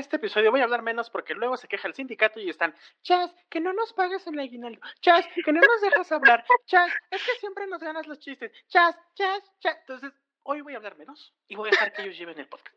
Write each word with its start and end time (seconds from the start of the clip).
este 0.00 0.16
episodio 0.16 0.50
voy 0.50 0.60
a 0.60 0.64
hablar 0.64 0.82
menos 0.82 1.10
porque 1.10 1.34
luego 1.34 1.56
se 1.56 1.68
queja 1.68 1.86
el 1.88 1.94
sindicato 1.94 2.40
y 2.40 2.50
están, 2.50 2.74
Chas, 3.02 3.32
que 3.48 3.60
no 3.60 3.72
nos 3.72 3.92
pagues 3.92 4.26
el 4.26 4.38
aguinaldo, 4.38 4.80
Chas, 5.00 5.26
que 5.44 5.52
no 5.52 5.60
nos 5.60 5.80
dejas 5.80 6.10
hablar, 6.12 6.44
Chas, 6.66 6.90
es 7.10 7.22
que 7.22 7.32
siempre 7.38 7.66
nos 7.66 7.80
ganas 7.80 8.06
los 8.06 8.18
chistes, 8.18 8.50
Chas, 8.68 8.96
Chas, 9.14 9.42
Chas. 9.60 9.76
Entonces, 9.80 10.12
hoy 10.42 10.60
voy 10.62 10.74
a 10.74 10.78
hablar 10.78 10.96
menos 10.96 11.32
y 11.48 11.54
voy 11.54 11.68
a 11.68 11.70
dejar 11.70 11.92
que 11.92 12.02
ellos 12.02 12.18
lleven 12.18 12.38
el 12.38 12.48
podcast. 12.48 12.76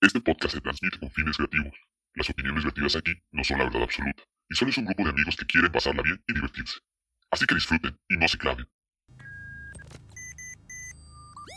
Este 0.00 0.20
podcast 0.20 0.54
se 0.54 0.60
transmite 0.60 0.98
con 0.98 1.10
fines 1.10 1.36
creativos. 1.36 1.74
Las 2.14 2.30
opiniones 2.30 2.64
vertidas 2.64 2.96
aquí 2.96 3.12
no 3.32 3.42
son 3.44 3.58
la 3.58 3.64
verdad 3.64 3.82
absoluta, 3.82 4.22
y 4.48 4.54
solo 4.54 4.70
es 4.70 4.78
un 4.78 4.84
grupo 4.84 5.02
de 5.04 5.10
amigos 5.10 5.36
que 5.36 5.46
quieren 5.46 5.72
pasarla 5.72 6.02
bien 6.02 6.22
y 6.28 6.34
divertirse. 6.34 6.80
Así 7.30 7.46
que 7.46 7.54
disfruten 7.54 7.98
y 8.08 8.16
no 8.16 8.28
se 8.28 8.38
claven. 8.38 8.68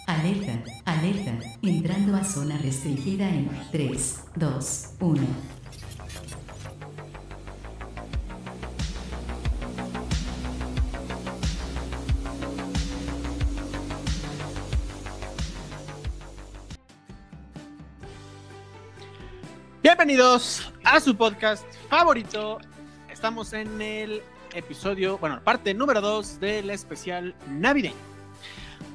Alerta, 0.10 0.64
alerta, 0.86 1.38
entrando 1.62 2.18
a 2.18 2.24
zona 2.24 2.58
restringida 2.58 3.30
en 3.30 3.48
3, 3.72 4.24
2, 4.38 4.90
1. 5.02 5.28
Bienvenidos 19.84 20.74
a 20.86 21.00
su 21.00 21.16
podcast 21.16 21.64
favorito. 21.88 22.58
Estamos 23.12 23.54
en 23.54 23.80
el 23.80 24.24
episodio, 24.56 25.20
bueno, 25.20 25.40
parte 25.44 25.76
número 25.76 26.02
2 26.02 26.40
del 26.40 26.72
especial 26.72 27.36
navideño. 27.48 28.19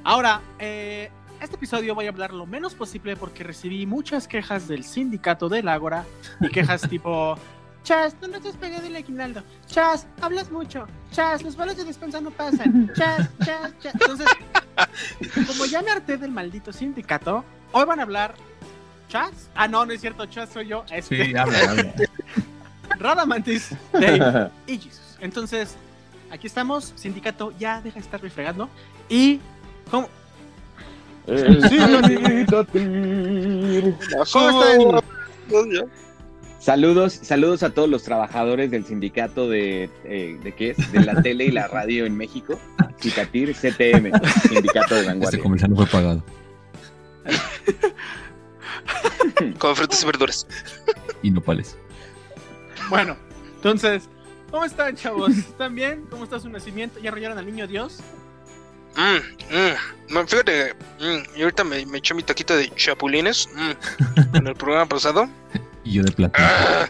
Ahora, 0.05 0.39
eh, 0.59 1.09
este 1.41 1.55
episodio 1.55 1.95
voy 1.95 2.05
a 2.05 2.09
hablar 2.09 2.31
lo 2.31 2.45
menos 2.45 2.75
posible 2.75 3.15
porque 3.15 3.43
recibí 3.43 3.87
muchas 3.87 4.27
quejas 4.27 4.67
del 4.67 4.83
sindicato 4.83 5.49
del 5.49 5.67
Ágora 5.67 6.05
y 6.39 6.49
quejas 6.49 6.81
tipo, 6.89 7.35
Chas, 7.83 8.15
no 8.21 8.39
te 8.39 8.49
has 8.49 8.55
pegado 8.55 8.85
el 8.85 8.95
aguinaldo. 8.95 9.43
Chas, 9.65 10.05
hablas 10.21 10.51
mucho. 10.51 10.85
Chas, 11.11 11.41
los 11.41 11.55
balas 11.55 11.77
de 11.77 11.85
despensa 11.85 12.21
no 12.21 12.29
pasan. 12.29 12.91
Chas, 12.93 13.29
chas, 13.43 13.73
chas. 13.79 13.93
Entonces, 13.95 14.27
como 15.47 15.65
ya 15.65 15.81
me 15.81 15.89
harté 15.89 16.17
del 16.17 16.31
maldito 16.31 16.71
sindicato, 16.71 17.43
hoy 17.71 17.85
van 17.85 17.99
a 17.99 18.03
hablar 18.03 18.35
Chas. 19.07 19.49
Ah, 19.55 19.67
no, 19.67 19.87
no 19.87 19.91
es 19.91 20.01
cierto, 20.01 20.27
Chas 20.27 20.49
soy 20.51 20.67
yo. 20.67 20.85
Este, 20.91 21.25
Sí, 21.25 21.35
habla, 21.35 21.59
habla. 21.67 21.93
Radamantis, 22.99 23.71
Dave 23.91 24.51
y 24.67 24.77
Jesus. 24.77 25.17
Entonces, 25.19 25.75
aquí 26.31 26.45
estamos. 26.45 26.93
Sindicato, 26.95 27.53
ya 27.57 27.81
deja 27.81 27.95
de 27.95 28.05
estarme 28.05 28.29
fregando. 28.29 28.69
Y. 29.09 29.41
¿Cómo, 29.91 30.09
¿Cómo 34.31 34.63
están? 34.63 35.89
Saludos, 36.59 37.19
saludos 37.21 37.63
a 37.63 37.69
todos 37.69 37.87
los 37.89 38.03
trabajadores 38.03 38.71
del 38.71 38.85
sindicato 38.85 39.47
de, 39.47 39.89
eh, 40.03 40.39
¿de 40.41 40.51
qué 40.53 40.71
es? 40.71 40.91
De 40.91 41.01
la 41.01 41.13
tele 41.21 41.45
y 41.45 41.51
la 41.51 41.67
radio 41.67 42.05
en 42.05 42.17
México. 42.17 42.59
Cicatir 42.99 43.53
CTM, 43.53 44.11
Sindicato 44.49 44.95
de 44.95 45.01
Este 45.01 45.11
Vanguardia. 45.11 45.43
comercial 45.43 45.69
no 45.71 45.75
fue 45.75 45.85
pagado. 45.85 46.23
Con 49.59 49.75
frutas 49.75 50.01
y 50.01 50.05
verduras. 50.05 50.47
Y 51.21 51.29
nopales. 51.29 51.77
Bueno, 52.89 53.15
entonces, 53.57 54.09
¿cómo 54.49 54.65
están, 54.65 54.95
chavos? 54.95 55.37
¿Están 55.37 55.75
bien? 55.75 56.05
¿Cómo 56.09 56.23
está 56.23 56.39
su 56.39 56.49
nacimiento? 56.49 56.99
¿Ya 56.99 57.11
arrollaron 57.11 57.37
al 57.37 57.45
niño 57.45 57.67
Dios? 57.67 57.99
Mm, 58.95 59.55
mm. 59.55 59.75
No, 60.13 60.27
fíjate, 60.27 60.73
mm, 60.99 61.37
y 61.37 61.41
ahorita 61.41 61.63
me, 61.63 61.85
me 61.87 61.97
eché 61.97 62.13
mi 62.13 62.23
taquito 62.23 62.55
de 62.55 62.69
chapulines 62.75 63.49
mm, 63.53 63.71
en 64.37 64.47
el 64.47 64.55
programa 64.55 64.87
pasado. 64.87 65.29
Y 65.83 65.93
yo 65.93 66.03
de 66.03 66.11
plata. 66.11 66.37
Ah, 66.39 66.89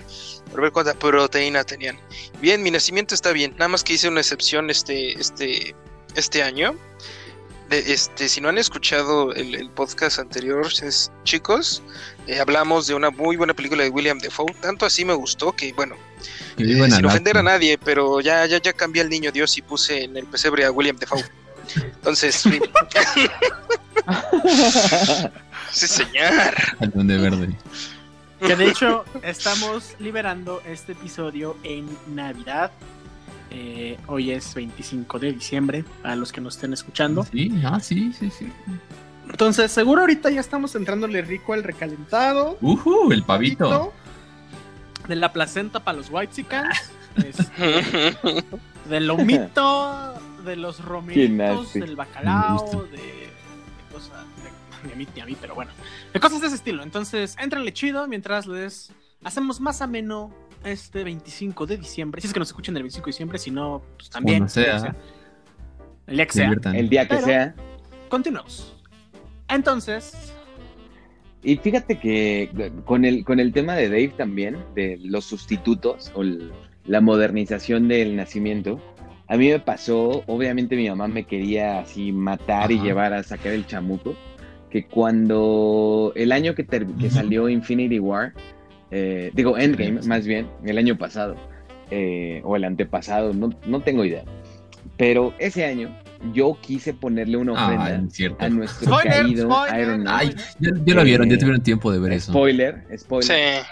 por 0.52 0.62
ver 0.62 0.72
cuánta 0.72 0.94
proteína 0.94 1.64
tenían. 1.64 1.98
Bien, 2.42 2.62
mi 2.64 2.72
nacimiento 2.72 3.14
está 3.16 3.32
bien. 3.32 3.52
Nada 3.58 3.68
más 3.70 3.84
que 3.84 3.94
hice 3.94 4.08
una 4.08 4.22
excepción 4.22 4.70
este, 4.70 5.20
este, 5.20 5.76
este 6.16 6.44
año. 6.44 6.76
De, 7.70 7.80
este, 7.92 8.30
si 8.30 8.42
no 8.42 8.50
han 8.50 8.60
escuchado 8.60 9.34
el, 9.34 9.56
el 9.56 9.70
podcast 9.72 10.20
anterior, 10.20 10.68
es- 10.84 11.12
chicos, 11.24 11.82
eh, 12.28 12.40
hablamos 12.40 12.86
de 12.86 12.94
una 12.94 13.10
muy 13.10 13.38
buena 13.38 13.56
película 13.56 13.84
de 13.84 13.90
William 13.90 14.20
Defoe. 14.20 14.54
Tanto 14.62 14.86
así 14.86 15.04
me 15.04 15.14
gustó 15.16 15.52
que, 15.52 15.74
bueno, 15.74 15.96
eh, 16.58 16.90
sin 16.98 17.06
ofender 17.10 17.38
a 17.38 17.44
nadie, 17.44 17.78
pero 17.80 18.22
ya, 18.22 18.46
ya, 18.46 18.62
ya 18.62 18.72
cambié 18.72 19.02
al 19.02 19.10
niño 19.10 19.32
Dios 19.32 19.58
y 19.58 19.62
puse 19.64 20.04
en 20.04 20.16
el 20.16 20.26
pesebre 20.28 20.64
a 20.64 20.72
William 20.72 20.96
Defoe. 20.96 21.24
Entonces, 21.76 22.36
sí, 22.36 22.60
sí, 25.72 25.88
señor. 25.88 26.54
Al 26.80 26.92
duende 26.92 27.18
verde. 27.18 27.56
Que 28.40 28.56
de 28.56 28.70
hecho, 28.70 29.06
estamos 29.24 29.96
liberando 30.00 30.62
este 30.66 30.92
episodio 30.92 31.58
en 31.64 31.88
Navidad. 32.08 32.72
Eh, 33.50 33.98
hoy 34.08 34.32
es 34.32 34.54
25 34.54 35.20
de 35.20 35.34
diciembre, 35.34 35.86
para 36.02 36.16
los 36.16 36.32
que 36.32 36.42
nos 36.42 36.56
estén 36.56 36.74
escuchando. 36.74 37.24
Sí, 37.24 37.52
ah, 37.64 37.80
sí, 37.80 38.12
sí, 38.14 38.30
sí. 38.30 38.52
Entonces, 39.30 39.72
seguro 39.72 40.02
ahorita 40.02 40.30
ya 40.30 40.42
estamos 40.42 40.76
entrándole 40.76 41.22
rico 41.22 41.54
al 41.54 41.64
recalentado. 41.64 42.58
Ujú, 42.62 43.12
el 43.12 43.24
pavito. 43.24 43.94
De 45.08 45.16
la 45.16 45.32
placenta 45.32 45.80
para 45.84 45.98
los 45.98 46.10
whitesicans. 46.10 46.92
este, 47.16 48.18
del 48.90 49.08
lomito, 49.08 50.05
de 50.46 50.56
los 50.56 50.84
romeritos, 50.84 51.74
del 51.74 51.96
bacalao, 51.96 52.86
de, 52.92 52.98
de 52.98 53.30
cosas. 53.92 54.24
De, 54.44 54.88
ni 54.88 54.94
a 54.94 54.96
mí 54.96 55.08
ni 55.16 55.22
a 55.22 55.26
mí, 55.26 55.36
pero 55.40 55.56
bueno. 55.56 55.72
De 56.14 56.20
cosas 56.20 56.42
de 56.42 56.48
ese 56.48 56.56
estilo. 56.58 56.84
Entonces, 56.84 57.36
entrenle 57.40 57.74
chido 57.74 58.08
mientras 58.08 58.46
les 58.46 58.92
hacemos 59.24 59.60
más 59.60 59.82
ameno 59.82 60.32
este 60.64 61.04
25 61.04 61.66
de 61.66 61.78
diciembre. 61.78 62.22
Si 62.22 62.28
es 62.28 62.34
que 62.34 62.40
nos 62.40 62.50
escuchan 62.50 62.78
el 62.78 62.84
25 62.84 63.06
de 63.06 63.10
diciembre, 63.10 63.38
si 63.40 63.52
no, 63.52 63.82
pues 63.98 64.10
también. 64.10 64.48
Sea. 64.48 64.96
el 66.08 66.16
día 66.18 66.26
que 66.28 66.28
El 66.28 66.28
día 66.28 66.28
que 66.28 66.34
Se 66.34 66.40
sea. 66.40 66.72
El 66.80 66.90
día 66.90 67.02
que 67.08 67.16
Pero- 67.16 67.26
sea. 67.26 67.56
Continuamos. 68.10 68.72
Entonces, 69.50 70.32
Y 71.44 71.58
fíjate 71.58 72.00
que 72.00 72.72
con 72.86 73.06
el, 73.06 73.24
con 73.24 73.40
el 73.40 73.54
tema 73.54 73.74
de 73.76 73.88
Dave 73.90 74.14
también, 74.18 74.58
de 74.74 74.98
los 75.04 75.26
sustitutos 75.26 76.12
o 76.16 76.22
el- 76.24 76.52
la 76.86 77.02
modernización 77.02 77.88
del 77.88 78.16
nacimiento, 78.16 78.80
a 79.28 79.38
mí 79.38 79.50
me 79.50 79.60
pasó, 79.60 80.24
obviamente 80.28 80.76
mi 80.76 80.88
mamá 80.90 81.08
me 81.08 81.24
quería 81.26 81.80
así 81.80 82.12
matar 82.12 82.72
y 82.72 82.80
llevar 82.80 83.14
a 83.14 83.24
sacar 83.24 83.54
el 83.54 83.66
chamuco, 83.66 84.16
que 84.70 84.86
cuando 84.86 86.12
el 86.16 86.32
año 86.32 86.54
que, 86.56 86.64
ter- 86.64 86.86
que 86.86 87.08
Ujú. 87.08 87.16
salió 87.16 87.50
Infinity 87.50 88.00
War, 88.00 88.34
eh, 88.92 89.32
digo 89.34 89.58
Endgame 89.58 90.02
más 90.04 90.26
bien, 90.28 90.48
el 90.64 90.78
año 90.78 90.98
pasado, 90.98 91.36
eh, 91.92 92.42
o 92.44 92.56
el 92.56 92.64
antepasado, 92.66 93.34
no, 93.34 93.50
no 93.66 93.80
tengo 93.82 94.06
idea, 94.06 94.24
pero 94.98 95.34
ese 95.40 95.66
año 95.66 95.90
yo 96.34 96.58
quise 96.62 96.94
ponerle 96.94 97.38
una 97.38 97.54
Ah, 97.56 97.66
ofrenda 98.00 98.36
a 98.40 98.50
nuestro 98.50 98.88
Spoiler, 98.98 99.22
caído 99.22 99.52
spoiler. 99.52 99.82
Iron 99.88 100.04
Man. 100.04 100.14
Ay, 100.16 100.36
ya, 100.60 100.70
ya 100.86 100.94
lo 100.96 101.04
vieron, 101.04 101.30
ya 101.30 101.36
Eh, 101.36 101.38
tuvieron 101.40 101.62
tiempo 101.62 101.92
de 101.92 102.00
ver 102.00 102.14
eso. 102.14 102.32
Spoiler, 102.32 102.84
spoiler. 102.98 103.38
Sí. 103.64 103.68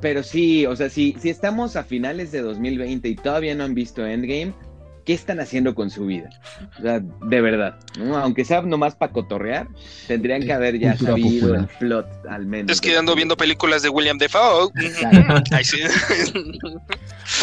Pero 0.00 0.22
sí, 0.22 0.66
o 0.66 0.74
sea, 0.76 0.88
si, 0.88 1.14
si 1.18 1.28
estamos 1.30 1.76
a 1.76 1.84
finales 1.84 2.32
de 2.32 2.40
2020 2.40 3.08
y 3.08 3.16
todavía 3.16 3.54
no 3.54 3.64
han 3.64 3.74
visto 3.74 4.06
Endgame, 4.06 4.54
¿qué 5.04 5.12
están 5.14 5.38
haciendo 5.40 5.74
con 5.74 5.90
su 5.90 6.06
vida? 6.06 6.30
O 6.78 6.82
sea, 6.82 7.00
de 7.00 7.40
verdad, 7.40 7.76
¿no? 7.98 8.16
Aunque 8.16 8.44
sea 8.44 8.62
nomás 8.62 8.94
para 8.94 9.12
cotorrear, 9.12 9.68
tendrían 10.06 10.42
que 10.42 10.52
haber 10.52 10.78
ya 10.78 10.92
Cultura 10.92 11.10
sabido 11.12 11.40
popular. 11.40 11.60
el 11.70 11.78
plot 11.78 12.26
al 12.28 12.46
menos. 12.46 12.72
Es 12.72 12.80
que 12.80 12.96
ando 12.96 13.14
viendo 13.14 13.36
películas 13.36 13.82
de 13.82 13.88
William 13.90 14.18
Defoe. 14.18 14.70
Ay, 15.52 15.64
sí. 15.64 15.78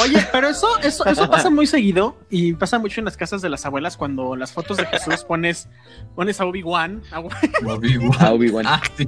Oye, 0.01 0.25
pero 0.31 0.47
eso, 0.49 0.67
eso, 0.83 1.05
eso 1.05 1.29
pasa 1.29 1.49
muy 1.49 1.67
seguido 1.67 2.17
y 2.29 2.53
pasa 2.53 2.79
mucho 2.79 3.01
en 3.01 3.05
las 3.05 3.17
casas 3.17 3.41
de 3.41 3.49
las 3.49 3.66
abuelas 3.66 3.97
cuando 3.97 4.35
las 4.35 4.51
fotos 4.51 4.78
de 4.78 4.85
Jesús 4.85 5.23
pones, 5.23 5.67
pones 6.16 6.39
a 6.39 6.45
Obi-Wan. 6.45 7.01
a- 7.11 7.19
Obi-Wan. 7.19 8.33
Obi-Wan. 8.33 8.66
Ah, 8.67 8.81
sí. 8.97 9.07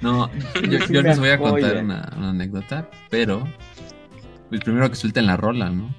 No, 0.00 0.30
yo, 0.68 0.78
yo 0.88 1.02
les 1.02 1.18
voy 1.18 1.28
a 1.30 1.38
contar 1.38 1.76
una, 1.84 2.10
una 2.16 2.30
anécdota, 2.30 2.88
pero 3.10 3.46
pues 4.48 4.60
primero 4.62 4.88
que 4.90 4.96
suelten 4.96 5.26
la 5.26 5.36
rola, 5.36 5.70
¿no? 5.70 5.94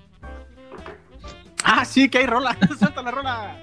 Ah, 1.64 1.86
sí, 1.86 2.10
que 2.10 2.20
hay 2.20 2.26
rola. 2.26 2.58
Suelta 2.80 3.02
la 3.02 3.12
rola. 3.12 3.58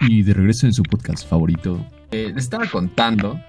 Y 0.00 0.22
de 0.22 0.34
regreso 0.34 0.66
en 0.66 0.74
su 0.74 0.82
podcast 0.82 1.26
favorito, 1.26 1.82
eh, 2.10 2.30
les 2.34 2.44
estaba 2.44 2.66
contando 2.66 3.40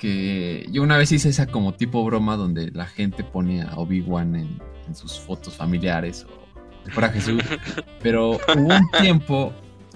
que 0.00 0.66
yo 0.72 0.82
una 0.82 0.96
vez 0.96 1.12
hice 1.12 1.28
esa 1.28 1.46
como 1.46 1.74
tipo 1.74 2.02
broma 2.04 2.36
donde 2.36 2.70
la 2.70 2.86
gente 2.86 3.22
pone 3.22 3.60
a 3.60 3.74
Obi-Wan 3.76 4.34
en, 4.34 4.58
en 4.88 4.94
sus 4.94 5.20
fotos 5.20 5.54
familiares 5.54 6.24
o 6.24 6.90
fuera 6.90 7.10
Jesús. 7.10 7.42
Pero 8.02 8.30
hubo 8.30 8.74
un 8.74 8.90
tiempo 9.02 9.52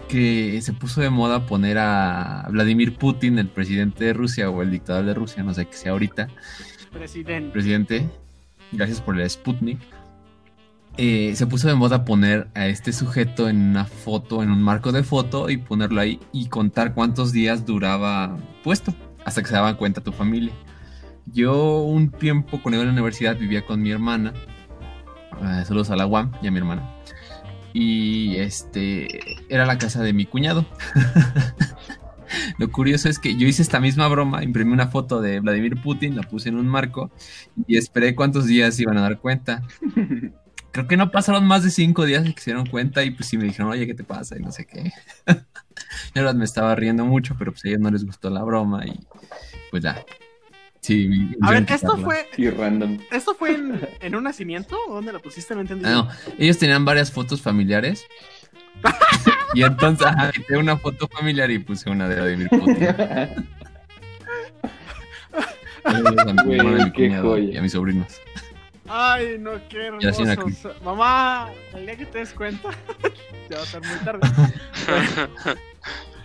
que 0.07 0.61
se 0.61 0.75
puso 0.75 1.01
de 1.01 1.09
moda 1.09 1.47
poner 1.47 1.79
a 1.79 2.47
Vladimir 2.51 2.97
Putin, 2.97 3.39
el 3.39 3.49
presidente 3.49 4.05
de 4.05 4.13
Rusia 4.13 4.51
o 4.51 4.61
el 4.61 4.71
dictador 4.71 5.07
de 5.07 5.15
Rusia, 5.15 5.43
no 5.43 5.55
sé 5.55 5.65
qué 5.65 5.73
sea 5.73 5.93
ahorita, 5.93 6.29
Presidente. 6.93 7.51
presidente, 7.51 8.11
gracias 8.73 9.01
por 9.01 9.19
el 9.19 9.29
Sputnik, 9.29 9.81
eh, 10.99 11.33
se 11.35 11.47
puso 11.47 11.67
de 11.67 11.75
moda 11.75 12.05
poner 12.05 12.49
a 12.55 12.67
este 12.67 12.93
sujeto 12.93 13.49
en 13.49 13.57
una 13.57 13.87
foto, 13.87 14.43
en 14.43 14.51
un 14.51 14.63
marco 14.63 14.93
de 14.93 15.03
foto 15.03 15.49
y 15.49 15.57
ponerlo 15.57 16.03
ahí 16.03 16.21
y 16.31 16.49
contar 16.49 16.93
cuántos 16.93 17.33
días 17.33 17.65
duraba 17.65 18.37
puesto 18.63 18.95
hasta 19.25 19.43
que 19.43 19.49
se 19.49 19.55
daban 19.55 19.77
cuenta 19.77 20.03
tu 20.03 20.13
familia. 20.13 20.53
Yo 21.27 21.83
un 21.83 22.11
tiempo 22.11 22.61
cuando 22.63 22.77
iba 22.77 22.83
a 22.83 22.87
la 22.87 22.93
universidad 22.93 23.37
vivía 23.37 23.65
con 23.65 23.81
mi 23.81 23.91
hermana, 23.91 24.35
eh, 25.43 25.65
saludos 25.65 25.91
a 25.91 25.97
la 25.97 26.07
UAM 26.07 26.33
y 26.43 26.47
a 26.47 26.51
mi 26.51 26.59
hermana, 26.59 26.89
y 27.73 28.37
este 28.37 29.09
era 29.49 29.67
la 29.67 29.79
casa 29.79 30.03
de 30.03 30.13
mi 30.13 30.27
cuñado. 30.27 30.67
Lo 32.59 32.71
curioso 32.71 33.09
es 33.09 33.19
que 33.19 33.37
yo 33.37 33.47
hice 33.47 33.63
esta 33.63 33.81
misma 33.81 34.09
broma, 34.09 34.43
imprimí 34.43 34.73
una 34.73 34.89
foto 34.89 35.21
de 35.21 35.41
Vladimir 35.41 35.81
Putin, 35.81 36.17
la 36.17 36.23
puse 36.23 36.49
en 36.49 36.57
un 36.57 36.67
marco 36.67 37.11
y 37.67 37.77
esperé 37.77 38.15
cuántos 38.15 38.47
días 38.47 38.79
iban 38.81 38.99
a 38.99 39.03
dar 39.03 39.19
cuenta. 39.19 39.63
Creo 40.73 40.89
que 40.89 40.97
no 40.97 41.13
pasaron 41.13 41.47
más 41.47 41.63
de 41.63 41.71
cinco 41.71 42.05
días 42.05 42.27
y 42.27 42.35
que 42.35 42.41
se 42.41 42.51
dieron 42.51 42.67
cuenta 42.67 43.05
y 43.05 43.13
pues 43.13 43.29
sí 43.29 43.39
me 43.39 43.45
dijeron, 43.45 43.71
oye, 43.71 43.87
¿qué 43.87 43.95
te 43.95 44.03
pasa? 44.03 44.37
Y 44.37 44.43
no 44.43 44.51
sé 44.51 44.67
qué. 44.67 44.93
La 46.15 46.23
verdad 46.23 46.35
me 46.35 46.45
estaba 46.45 46.75
riendo 46.75 47.05
mucho, 47.05 47.35
pero 47.39 47.53
pues 47.53 47.65
a 47.65 47.69
ellos 47.69 47.81
no 47.81 47.91
les 47.91 48.05
gustó 48.05 48.31
la 48.31 48.43
broma 48.43 48.85
y 48.87 48.99
pues 49.71 49.83
ya. 49.83 50.05
Sí, 50.81 51.09
me- 51.09 51.37
A 51.47 51.51
ver, 51.53 51.65
¿esto 51.69 51.97
fue, 51.97 52.29
Y 52.37 52.51
random. 52.51 52.99
¿esto 53.11 53.35
fue 53.35 53.55
en, 53.55 53.89
en 54.01 54.15
un 54.15 54.25
nacimiento? 54.25 54.77
¿O 54.89 54.95
dónde 54.97 55.13
lo 55.13 55.21
pusiste? 55.23 55.55
No 55.55 55.63
entendí. 55.63 55.85
Ah, 55.87 55.91
no, 55.93 56.09
ellos 56.39 56.59
tenían 56.59 56.85
varias 56.85 57.11
fotos 57.11 57.41
familiares. 57.41 58.07
y 59.55 59.63
entonces 59.63 60.07
ajá, 60.07 60.31
quité 60.33 60.57
una 60.59 60.77
foto 60.77 61.09
familiar 61.09 61.51
y 61.51 61.59
puse 61.59 61.89
una 61.89 62.07
de 62.09 62.17
Vladimir 62.17 62.49
Putin. 62.51 62.77
Saludos 65.85 66.19
a 66.19 66.25
mi 66.33 66.43
Güey, 66.45 66.59
hermano, 66.59 66.83
a 66.83 66.85
mi 66.87 66.93
qué 66.93 67.07
cuñado 67.09 67.29
joya. 67.31 67.45
Y 67.53 67.57
a 67.57 67.63
mis 67.63 67.73
sobrinos. 67.73 68.21
Ay, 68.89 69.37
no, 69.39 69.53
qué 69.69 69.91
sí, 70.13 70.23
hermoso. 70.23 70.75
Mamá, 70.85 71.49
el 71.75 71.87
día 71.87 71.97
que 71.97 72.05
te 72.07 72.19
des 72.19 72.33
cuenta, 72.35 72.69
ya 73.51 73.57
va 73.57 73.63
a 73.63 73.67
ser 73.67 73.81
muy 73.83 73.97
tarde. 74.05 74.29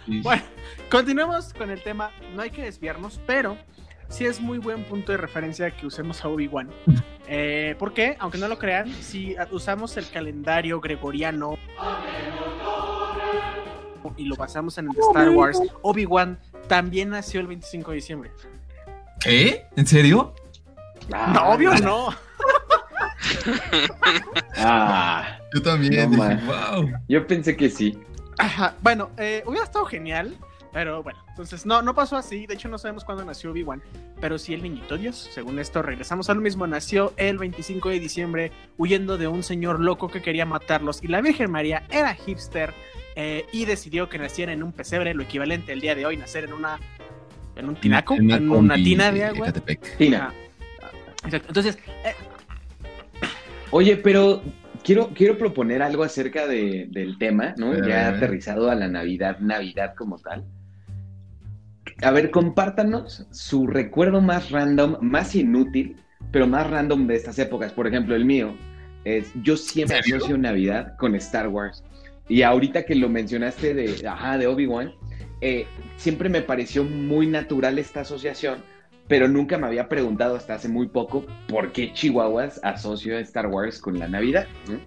Sí. 0.05 0.21
Bueno, 0.23 0.41
continuemos 0.89 1.53
con 1.53 1.69
el 1.69 1.83
tema. 1.83 2.11
No 2.33 2.41
hay 2.41 2.49
que 2.49 2.63
desviarnos, 2.63 3.19
pero 3.27 3.57
sí 4.07 4.25
es 4.25 4.41
muy 4.41 4.57
buen 4.57 4.83
punto 4.85 5.11
de 5.11 5.17
referencia 5.19 5.69
que 5.71 5.85
usemos 5.85 6.23
a 6.23 6.29
Obi-Wan. 6.29 6.69
Eh, 7.31 7.75
porque, 7.77 8.17
aunque 8.19 8.39
no 8.39 8.47
lo 8.47 8.57
crean, 8.57 8.91
si 8.91 9.35
usamos 9.51 9.95
el 9.97 10.09
calendario 10.09 10.81
gregoriano 10.81 11.59
y 14.17 14.25
lo 14.25 14.35
basamos 14.35 14.79
en 14.79 14.87
el 14.87 14.93
de 14.93 15.01
Star 15.01 15.29
Wars, 15.29 15.61
Obi-Wan 15.83 16.39
también 16.67 17.09
nació 17.09 17.39
el 17.41 17.45
25 17.45 17.91
de 17.91 17.95
diciembre. 17.95 18.31
¿Qué? 19.19 19.67
¿En 19.75 19.85
serio? 19.85 20.33
No, 21.07 21.51
obvio 21.51 21.71
no. 21.75 22.09
Ah, 24.57 25.37
Yo 25.53 25.61
también. 25.61 26.11
No, 26.11 26.17
wow. 26.17 26.91
yo 27.07 27.27
pensé 27.27 27.55
que 27.55 27.69
sí. 27.69 27.97
Ajá, 28.39 28.75
Bueno, 28.81 29.11
eh, 29.17 29.43
hubiera 29.45 29.65
estado 29.65 29.85
genial, 29.85 30.37
pero 30.71 31.03
bueno, 31.03 31.19
entonces 31.27 31.65
no, 31.65 31.81
no 31.81 31.93
pasó 31.93 32.15
así. 32.15 32.47
De 32.47 32.53
hecho, 32.53 32.69
no 32.69 32.77
sabemos 32.77 33.03
cuándo 33.03 33.25
nació 33.25 33.51
Obi-Wan, 33.51 33.83
pero 34.21 34.37
sí 34.37 34.53
el 34.53 34.63
niñito 34.63 34.97
Dios. 34.97 35.29
Según 35.33 35.59
esto, 35.59 35.81
regresamos 35.81 36.29
a 36.29 36.33
lo 36.33 36.41
mismo. 36.41 36.65
Nació 36.65 37.13
el 37.17 37.37
25 37.37 37.89
de 37.89 37.99
diciembre 37.99 38.51
huyendo 38.77 39.17
de 39.17 39.27
un 39.27 39.43
señor 39.43 39.81
loco 39.81 40.09
que 40.09 40.21
quería 40.21 40.45
matarlos. 40.45 41.03
Y 41.03 41.07
la 41.07 41.21
Virgen 41.21 41.51
María 41.51 41.83
era 41.89 42.13
hipster 42.15 42.73
eh, 43.15 43.45
y 43.51 43.65
decidió 43.65 44.07
que 44.07 44.17
naciera 44.17 44.53
en 44.53 44.63
un 44.63 44.71
pesebre, 44.71 45.13
lo 45.13 45.23
equivalente 45.23 45.73
al 45.73 45.81
día 45.81 45.93
de 45.93 46.05
hoy, 46.05 46.15
nacer 46.15 46.45
en 46.45 46.53
una. 46.53 46.79
En 47.57 47.67
un 47.67 47.75
tinaco, 47.75 48.15
en, 48.15 48.49
una 48.49 48.75
tina 48.75 49.11
de 49.11 49.25
agua. 49.25 49.51
Tina. 49.97 50.33
Exacto. 51.25 51.49
Entonces, 51.49 51.77
eh, 52.05 52.15
Oye, 53.71 53.97
pero 53.97 54.41
quiero, 54.89 55.09
quiero 55.13 55.37
proponer 55.37 55.83
algo 55.83 56.03
acerca 56.03 56.47
de- 56.47 56.87
del 56.89 57.19
tema, 57.19 57.53
¿no? 57.57 57.73
A 57.73 57.87
Ya 57.87 58.07
aterrizado 58.09 58.71
a 58.71 58.75
la 58.75 58.87
Navidad, 58.87 59.37
Navidad 59.39 59.93
como 59.95 60.17
tal. 60.17 60.45
A 62.01 62.09
ver, 62.09 62.31
compártanos 62.31 63.27
su 63.29 63.67
recuerdo 63.67 64.19
más 64.19 64.49
random, 64.49 64.97
más 65.01 65.35
inútil, 65.35 65.97
pero 66.31 66.47
más 66.47 66.67
random 66.67 67.05
de 67.05 67.15
estas 67.15 67.37
épocas. 67.37 67.71
Por 67.71 67.85
ejemplo, 67.85 68.15
el 68.15 68.25
mío 68.25 68.55
es, 69.03 69.31
yo 69.43 69.57
siempre 69.57 69.99
asocio 69.99 70.37
Navidad 70.39 70.95
con 70.97 71.13
Star 71.15 71.49
Wars. 71.49 71.83
Y 72.27 72.41
ahorita 72.41 72.83
que 72.83 72.95
lo 72.95 73.09
mencionaste 73.09 73.75
de, 73.75 74.07
ajá, 74.07 74.39
de 74.39 74.47
Obi-Wan, 74.47 74.93
eh, 75.41 75.67
siempre 75.97 76.29
me 76.29 76.41
pareció 76.41 76.83
muy 76.83 77.27
natural 77.27 77.77
esta 77.77 78.01
asociación, 78.01 78.63
pero 79.09 79.27
nunca 79.27 79.57
me 79.57 79.67
había 79.67 79.89
preguntado 79.89 80.37
hasta 80.37 80.53
hace 80.53 80.69
muy 80.69 80.87
poco 80.87 81.25
por 81.47 81.73
qué 81.73 81.91
Chihuahuas 81.91 82.61
asocio 82.63 83.17
a 83.17 83.19
Star 83.19 83.47
Wars 83.47 83.81
con 83.81 83.99
la 83.99 84.07
Navidad. 84.07 84.47
¿no? 84.69 84.79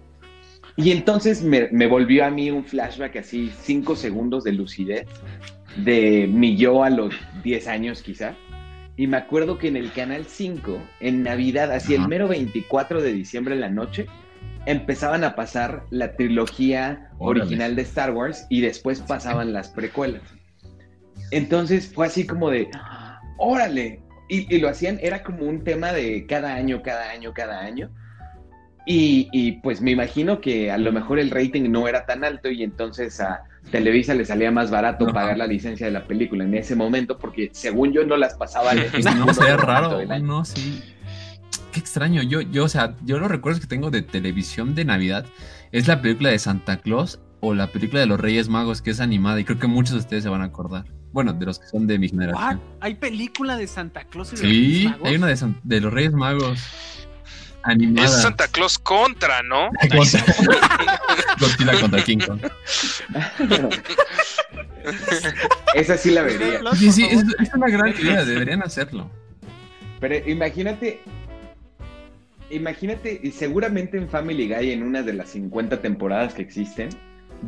Y 0.77 0.91
entonces 0.91 1.43
me, 1.43 1.67
me 1.71 1.85
volvió 1.85 2.25
a 2.25 2.31
mí 2.31 2.49
un 2.49 2.63
flashback 2.63 3.17
así, 3.17 3.51
cinco 3.61 3.95
segundos 3.95 4.45
de 4.45 4.53
lucidez, 4.53 5.07
de 5.75 6.27
mi 6.31 6.55
yo 6.55 6.83
a 6.83 6.89
los 6.89 7.13
10 7.43 7.67
años 7.67 8.01
quizá. 8.01 8.33
Y 8.95 9.07
me 9.07 9.17
acuerdo 9.17 9.57
que 9.57 9.67
en 9.67 9.75
el 9.75 9.91
Canal 9.91 10.25
5, 10.25 10.81
en 11.01 11.23
Navidad, 11.23 11.71
así 11.71 11.93
el 11.93 12.07
mero 12.07 12.27
24 12.27 13.01
de 13.01 13.11
diciembre 13.11 13.55
en 13.55 13.61
la 13.61 13.69
noche, 13.69 14.05
empezaban 14.65 15.23
a 15.23 15.35
pasar 15.35 15.83
la 15.89 16.15
trilogía 16.15 17.09
Órale. 17.17 17.41
original 17.41 17.75
de 17.75 17.81
Star 17.81 18.13
Wars 18.13 18.45
y 18.49 18.61
después 18.61 19.01
pasaban 19.01 19.51
las 19.51 19.69
precuelas. 19.69 20.21
Entonces 21.31 21.91
fue 21.91 22.05
así 22.05 22.25
como 22.25 22.49
de, 22.49 22.69
órale. 23.37 24.02
Y, 24.33 24.47
y 24.49 24.59
lo 24.59 24.67
hacían, 24.67 24.97
era 24.99 25.21
como 25.21 25.45
un 25.45 25.63
tema 25.63 25.91
de 25.91 26.25
cada 26.25 26.55
año, 26.55 26.81
cada 26.81 27.11
año, 27.11 27.33
cada 27.35 27.59
año. 27.59 27.91
Y, 28.87 29.29
y, 29.31 29.53
pues 29.61 29.79
me 29.79 29.91
imagino 29.91 30.41
que 30.41 30.71
a 30.71 30.77
lo 30.79 30.91
mejor 30.91 31.19
el 31.19 31.29
rating 31.29 31.69
no 31.69 31.87
era 31.87 32.07
tan 32.07 32.23
alto 32.23 32.49
y 32.49 32.63
entonces 32.63 33.21
a 33.21 33.43
Televisa 33.69 34.15
le 34.15 34.25
salía 34.25 34.49
más 34.49 34.71
barato 34.71 35.05
pagar 35.05 35.37
la 35.37 35.45
licencia 35.45 35.85
de 35.85 35.91
la 35.91 36.05
película 36.05 36.43
en 36.43 36.53
ese 36.55 36.75
momento 36.75 37.19
porque 37.19 37.49
según 37.53 37.93
yo 37.93 38.05
no 38.05 38.17
las 38.17 38.35
ningún 38.35 39.19
no, 39.27 39.33
sería 39.35 39.55
raro. 39.55 40.03
No, 40.19 40.43
sí. 40.43 40.81
Qué 41.71 41.79
extraño. 41.79 42.23
Yo, 42.23 42.41
yo, 42.41 42.65
o 42.65 42.69
sea, 42.69 42.95
yo 43.05 43.19
los 43.19 43.29
recuerdos 43.29 43.61
que 43.61 43.67
tengo 43.67 43.91
de 43.91 44.01
televisión 44.01 44.73
de 44.73 44.83
Navidad 44.83 45.27
es 45.71 45.87
la 45.87 46.01
película 46.01 46.31
de 46.31 46.39
Santa 46.39 46.77
Claus 46.77 47.19
o 47.39 47.53
la 47.53 47.67
película 47.67 47.99
de 47.99 48.07
los 48.07 48.19
Reyes 48.19 48.49
Magos, 48.49 48.81
que 48.81 48.89
es 48.89 48.99
animada, 48.99 49.39
y 49.39 49.43
creo 49.43 49.59
que 49.59 49.67
muchos 49.67 49.93
de 49.93 49.99
ustedes 49.99 50.23
se 50.23 50.29
van 50.29 50.41
a 50.41 50.45
acordar. 50.45 50.85
Bueno, 51.13 51.31
de 51.31 51.45
los 51.45 51.59
que 51.59 51.67
son 51.67 51.87
de 51.87 51.97
mi 51.99 52.07
¿what? 52.07 52.11
generación. 52.11 52.61
¿Hay 52.81 52.95
película 52.95 53.55
de 53.55 53.67
Santa 53.67 54.03
Claus 54.03 54.33
y 54.33 54.35
de 54.35 54.41
los 54.43 54.51
Sí, 54.51 54.57
Reyes 54.57 54.91
Magos? 54.91 55.07
hay 55.07 55.15
una 55.15 55.27
de, 55.27 55.37
San- 55.37 55.59
de 55.63 55.79
los 55.81 55.93
Reyes 55.93 56.13
Magos. 56.13 56.59
Animada. 57.65 58.07
Es 58.09 58.21
Santa 58.21 58.47
Claus 58.49 58.77
contra, 58.77 59.41
¿no? 59.43 59.69
Contra- 59.95 60.25
Godzilla 61.39 61.79
contra 61.79 62.03
King 62.03 62.17
Kong. 62.17 62.41
Esa 65.75 65.97
sí 65.97 66.11
la 66.11 66.23
vería. 66.23 66.59
Sí, 66.75 66.91
sí, 66.91 67.05
es 67.05 67.53
una 67.53 67.67
gran 67.69 67.89
idea, 67.89 68.25
deberían 68.25 68.61
hacerlo. 68.63 69.09
Pero 69.99 70.29
imagínate, 70.29 70.99
imagínate, 72.49 73.19
y 73.23 73.31
seguramente 73.31 73.97
en 73.97 74.09
Family 74.09 74.47
Guy, 74.53 74.71
en 74.71 74.83
una 74.83 75.01
de 75.01 75.13
las 75.13 75.29
50 75.29 75.81
temporadas 75.81 76.33
que 76.33 76.41
existen, 76.41 76.89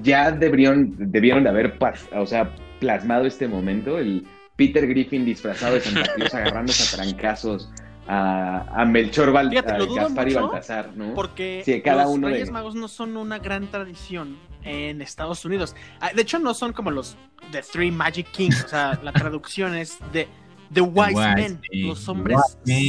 ya 0.01 0.31
debieron, 0.31 0.93
debieron 1.11 1.43
de 1.43 1.49
haber 1.49 1.77
pas- 1.77 2.07
o 2.15 2.25
sea, 2.25 2.49
plasmado 2.89 3.25
este 3.25 3.47
momento, 3.47 3.97
el 3.97 4.27
Peter 4.55 4.87
Griffin 4.87 5.25
disfrazado 5.25 5.73
de 5.73 5.81
Santa 5.81 6.03
Claus 6.15 6.33
agarrándose 6.35 6.83
a 6.83 6.97
trancazos 6.97 7.69
a, 8.07 8.81
a 8.81 8.85
Melchor, 8.85 9.31
Val- 9.31 9.49
Fíjate, 9.49 9.73
a 9.73 9.77
Gaspar 9.79 10.29
y 10.29 10.33
Baltasar, 10.35 10.91
¿no? 10.95 11.15
Porque 11.15 11.63
Sí, 11.65 11.81
cada 11.81 12.03
los 12.03 12.13
uno 12.13 12.27
de- 12.27 12.33
Reyes 12.33 12.51
Magos 12.51 12.75
no 12.75 12.87
son 12.87 13.17
una 13.17 13.39
gran 13.39 13.65
tradición 13.71 14.37
en 14.63 15.01
Estados 15.01 15.43
Unidos. 15.45 15.75
Ah, 15.99 16.11
De 16.15 16.21
hecho, 16.21 16.37
no 16.37 16.53
son 16.53 16.73
como 16.73 16.91
los 16.91 17.17
The 17.51 17.63
Three 17.63 17.89
Magic 17.91 18.29
Kings. 18.31 18.63
O 18.63 18.67
sea, 18.67 18.99
la 19.03 19.11
traducción 19.11 19.73
es 19.75 19.97
de 20.13 20.27
The 20.71 20.81
Wise, 20.81 21.15
Wise 21.15 21.35
Men, 21.35 21.61
los 21.87 22.07
hombres 22.07 22.37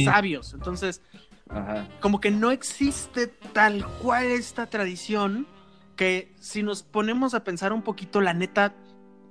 sabios. 0.05 0.53
Entonces, 0.53 1.01
Ajá. 1.49 1.87
como 1.99 2.19
que 2.21 2.29
no 2.29 2.51
existe 2.51 3.27
tal 3.53 3.83
cual 4.03 4.25
esta 4.25 4.67
tradición 4.67 5.47
que 5.95 6.31
si 6.39 6.61
nos 6.61 6.83
ponemos 6.83 7.33
a 7.33 7.43
pensar 7.43 7.73
un 7.73 7.81
poquito, 7.81 8.21
la 8.21 8.35
neta, 8.35 8.75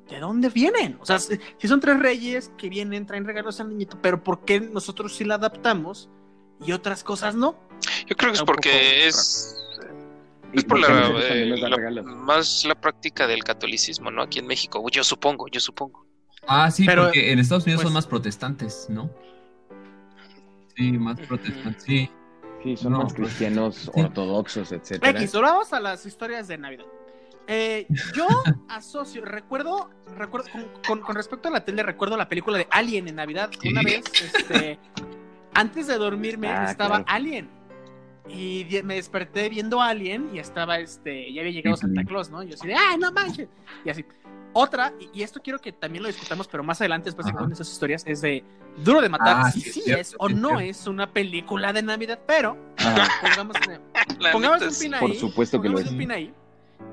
¿de 0.09 0.21
dónde 0.21 0.49
vienen? 0.51 0.99
O 1.01 1.07
sea, 1.07 1.19
si 1.19 1.39
son 1.63 1.81
tres 1.81 1.99
reyes 1.99 2.51
que 2.57 2.69
vienen, 2.69 3.07
traen 3.07 3.25
regalos 3.25 3.61
al 3.61 3.69
niñito, 3.71 3.99
pero 4.01 4.23
¿por 4.23 4.45
qué 4.45 4.61
nosotros 4.61 5.15
sí 5.17 5.25
la 5.25 5.35
adaptamos 5.37 6.09
y 6.65 6.73
otras 6.73 7.03
cosas 7.05 7.35
no? 7.35 7.57
Yo 8.07 8.17
creo 8.17 8.33
que 8.33 8.39
es 8.39 8.43
porque 8.45 9.07
es, 9.07 9.57
por 10.69 10.79
la, 10.79 11.09
eh, 11.29 11.47
la- 11.57 12.03
más 12.03 12.65
la 12.65 12.75
práctica 12.75 13.27
del 13.27 13.43
catolicismo, 13.45 14.11
¿no? 14.11 14.23
Aquí 14.23 14.39
en 14.39 14.47
México. 14.47 14.83
Yo 14.91 15.05
supongo, 15.05 15.49
yo 15.49 15.61
supongo. 15.61 16.07
Ah, 16.47 16.71
sí, 16.71 16.87
Pero, 16.87 17.05
porque 17.05 17.33
en 17.33 17.39
Estados 17.41 17.65
Unidos 17.65 17.81
pues- 17.83 17.89
son 17.89 17.95
más 17.95 18.07
protestantes, 18.07 18.87
¿no? 18.89 19.11
Sí, 20.77 20.93
más 20.93 21.19
protestantes, 21.21 21.83
sí. 21.83 22.11
Sí, 22.63 22.77
son 22.77 22.93
No, 22.93 22.99
más 23.03 23.13
pues, 23.15 23.29
cristianos 23.29 23.91
sí. 23.95 24.01
ortodoxos, 24.01 24.73
etcétera. 24.73 25.11
X, 25.21 25.35
ahora 25.35 25.53
vamos 25.53 25.73
a 25.73 25.81
las 25.81 26.05
historias 26.07 26.49
de 26.49 26.59
Navidad. 26.59 26.85
Eh, 27.49 27.87
yo 28.15 28.27
asocio, 28.69 29.25
recuerdo, 29.25 29.91
recuerdo 30.17 30.49
con, 30.51 30.65
con- 30.87 31.01
con 31.01 31.17
respecto 31.17 31.49
a 31.49 31.53
la 31.53 31.65
tele, 31.65 31.83
recuerdo 31.83 32.17
la 32.17 32.29
película 32.29 32.59
de 32.59 32.67
Alien 32.71 33.07
en 33.09 33.17
Navidad. 33.17 33.51
Una 33.71 33.83
vez, 33.83 34.05
este, 34.21 34.79
antes 35.55 35.87
de 35.87 35.97
dormirme, 35.97 36.49
Ah, 36.49 36.71
estaba 36.71 37.05
claro. 37.05 37.05
Alien. 37.09 37.49
Y 38.29 38.67
me 38.83 38.97
desperté 38.97 39.49
viendo 39.49 39.81
Alien 39.81 40.31
y 40.35 40.41
estaba 40.41 40.79
este, 40.81 41.33
ya 41.33 41.43
había 41.43 41.53
llegado 41.53 41.77
Santa. 41.77 42.03
Claus, 42.05 42.29
¿no? 42.31 42.43
Y 42.43 42.49
yo 42.49 42.55
así 42.55 42.67
de, 42.67 42.75
¡ay, 42.75 42.99
no 42.99 43.13
manches! 43.13 43.49
Y 43.85 43.91
así. 43.91 44.05
Otra, 44.53 44.93
y, 45.13 45.23
esto 45.23 45.41
quiero 45.43 45.61
que 45.61 45.71
también 45.71 46.03
lo 46.03 46.09
discutamos, 46.09 46.49
pero 46.49 46.65
más 46.65 46.81
adelante, 46.81 47.05
después 47.11 47.27
de 47.27 47.33
que 47.35 47.53
esas 47.53 47.71
historias, 47.71 48.03
es 48.07 48.23
de 48.23 48.43
Duro 48.79 49.03
de 49.03 49.09
Matar, 49.11 49.37
Ah, 49.45 49.51
si 49.53 49.61
sí, 49.61 49.83
sí, 49.83 49.93
es 49.93 50.15
o 50.19 50.29
no 50.31 50.59
es 50.61 50.87
una 50.87 51.13
película 51.13 51.75
de 51.75 51.83
Navidad, 51.83 52.19
pero 52.27 52.57
Ajá. 52.79 53.07
pongamos, 53.21 53.57
pongamos 54.33 54.63
un 54.63 54.79
pin 54.81 54.95
ahí. 54.95 55.01
Por 55.01 55.15
supuesto 55.15 55.61
que 55.61 55.69
lo 55.69 55.75
pongamos 55.75 55.87
es. 55.87 55.93
un 55.93 55.99
pin 55.99 56.11
ahí. 56.11 56.35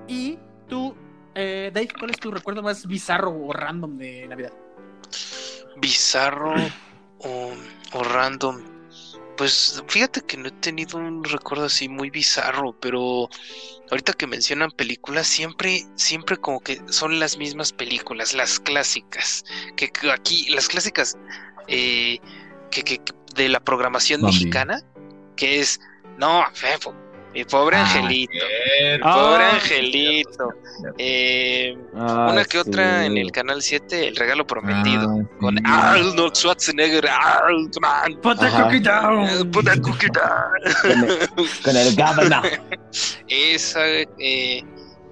Y 0.08 0.38
tú, 0.68 0.96
eh, 1.36 1.72
Dave, 1.74 1.90
¿cuál 1.98 2.12
es 2.12 2.20
tu 2.20 2.32
recuerdo 2.32 2.62
más 2.62 2.86
bizarro 2.88 3.32
o 3.32 3.54
random 3.54 3.98
de 3.98 4.28
Navidad? 4.28 4.54
bizarro 5.78 6.54
o, 7.20 7.52
o 7.94 8.04
random. 8.04 8.62
Pues 9.38 9.84
fíjate 9.88 10.22
que 10.22 10.38
no 10.38 10.48
he 10.48 10.52
tenido 10.52 11.00
un 11.00 11.24
recuerdo 11.24 11.66
así 11.66 11.90
muy 11.90 12.12
bizarro, 12.12 12.74
pero 12.80 13.28
ahorita 13.90 14.14
que 14.14 14.28
mencionan 14.28 14.70
películas, 14.72 15.26
siempre, 15.26 15.86
siempre 15.96 16.38
como 16.38 16.60
que 16.60 16.80
son 16.90 17.20
las 17.20 17.38
mismas 17.38 17.74
películas, 17.74 18.34
las 18.36 18.60
clásicas. 18.60 19.44
Que, 19.76 19.90
que 19.90 20.12
aquí, 20.12 20.48
las 20.50 20.68
clásicas 20.68 21.18
eh, 21.68 22.20
que, 22.70 22.84
que- 22.84 23.00
que 23.00 23.14
de 23.36 23.50
la 23.50 23.60
programación 23.60 24.22
Bambi. 24.22 24.36
mexicana, 24.36 24.84
que 25.36 25.60
es, 25.60 25.80
no, 26.20 26.46
Fefo, 26.54 26.94
mi 27.34 27.44
pobre 27.46 27.78
Ah, 27.78 27.82
angelito, 27.82 28.34
mi 28.34 29.00
Ah, 29.04 29.14
pobre 29.14 29.44
sí, 29.46 29.56
angelito. 29.74 30.50
Eh, 30.98 31.78
Ah, 31.96 32.30
una 32.32 32.46
que 32.46 32.60
otra 32.60 33.06
en 33.06 33.18
el 33.18 33.32
canal 33.32 33.62
7, 33.62 34.08
El 34.08 34.16
Regalo 34.16 34.46
Prometido. 34.46 35.10
Ah, 35.10 35.16
sí. 35.22 35.38
Con 35.40 35.68
Arnold 35.68 36.36
Schwarzenegger. 36.36 37.08
Arnold, 37.08 37.76
man. 37.82 38.16
Put 38.22 38.42
Ajá. 38.42 38.64
cookie 38.64 38.78
Eh, 38.78 38.80
down. 38.82 39.52
Put 39.52 39.68
a 39.70 39.82
cookie 39.82 40.08
down. 40.14 41.08
Con 41.64 41.76
el, 41.78 41.96
con 41.96 42.34
el. 42.34 42.60
Esa, 43.28 43.82
eh, 44.20 44.64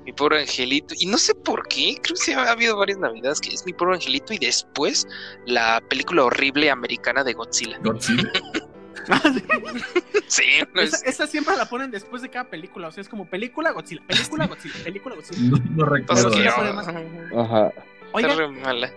mi 0.05 0.13
pobre 0.13 0.41
angelito. 0.41 0.95
Y 0.99 1.05
no 1.05 1.17
sé 1.17 1.35
por 1.35 1.67
qué, 1.67 1.95
creo 2.01 2.15
que 2.15 2.21
sí 2.21 2.33
ha 2.33 2.51
habido 2.51 2.75
varias 2.77 2.97
navidades 2.97 3.39
que 3.39 3.53
es 3.53 3.65
mi 3.65 3.73
pobre 3.73 3.95
angelito. 3.95 4.33
Y 4.33 4.39
después 4.39 5.07
la 5.45 5.81
película 5.89 6.23
horrible 6.25 6.69
americana 6.71 7.23
de 7.23 7.33
Godzilla. 7.33 7.77
Godzilla. 7.83 8.29
Sí, 10.27 10.43
no 10.73 10.81
esa, 10.81 10.95
es 10.97 11.03
esa 11.03 11.27
siempre 11.27 11.55
la 11.57 11.65
ponen 11.65 11.91
después 11.91 12.21
de 12.21 12.29
cada 12.29 12.45
película. 12.45 12.87
O 12.87 12.91
sea, 12.91 13.01
es 13.01 13.09
como 13.09 13.25
película 13.25 13.71
Godzilla, 13.71 14.01
película 14.07 14.47
Godzilla, 14.47 14.75
película 14.83 15.15
Godzilla. 15.15 15.49
No, 15.49 15.57
no 15.75 15.85
recuerdo. 15.85 16.31
Fue 16.31 16.73
más. 16.73 16.87
Ajá. 16.87 17.71
Oigan, 18.13 18.37
re 18.37 18.47
mala. 18.47 18.91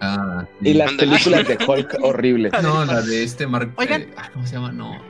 Ah, 0.00 0.44
sí. 0.60 0.68
Y 0.68 0.74
las 0.74 0.92
películas 0.92 1.48
de 1.48 1.58
Hulk 1.66 1.96
horribles. 2.02 2.52
No, 2.62 2.84
la 2.84 3.00
de 3.00 3.22
este 3.24 3.46
Mark. 3.46 3.72
Oigan. 3.76 4.02
eh, 4.02 4.14
ah, 4.18 4.28
¿Cómo 4.32 4.46
se 4.46 4.54
llama? 4.54 4.70
No. 4.72 5.00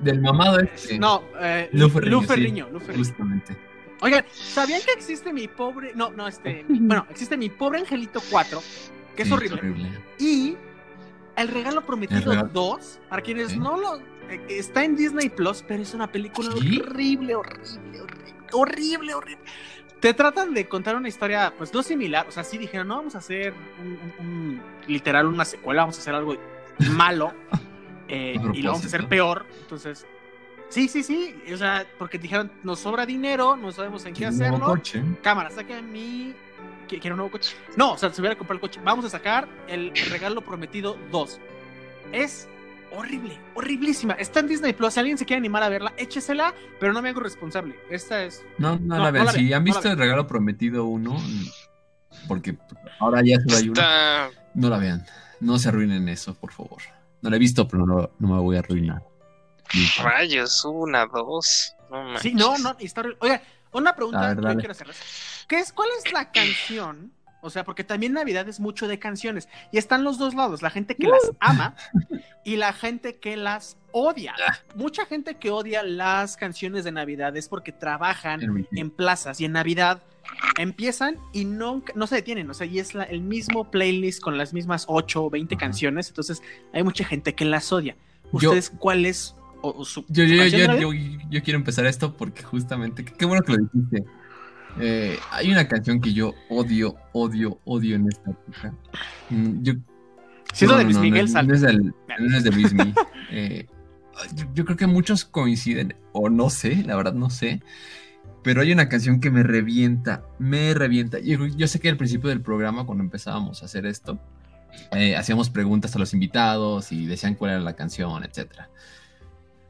Del 0.00 0.20
mamado 0.20 0.60
este. 0.60 0.98
no, 0.98 1.24
eh, 1.40 1.70
Lu 1.72 1.84
Lu 1.86 1.90
Ferrigno, 1.90 2.20
sí. 2.20 2.26
Ferrigno, 2.26 2.68
Lu 2.70 2.80
Ferrigno. 2.80 3.04
Justamente. 3.04 3.56
Oigan, 4.02 4.24
¿sabían 4.30 4.82
que 4.82 4.92
existe 4.92 5.32
mi 5.32 5.48
pobre. 5.48 5.92
No, 5.94 6.10
no, 6.10 6.28
este. 6.28 6.64
mi- 6.68 6.78
bueno, 6.82 7.06
existe 7.08 7.38
mi 7.38 7.48
pobre 7.48 7.78
angelito 7.78 8.20
4, 8.30 8.62
que 9.16 9.22
es 9.22 9.28
Sí, 9.28 9.32
horrible. 9.34 9.88
Y 10.18 10.56
El 11.36 11.48
regalo 11.48 11.80
prometido 11.84 12.18
El 12.20 12.38
regalo- 12.38 12.50
2, 12.52 13.00
para 13.08 13.22
quienes 13.22 13.56
no 13.56 13.76
lo. 13.76 13.96
eh, 14.28 14.40
Está 14.48 14.84
en 14.84 14.96
Disney 14.96 15.28
Plus, 15.28 15.62
pero 15.66 15.82
es 15.82 15.92
una 15.94 16.10
película 16.10 16.50
¿Sí? 16.52 16.80
horrible, 16.80 17.34
horrible, 17.34 18.00
horrible, 18.00 18.34
horrible, 18.52 19.14
horrible. 19.14 19.44
Te 20.00 20.12
tratan 20.14 20.52
de 20.54 20.68
contar 20.68 20.96
una 20.96 21.08
historia, 21.08 21.52
pues 21.56 21.72
no 21.72 21.82
similar. 21.82 22.26
O 22.28 22.30
sea, 22.30 22.44
sí 22.44 22.58
dijeron, 22.58 22.88
no 22.88 22.96
vamos 22.96 23.14
a 23.14 23.18
hacer 23.18 23.54
un, 23.80 23.86
un- 23.88 24.26
un- 24.26 24.62
literal 24.86 25.26
una 25.26 25.44
secuela, 25.44 25.82
vamos 25.82 25.96
a 25.96 26.00
hacer 26.00 26.14
algo 26.14 26.36
malo 26.90 27.32
eh, 28.08 28.36
y 28.52 28.62
lo 28.62 28.70
vamos 28.72 28.84
a 28.84 28.88
hacer 28.88 29.08
peor. 29.08 29.46
Entonces, 29.62 30.06
sí, 30.68 30.88
sí, 30.88 31.02
sí. 31.02 31.34
O 31.52 31.56
sea, 31.56 31.86
porque 31.98 32.18
dijeron, 32.18 32.52
nos 32.62 32.80
sobra 32.80 33.06
dinero, 33.06 33.56
no 33.56 33.72
sabemos 33.72 34.04
en 34.04 34.12
qué 34.14 34.26
hacerlo. 34.26 34.58
Cámara, 35.22 35.50
saquen 35.50 35.90
mi. 35.90 36.34
Quiero 36.86 37.10
un 37.14 37.18
nuevo 37.18 37.30
coche. 37.32 37.54
No, 37.76 37.92
o 37.92 37.98
sea, 37.98 38.12
se 38.12 38.20
hubiera 38.20 38.36
comprado 38.36 38.56
el 38.56 38.60
coche. 38.60 38.80
Vamos 38.84 39.04
a 39.04 39.10
sacar 39.10 39.48
el 39.68 39.92
regalo 40.10 40.40
prometido 40.42 40.96
2. 41.10 41.40
Es 42.12 42.48
horrible, 42.92 43.38
horriblísima. 43.54 44.14
Está 44.14 44.40
en 44.40 44.48
Disney 44.48 44.72
Plus. 44.72 44.94
Si 44.94 45.00
alguien 45.00 45.18
se 45.18 45.24
quiere 45.24 45.38
animar 45.38 45.62
a 45.62 45.68
verla, 45.68 45.92
échesela, 45.96 46.54
pero 46.78 46.92
no 46.92 47.02
me 47.02 47.08
hago 47.08 47.20
responsable. 47.20 47.74
Esta 47.90 48.22
es. 48.22 48.44
No, 48.58 48.76
no, 48.78 48.96
No, 48.96 49.04
la 49.04 49.10
vean. 49.10 49.26
no 49.26 49.32
si 49.32 49.52
han 49.52 49.64
visto 49.64 49.90
el 49.90 49.98
regalo 49.98 50.26
prometido 50.26 50.84
uno, 50.84 51.16
porque 52.28 52.56
ahora 53.00 53.20
ya 53.24 53.36
hay 53.56 53.68
uno, 53.68 53.72
Está. 53.80 54.30
no 54.54 54.68
la 54.68 54.78
vean. 54.78 55.04
No 55.40 55.58
se 55.58 55.68
arruinen 55.68 56.08
eso, 56.08 56.34
por 56.34 56.52
favor. 56.52 56.80
No 57.20 57.30
la 57.30 57.36
he 57.36 57.38
visto, 57.38 57.66
pero 57.66 57.84
no, 57.86 58.10
no 58.18 58.28
me 58.28 58.40
voy 58.40 58.56
a 58.56 58.60
arruinar. 58.60 59.02
Rayos, 60.02 60.64
una, 60.64 61.06
dos. 61.06 61.74
No 61.90 62.02
manches. 62.04 62.22
Sí, 62.22 62.34
no, 62.34 62.56
no, 62.58 62.76
está. 62.78 63.02
Oiga, 63.18 63.42
una 63.72 63.94
pregunta 63.94 64.34
ver, 64.34 64.36
que 64.52 64.56
quiero 64.56 64.72
hacerles. 64.72 64.96
¿Qué 65.48 65.58
es, 65.58 65.72
¿Cuál 65.72 65.88
es 66.04 66.12
la 66.12 66.30
canción? 66.32 67.12
O 67.42 67.50
sea, 67.50 67.62
porque 67.64 67.84
también 67.84 68.14
Navidad 68.14 68.48
es 68.48 68.58
mucho 68.58 68.88
de 68.88 68.98
canciones. 68.98 69.48
Y 69.70 69.76
están 69.76 70.02
los 70.02 70.16
dos 70.16 70.34
lados, 70.34 70.62
la 70.62 70.70
gente 70.70 70.96
que 70.96 71.08
las 71.08 71.30
ama 71.40 71.74
y 72.42 72.56
la 72.56 72.72
gente 72.72 73.16
que 73.16 73.36
las 73.36 73.76
odia. 73.92 74.34
Mucha 74.74 75.04
gente 75.04 75.34
que 75.36 75.50
odia 75.50 75.82
las 75.82 76.38
canciones 76.38 76.84
de 76.84 76.92
Navidad 76.92 77.36
es 77.36 77.48
porque 77.48 77.70
trabajan 77.70 78.66
en 78.72 78.90
plazas 78.90 79.40
y 79.42 79.44
en 79.44 79.52
Navidad 79.52 80.02
empiezan 80.58 81.18
y 81.34 81.44
no, 81.44 81.82
no 81.94 82.06
se 82.06 82.14
detienen, 82.16 82.48
o 82.48 82.54
sea, 82.54 82.66
y 82.66 82.78
es 82.78 82.94
la- 82.94 83.04
el 83.04 83.20
mismo 83.20 83.70
playlist 83.70 84.22
con 84.22 84.38
las 84.38 84.54
mismas 84.54 84.86
8 84.88 85.24
o 85.24 85.30
20 85.30 85.54
Ajá. 85.54 85.60
canciones, 85.60 86.08
entonces 86.08 86.42
hay 86.72 86.82
mucha 86.82 87.04
gente 87.04 87.34
que 87.34 87.44
las 87.44 87.70
odia. 87.72 87.94
Yo- 88.32 88.48
¿Ustedes 88.50 88.70
cuál 88.70 89.04
es 89.04 89.36
o- 89.60 89.68
o 89.80 89.84
su, 89.84 90.04
Yo, 90.08 90.24
yo, 90.24 90.44
yo, 90.46 90.76
yo, 90.78 90.92
yo 91.30 91.42
quiero 91.42 91.58
empezar 91.58 91.84
esto 91.86 92.16
porque 92.16 92.42
justamente, 92.42 93.04
qué 93.04 93.24
bueno 93.26 93.42
que 93.42 93.52
lo 93.52 93.58
dijiste. 93.64 94.04
Eh, 94.80 95.18
hay 95.30 95.50
una 95.52 95.68
canción 95.68 96.00
que 96.00 96.12
yo 96.12 96.34
odio, 96.48 96.96
odio, 97.12 97.60
odio 97.64 97.96
en 97.96 98.08
esta 98.08 98.30
época. 98.30 98.74
Mm, 99.30 99.62
Yo, 99.62 99.74
Si 100.52 100.64
es 100.64 100.70
no, 100.70 100.72
lo 100.74 100.78
de 100.78 100.84
Luis 100.84 100.96
no, 100.96 101.02
Miguel, 101.02 101.32
no, 101.32 101.42
no 101.42 101.54
es 101.54 101.60
del- 101.60 101.94
no 102.18 102.36
es 102.36 102.44
de 102.44 102.50
Luis 102.50 102.72
Miguel. 102.72 102.94
Eh, 103.30 103.66
yo, 104.36 104.46
yo 104.54 104.64
creo 104.64 104.76
que 104.76 104.86
muchos 104.86 105.24
coinciden, 105.24 105.96
o 106.12 106.28
no 106.28 106.48
sé, 106.50 106.84
la 106.84 106.94
verdad 106.94 107.14
no 107.14 107.30
sé. 107.30 107.60
Pero 108.44 108.60
hay 108.60 108.70
una 108.70 108.88
canción 108.88 109.18
que 109.20 109.30
me 109.30 109.42
revienta, 109.42 110.22
me 110.38 110.72
revienta. 110.74 111.18
Yo, 111.18 111.46
yo 111.46 111.66
sé 111.66 111.80
que 111.80 111.88
al 111.88 111.96
principio 111.96 112.28
del 112.28 112.40
programa, 112.42 112.84
cuando 112.86 113.02
empezábamos 113.02 113.62
a 113.62 113.64
hacer 113.64 113.86
esto, 113.86 114.18
eh, 114.92 115.16
hacíamos 115.16 115.50
preguntas 115.50 115.96
a 115.96 115.98
los 115.98 116.12
invitados 116.14 116.92
y 116.92 117.06
decían 117.06 117.34
cuál 117.34 117.52
era 117.52 117.60
la 117.60 117.72
canción, 117.74 118.22
etcétera. 118.24 118.68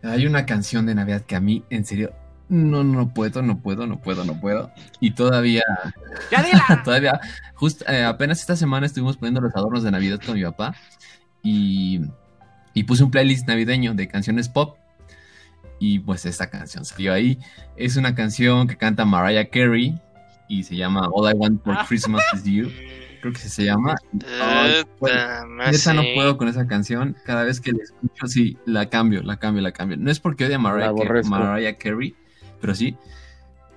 Hay 0.02 0.26
una 0.26 0.44
canción 0.44 0.84
de 0.84 0.94
Navidad 0.94 1.22
que 1.22 1.36
a 1.36 1.40
mí, 1.40 1.64
en 1.70 1.84
serio, 1.86 2.12
no, 2.48 2.84
no 2.84 3.12
puedo, 3.12 3.42
no 3.42 3.58
puedo, 3.60 3.86
no 3.86 4.00
puedo, 4.00 4.24
no 4.24 4.40
puedo. 4.40 4.70
Y 5.00 5.12
todavía, 5.12 5.62
¡Ya 6.30 6.42
dila! 6.42 6.82
todavía, 6.84 7.20
justo 7.54 7.84
apenas 8.06 8.40
esta 8.40 8.56
semana 8.56 8.86
estuvimos 8.86 9.16
poniendo 9.16 9.40
los 9.40 9.54
adornos 9.54 9.82
de 9.82 9.90
Navidad 9.90 10.20
con 10.24 10.34
mi 10.34 10.42
papá 10.44 10.74
y, 11.42 12.00
y 12.74 12.84
puse 12.84 13.04
un 13.04 13.10
playlist 13.10 13.46
navideño 13.48 13.94
de 13.94 14.08
canciones 14.08 14.48
pop. 14.48 14.76
Y 15.80 15.98
pues 15.98 16.24
esta 16.24 16.48
canción 16.48 16.84
salió 16.84 17.12
ahí. 17.12 17.38
Es 17.76 17.96
una 17.96 18.14
canción 18.14 18.66
que 18.68 18.76
canta 18.76 19.04
Mariah 19.04 19.48
Carey 19.50 19.98
y 20.48 20.62
se 20.62 20.76
llama 20.76 21.08
All 21.12 21.30
I 21.30 21.36
Want 21.36 21.62
for 21.64 21.74
Ah. 21.76 21.84
Christmas 21.86 22.22
is 22.34 22.44
You. 22.44 22.70
Creo 23.20 23.32
que 23.32 23.38
se 23.40 23.64
llama. 23.64 23.94
Puta, 24.98 25.46
más 25.48 25.72
Neta 25.72 25.94
no 25.94 26.02
puedo 26.14 26.36
con 26.36 26.48
esa 26.48 26.66
canción. 26.66 27.16
Cada 27.24 27.42
vez 27.44 27.60
que 27.60 27.72
la 27.72 27.82
escucho, 27.82 28.26
sí, 28.26 28.58
la 28.66 28.90
cambio, 28.90 29.22
la 29.22 29.38
cambio, 29.38 29.62
la 29.62 29.72
cambio. 29.72 29.96
No 29.96 30.10
es 30.10 30.20
porque 30.20 30.44
odie 30.44 30.56
a. 30.56 30.58
Mariah 30.58 31.76
Carey, 31.76 32.14
pero 32.64 32.74
sí. 32.74 32.96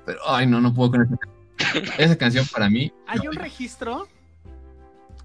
Pero, 0.06 0.20
ay, 0.26 0.48
no, 0.48 0.62
no 0.62 0.74
puedo 0.74 0.92
con 0.92 1.02
esa 1.02 1.18
canción. 1.18 1.94
Esa 1.98 2.16
canción 2.18 2.46
para 2.54 2.70
mí. 2.70 2.94
Hay 3.08 3.20
no, 3.20 3.32
un 3.32 3.36
registro. 3.36 4.08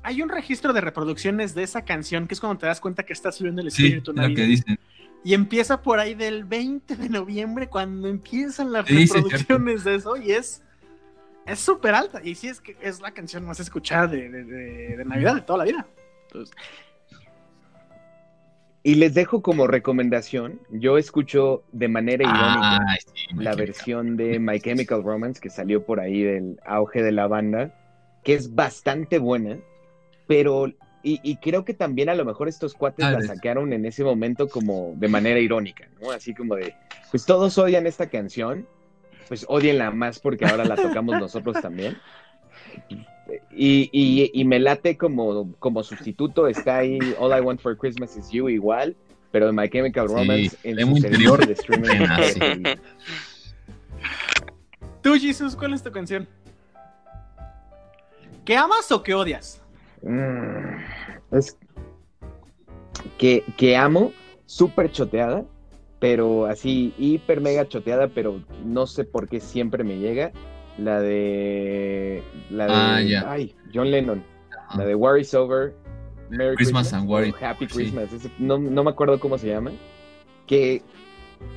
Hay 0.02 0.20
un 0.20 0.28
registro 0.28 0.72
de 0.72 0.80
reproducciones 0.80 1.54
de 1.54 1.62
esa 1.62 1.84
canción 1.84 2.26
que 2.26 2.34
es 2.34 2.40
cuando 2.40 2.58
te 2.58 2.66
das 2.66 2.80
cuenta 2.80 3.04
que 3.04 3.12
está 3.12 3.30
subiendo 3.30 3.62
el 3.62 3.70
sí, 3.70 3.84
espíritu 3.84 4.10
es 4.10 4.16
lo 4.16 4.22
que 4.22 4.28
navideño. 4.28 4.48
dicen. 4.48 4.78
Y 5.24 5.34
empieza 5.34 5.80
por 5.82 6.00
ahí 6.00 6.14
del 6.14 6.42
20 6.44 6.96
de 6.96 7.08
noviembre 7.08 7.68
cuando 7.68 8.08
empiezan 8.08 8.72
las 8.72 8.84
Sí, 8.86 9.06
sí, 9.06 9.14
reproducciones 9.14 9.84
de 9.84 9.94
eso 9.94 10.16
y 10.16 10.32
es 10.32 10.62
es 11.46 11.60
súper 11.60 11.94
alta. 11.94 12.20
Y 12.24 12.34
sí 12.34 12.48
es 12.48 12.60
que 12.60 12.76
es 12.80 13.00
la 13.00 13.12
canción 13.12 13.44
más 13.44 13.60
escuchada 13.60 14.08
de, 14.08 14.28
de- 14.28 14.44
de- 14.44 14.96
de 14.96 15.04
Navidad 15.04 15.36
de 15.36 15.40
toda 15.42 15.58
la 15.60 15.64
vida. 15.64 15.86
Entonces, 16.26 16.56
Y 18.84 18.96
les 18.96 19.14
dejo 19.14 19.42
como 19.42 19.68
recomendación, 19.68 20.60
yo 20.70 20.98
escucho 20.98 21.62
de 21.70 21.86
manera 21.86 22.24
irónica 22.24 22.80
sí, 23.14 23.26
la 23.36 23.54
versión 23.54 24.16
de 24.16 24.40
My 24.40 24.58
Chemical 24.58 25.04
Romance 25.04 25.40
que 25.40 25.50
salió 25.50 25.84
por 25.86 26.00
ahí 26.00 26.22
del 26.22 26.58
auge 26.64 27.00
de 27.00 27.12
la 27.12 27.28
banda, 27.28 27.72
que 28.24 28.34
es 28.34 28.56
bastante 28.56 29.18
buena, 29.18 29.58
pero 30.26 30.66
y, 31.04 31.20
y 31.22 31.36
creo 31.36 31.64
que 31.64 31.74
también 31.74 32.08
a 32.08 32.14
lo 32.14 32.24
mejor 32.24 32.48
estos 32.48 32.74
cuates 32.74 33.04
la 33.04 33.22
sacaron 33.22 33.72
en 33.72 33.84
ese 33.84 34.02
momento 34.02 34.48
como 34.48 34.94
de 34.96 35.08
manera 35.08 35.38
irónica, 35.38 35.88
¿no? 36.00 36.10
Así 36.10 36.34
como 36.34 36.56
de, 36.56 36.74
pues 37.10 37.24
todos 37.24 37.58
odian 37.58 37.86
esta 37.86 38.08
canción, 38.08 38.66
pues 39.28 39.44
odienla 39.48 39.90
más 39.90 40.18
porque 40.18 40.44
ahora 40.44 40.64
la 40.64 40.76
tocamos 40.76 41.18
nosotros 41.20 41.60
también. 41.60 41.96
Y, 43.54 43.90
y, 43.92 44.30
y 44.32 44.44
me 44.44 44.58
late 44.58 44.96
como, 44.96 45.52
como 45.58 45.82
sustituto, 45.82 46.48
está 46.48 46.78
ahí 46.78 46.98
All 47.18 47.36
I 47.36 47.40
Want 47.40 47.60
for 47.60 47.76
Christmas 47.76 48.16
is 48.16 48.30
You 48.30 48.48
igual, 48.48 48.96
pero 49.30 49.46
de 49.46 49.52
My 49.52 49.68
Chemical 49.68 50.08
Sí, 50.08 50.14
Romance 50.14 50.56
en 50.62 50.80
su 50.80 50.96
interior. 50.96 51.46
de 51.46 51.52
streaming. 51.52 52.06
Sí. 52.32 52.62
Tú, 55.02 55.14
Jesus, 55.20 55.56
¿cuál 55.56 55.74
es 55.74 55.82
tu 55.82 55.90
canción? 55.90 56.26
¿Qué 58.44 58.56
amas 58.56 58.90
o 58.90 59.02
qué 59.02 59.14
odias? 59.14 59.60
Mm, 60.02 61.36
es 61.36 61.56
que, 63.18 63.44
que 63.56 63.76
amo, 63.76 64.12
súper 64.46 64.90
choteada, 64.90 65.44
pero 65.98 66.46
así 66.46 66.92
hiper 66.98 67.40
mega 67.40 67.68
choteada, 67.68 68.08
pero 68.08 68.42
no 68.64 68.86
sé 68.86 69.04
por 69.04 69.28
qué 69.28 69.40
siempre 69.40 69.84
me 69.84 69.98
llega. 69.98 70.32
La 70.78 71.00
de. 71.00 72.22
La 72.50 72.66
de. 72.66 72.72
Ah, 72.74 73.00
ya. 73.02 73.30
Ay, 73.30 73.54
John 73.74 73.90
Lennon. 73.90 74.22
Ajá. 74.68 74.78
La 74.78 74.84
de 74.86 74.94
War 74.94 75.18
is 75.18 75.34
Over. 75.34 75.74
Merry 76.30 76.56
Christmas 76.56 76.86
Christmas, 76.88 76.92
and 76.94 77.08
War 77.10 77.24
is- 77.26 77.34
Happy 77.42 77.66
sí. 77.68 77.74
Christmas. 77.74 78.12
ese- 78.12 78.30
no, 78.38 78.56
no 78.58 78.84
me 78.84 78.90
acuerdo 78.90 79.20
cómo 79.20 79.36
se 79.36 79.48
llama. 79.48 79.70
Que, 80.46 80.82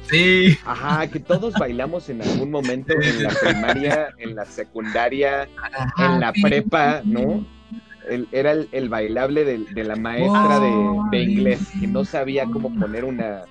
Sí. 0.10 0.58
ajá, 0.66 1.08
que 1.08 1.20
todos 1.20 1.54
bailamos 1.60 2.10
en 2.10 2.22
algún 2.22 2.52
momento 2.52 2.94
en 3.00 3.24
la 3.24 3.30
primaria, 3.30 4.10
en 4.18 4.36
la 4.36 4.46
secundaria, 4.46 5.48
en 5.98 6.20
la 6.20 6.34
prepa, 6.34 7.02
¿no? 7.06 7.46
El- 8.10 8.28
era 8.34 8.52
el, 8.52 8.68
el 8.72 8.90
bailable 8.90 9.46
de, 9.46 9.60
de 9.60 9.84
la 9.86 9.96
maestra 9.96 10.60
de, 10.60 10.72
de 11.12 11.24
inglés, 11.24 11.60
que 11.80 11.88
no 11.88 12.04
sabía 12.04 12.46
cómo 12.46 12.74
poner 12.78 13.06
una, 13.06 13.44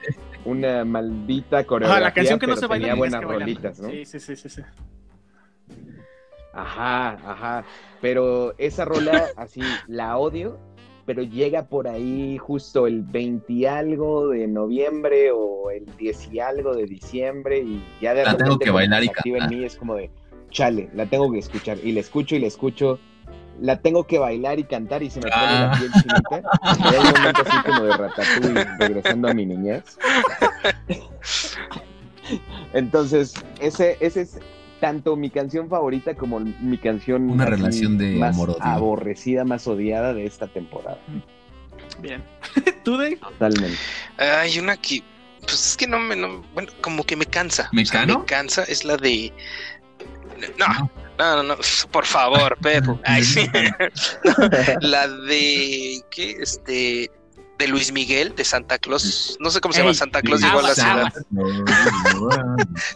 una 0.45 0.85
maldita 0.85 1.65
coreografía, 1.65 1.97
Ajá, 1.97 2.01
la 2.09 2.13
canción 2.15 2.39
que 2.39 2.47
no 2.47 2.57
se 2.57 2.67
baila 2.67 2.95
buenas 2.95 3.23
rolitas, 3.25 3.81
¿no? 3.81 3.89
Sí, 3.89 4.05
sí, 4.05 4.21
sí, 4.21 4.37
sí, 4.37 4.49
sí. 4.51 4.63
Ajá, 6.55 7.11
ajá. 7.27 7.65
Pero 8.01 8.55
esa 8.59 8.85
rola, 8.85 9.27
así, 9.37 9.61
la 9.87 10.17
odio, 10.19 10.59
pero 11.07 11.23
llega 11.23 11.67
por 11.67 11.89
ahí 11.89 12.39
justo 12.39 12.87
el 12.87 13.03
20 13.03 13.53
y 13.53 13.67
algo 13.67 14.29
de 14.29 14.47
noviembre 14.47 15.31
o 15.33 15.71
el 15.71 15.85
10 15.97 16.33
y 16.33 16.41
algo 16.41 16.75
de 16.75 16.87
diciembre 16.87 17.59
y 17.59 17.83
ya 18.01 18.15
de 18.15 18.25
La 18.25 18.37
tengo 18.37 18.53
repente 18.53 18.65
que 18.65 18.71
como 18.71 18.79
bailar 18.79 19.05
y 19.05 19.09
activa 19.09 19.37
en 19.37 19.41
cantar. 19.43 19.59
mí 19.59 19.65
es 19.65 19.77
como 19.77 19.95
de, 19.97 20.11
chale, 20.51 20.89
la 20.95 21.07
tengo 21.07 21.31
que 21.31 21.39
escuchar. 21.39 21.79
Y 21.83 21.93
la 21.93 22.01
escucho 22.01 22.37
y 22.37 22.41
la 22.41 22.47
escucho. 22.47 22.99
La 23.61 23.81
tengo 23.81 24.05
que 24.05 24.19
bailar 24.19 24.59
y 24.59 24.65
cantar 24.65 25.03
y 25.05 25.11
se 25.11 25.21
me 25.21 25.31
pone 25.31 25.43
la 25.45 25.73
Ah. 25.73 25.77
piel 25.79 25.93
chinita. 25.93 26.43
Y 26.91 26.95
hay 26.95 27.01
un 27.01 27.13
momento 27.21 27.43
así 27.47 27.63
como 27.65 27.83
de 27.85 27.97
ratatouille 27.97 28.65
regresando 28.79 29.29
a 29.29 29.35
mi 29.35 29.47
niñez. 29.47 29.97
Entonces, 32.73 33.35
ese, 33.61 33.97
ese 34.01 34.23
es 34.23 34.39
tanto 34.81 35.17
mi 35.17 35.31
canción 35.31 35.69
favorita 35.69 36.15
como 36.15 36.41
mi 36.41 36.79
canción 36.79 37.31
Una 37.31 37.47
relación 37.47 37.97
de 37.99 38.17
más 38.17 38.37
aborrecida, 38.61 39.45
más 39.45 39.67
odiada 39.67 40.13
de 40.15 40.27
esta 40.27 40.47
temporada. 40.47 40.99
Bien. 42.01 42.23
¿Tú, 42.85 42.97
Dave? 42.97 43.17
Totalmente. 43.17 43.79
Hay 44.19 44.59
una 44.59 44.77
que, 44.77 45.03
pues 45.41 45.55
es 45.71 45.77
que 45.77 45.87
no 45.87 45.99
me, 45.99 46.17
no- 46.17 46.43
bueno, 46.55 46.71
como 46.81 47.05
que 47.05 47.17
me 47.17 47.27
cansa. 47.27 47.63
O 47.63 47.67
sea, 47.67 47.71
¿Mecano? 47.73 48.21
me 48.21 48.25
cansa, 48.27 48.65
es 48.65 48.85
la 48.85 48.97
de. 48.97 49.33
No, 50.59 50.91
no, 51.19 51.37
no, 51.37 51.43
no, 51.43 51.57
por 51.91 52.05
favor, 52.05 52.57
Pepo. 52.61 52.99
Ay, 53.05 53.23
sí. 53.25 53.47
No, 54.25 54.35
la 54.81 55.09
de. 55.09 56.03
¿Qué? 56.11 56.37
Este. 56.41 57.11
De 57.59 57.69
Luis 57.69 57.93
Miguel, 57.93 58.35
de 58.35 58.45
Santa 58.45 58.79
Claus. 58.79 59.37
No 59.41 59.49
sé 59.51 59.61
cómo 59.61 59.73
se 59.73 59.79
llama 59.79 59.91
Ey, 59.91 59.97
Santa 59.97 60.21
Claus, 60.23 60.43
a 60.43 60.55
la 60.61 60.75
ciudad. 60.75 61.13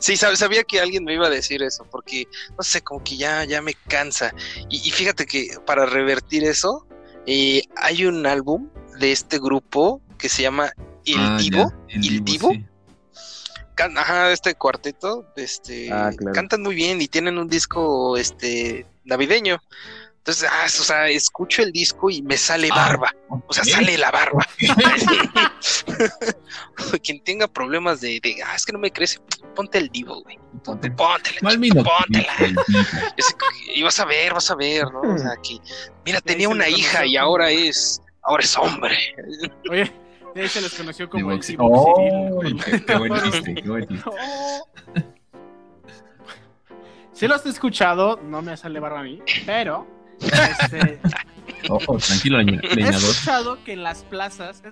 Sí, 0.01 0.15
sab- 0.15 0.37
sabía 0.37 0.65
que 0.65 0.81
alguien 0.81 1.05
me 1.05 1.15
iba 1.15 1.27
a 1.27 1.31
decir 1.31 1.63
eso, 1.63 1.87
porque 1.91 2.27
no 2.57 2.63
sé, 2.65 2.83
como 2.83 3.03
que 3.05 3.17
ya, 3.17 3.45
ya 3.45 3.63
me 3.63 3.75
cansa. 3.75 4.35
Y, 4.69 4.87
y 4.87 4.91
fíjate 4.91 5.27
que 5.27 5.49
para 5.67 5.87
revertir 5.87 6.45
eso, 6.45 6.87
eh, 7.27 7.63
hay 7.77 8.05
un 8.07 8.27
álbum 8.27 8.69
de 8.99 9.13
este 9.13 9.39
grupo 9.39 10.01
que 10.19 10.29
se 10.29 10.43
llama 10.43 10.73
El 11.05 11.15
Ah, 11.19 11.37
ya, 11.39 11.43
Divo. 11.43 11.73
El 11.89 11.95
¿El 11.97 12.25
Divo, 12.25 12.25
Divo? 12.25 12.51
sí. 12.53 12.65
Can- 13.77 13.97
Ajá, 13.97 14.33
este 14.33 14.55
cuarteto, 14.57 15.25
este, 15.37 15.93
Ah, 15.93 16.11
claro. 16.17 16.35
cantan 16.35 16.63
muy 16.63 16.75
bien 16.75 17.01
y 17.01 17.07
tienen 17.07 17.39
un 17.39 17.47
disco, 17.49 18.17
este, 18.17 18.87
navideño. 19.05 19.61
Entonces, 20.29 20.51
ah, 20.53 20.65
o 20.67 20.85
sea, 20.85 21.09
escucho 21.09 21.63
el 21.63 21.73
disco 21.73 22.11
y 22.11 22.21
me 22.21 22.37
sale 22.37 22.69
Ah, 22.71 22.77
barba. 22.77 23.15
O 23.47 23.53
sea, 23.55 23.65
sale 23.65 23.97
la 23.97 24.11
barba. 24.11 24.47
Quien 27.03 27.25
tenga 27.25 27.49
problemas 27.49 28.03
de, 28.03 28.21
de, 28.23 28.37
ah, 28.45 28.55
es 28.55 28.67
que 28.67 28.73
no 28.75 28.79
me 28.79 28.91
crece, 28.91 29.21
ponte 29.57 29.79
el 29.79 29.89
divo, 29.89 30.23
güey. 30.23 30.39
Ponte- 30.63 30.91
Póntela, 30.91 31.39
¿Cuál 31.41 31.59
chico, 31.63 31.83
póntela. 31.83 32.35
Es 33.17 33.35
y 33.75 33.83
vas 33.83 33.99
a 34.01 34.05
ver, 34.05 34.35
vas 34.35 34.51
a 34.51 34.55
ver, 34.55 34.85
¿no? 34.93 35.01
O 35.01 35.17
sea, 35.17 35.31
que, 35.43 35.57
mira, 36.05 36.21
tenía 36.21 36.51
una 36.51 36.69
hija 36.69 37.07
y 37.07 37.17
ahora 37.17 37.51
es, 37.51 38.03
ahora 38.23 38.43
es 38.45 38.55
hombre. 38.59 38.99
Oye, 39.71 39.91
de 40.35 40.43
ahí 40.43 40.49
se 40.51 40.61
les 40.61 40.75
conoció 40.75 41.09
como 41.09 41.33
el 41.33 41.41
¡Oh! 41.59 42.43
qué, 42.63 42.85
qué 42.85 42.97
buen 42.97 43.15
chiste, 43.23 43.55
qué 43.55 43.67
buen 43.71 43.87
chiste. 43.89 44.11
Sí 47.15 47.27
los 47.27 47.47
he 47.47 47.49
escuchado, 47.49 48.21
no 48.23 48.43
me 48.43 48.55
sale 48.59 48.79
barba 48.79 49.01
a 49.01 49.05
mí, 49.05 49.23
pero 49.47 49.97
este, 50.21 51.01
Oh, 51.71 51.79
oh, 51.87 51.99
tranquilo, 51.99 52.39
leña- 52.39 52.61
he 52.63 52.75
leñador. 52.77 53.11
escuchado 53.11 53.65
que 53.65 53.73
en 53.73 53.83
las 53.83 54.03
plazas, 54.05 54.63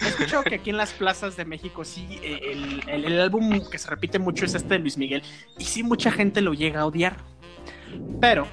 he 0.00 0.08
escuchado 0.08 0.44
que 0.44 0.56
aquí 0.56 0.70
en 0.70 0.76
las 0.76 0.92
plazas 0.92 1.36
de 1.36 1.44
México 1.44 1.84
sí, 1.84 2.20
el, 2.22 2.82
el- 2.88 3.04
el 3.06 3.20
álbum 3.20 3.60
que 3.70 3.78
se 3.78 3.88
repite 3.88 4.18
mucho 4.18 4.44
es 4.44 4.54
este 4.54 4.74
de 4.74 4.78
Luis 4.80 4.96
Miguel, 4.98 5.22
y 5.58 5.64
sí 5.64 5.82
mucha 5.82 6.10
gente 6.12 6.40
lo 6.42 6.52
llega 6.54 6.80
a 6.80 6.86
odiar. 6.86 7.16
Pero, 8.20 8.46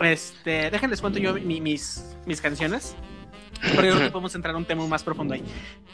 este, 0.00 0.70
déjenles 0.70 1.00
cuento 1.00 1.18
yo 1.18 1.34
mi- 1.34 1.60
mis, 1.60 2.16
mis 2.26 2.40
canciones, 2.40 2.94
pero 3.60 3.82
yo 3.84 3.92
creo 3.94 4.06
que 4.06 4.10
podemos 4.10 4.34
entrar 4.34 4.54
a 4.54 4.58
un 4.58 4.64
tema 4.64 4.86
más 4.86 5.02
profundo 5.02 5.34
ahí. 5.34 5.42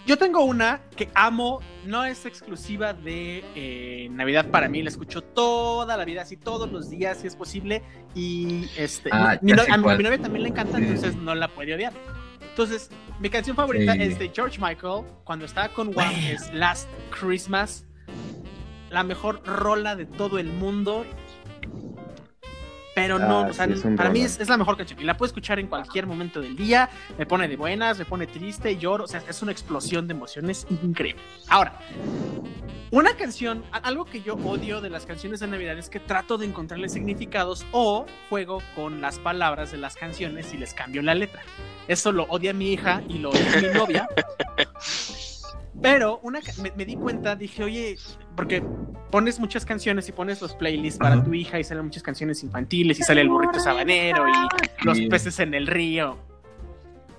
Yo 0.07 0.17
tengo 0.19 0.45
una 0.45 0.81
que 0.97 1.09
amo, 1.15 1.61
no 1.87 2.05
es 2.05 2.27
exclusiva 2.27 2.93
de 2.93 3.45
eh, 3.55 4.09
Navidad 4.11 4.47
para 4.51 4.69
mí, 4.69 4.83
la 4.83 4.89
escucho 4.91 5.23
toda 5.23 5.97
la 5.97 6.05
vida, 6.05 6.23
así 6.23 6.37
todos 6.37 6.71
los 6.71 6.91
días, 6.91 7.19
si 7.21 7.27
es 7.27 7.37
posible. 7.37 7.83
Y 8.15 8.69
este, 8.77 9.11
Ah, 9.13 9.39
mi, 9.43 9.53
no- 9.53 9.63
a 9.63 9.77
mi- 9.77 10.03
novia 10.03 10.19
también 10.21 10.43
le 10.43 10.49
encanta, 10.51 10.79
Sí. 10.79 10.85
entonces 10.85 11.17
no 11.17 11.35
la 11.35 11.49
puede 11.49 11.75
odiar. 11.75 11.93
Entonces, 12.51 12.91
mi 13.21 13.31
canción 13.31 13.57
favorita 13.57 13.95
Sí. 13.95 14.03
es 14.03 14.19
de 14.19 14.31
George 14.35 14.59
Michael, 14.61 15.05
cuando 15.25 15.45
estaba 15.47 15.69
con 15.69 15.97
Wham, 15.97 16.13
es 16.15 16.53
Last 16.53 16.89
Christmas, 17.19 17.87
la 18.91 19.05
mejor 19.05 19.43
rola 19.47 19.97
de 19.97 20.05
todo 20.05 20.39
el 20.39 20.49
mundo. 20.53 21.07
Pero 22.95 23.19
no, 23.19 23.41
Ah, 23.41 23.47
o 23.49 23.53
sea, 23.53 23.67
sí, 23.67 23.83
para 23.97 24.11
mí 24.11 24.21
es, 24.21 24.39
es 24.39 24.49
la 24.49 24.57
mejor 24.57 24.77
canción 24.77 25.01
y 25.01 25.05
la 25.05 25.17
puedo 25.17 25.27
escuchar 25.29 25.59
en 25.59 25.67
cualquier 25.67 26.07
momento 26.07 26.41
del 26.41 26.57
día. 26.57 26.91
Me 27.19 27.27
pone 27.27 27.49
de 27.49 27.57
buenas, 27.57 27.99
me 27.99 28.05
pone 28.05 28.27
triste, 28.27 28.77
lloro. 28.77 29.05
O 29.05 29.09
sea, 29.09 29.23
es 29.29 29.43
una 29.43 29.53
explosión 29.53 30.07
de 30.07 30.13
emociones 30.15 30.67
increíble. 30.83 31.23
Ahora, 31.49 31.79
una 32.91 33.17
canción, 33.17 33.65
algo 33.73 34.05
que 34.05 34.21
yo 34.21 34.35
odio 34.35 34.83
de 34.83 34.91
las 34.91 35.07
canciones 35.07 35.41
de 35.41 35.47
Navidad 35.47 35.79
es 35.79 35.89
que 35.89 35.99
trato 35.99 36.37
de 36.37 36.45
encontrarle 36.47 36.91
significados 36.91 37.65
o 37.73 38.05
juego 38.29 38.63
con 38.75 39.01
las 39.01 39.19
palabras 39.19 39.71
de 39.73 39.79
las 39.79 39.97
canciones 39.97 40.53
y 40.53 40.59
les 40.59 40.75
cambio 40.75 41.01
la 41.01 41.15
letra. 41.15 41.41
Eso 41.89 42.13
lo 42.13 42.25
odia 42.25 42.53
mi 42.53 42.73
hija 42.73 43.03
y 43.09 43.19
lo 43.19 43.31
odia 43.31 43.61
mi 43.63 43.69
novia. 43.69 44.09
Pero 45.83 46.21
una, 46.23 46.41
me, 46.63 46.73
me 46.77 46.85
di 46.85 46.95
cuenta, 46.97 47.35
dije, 47.37 47.65
oye, 47.65 47.97
porque 48.37 48.63
pones 49.11 49.41
muchas 49.41 49.65
canciones 49.67 50.09
y 50.09 50.13
pones 50.13 50.41
los 50.41 50.55
playlists 50.55 50.99
para 50.99 51.23
tu 51.23 51.35
hija 51.35 51.59
y 51.59 51.65
salen 51.65 51.85
muchas 51.85 52.03
canciones 52.03 52.43
infantiles 52.45 52.99
y 53.01 53.03
sale 53.03 53.21
el 53.21 53.29
burrito 53.29 53.59
sabanero 53.61 54.25
y 54.29 54.87
los 54.87 55.01
peces 55.11 55.39
en 55.41 55.55
el 55.55 55.67
río. 55.67 56.19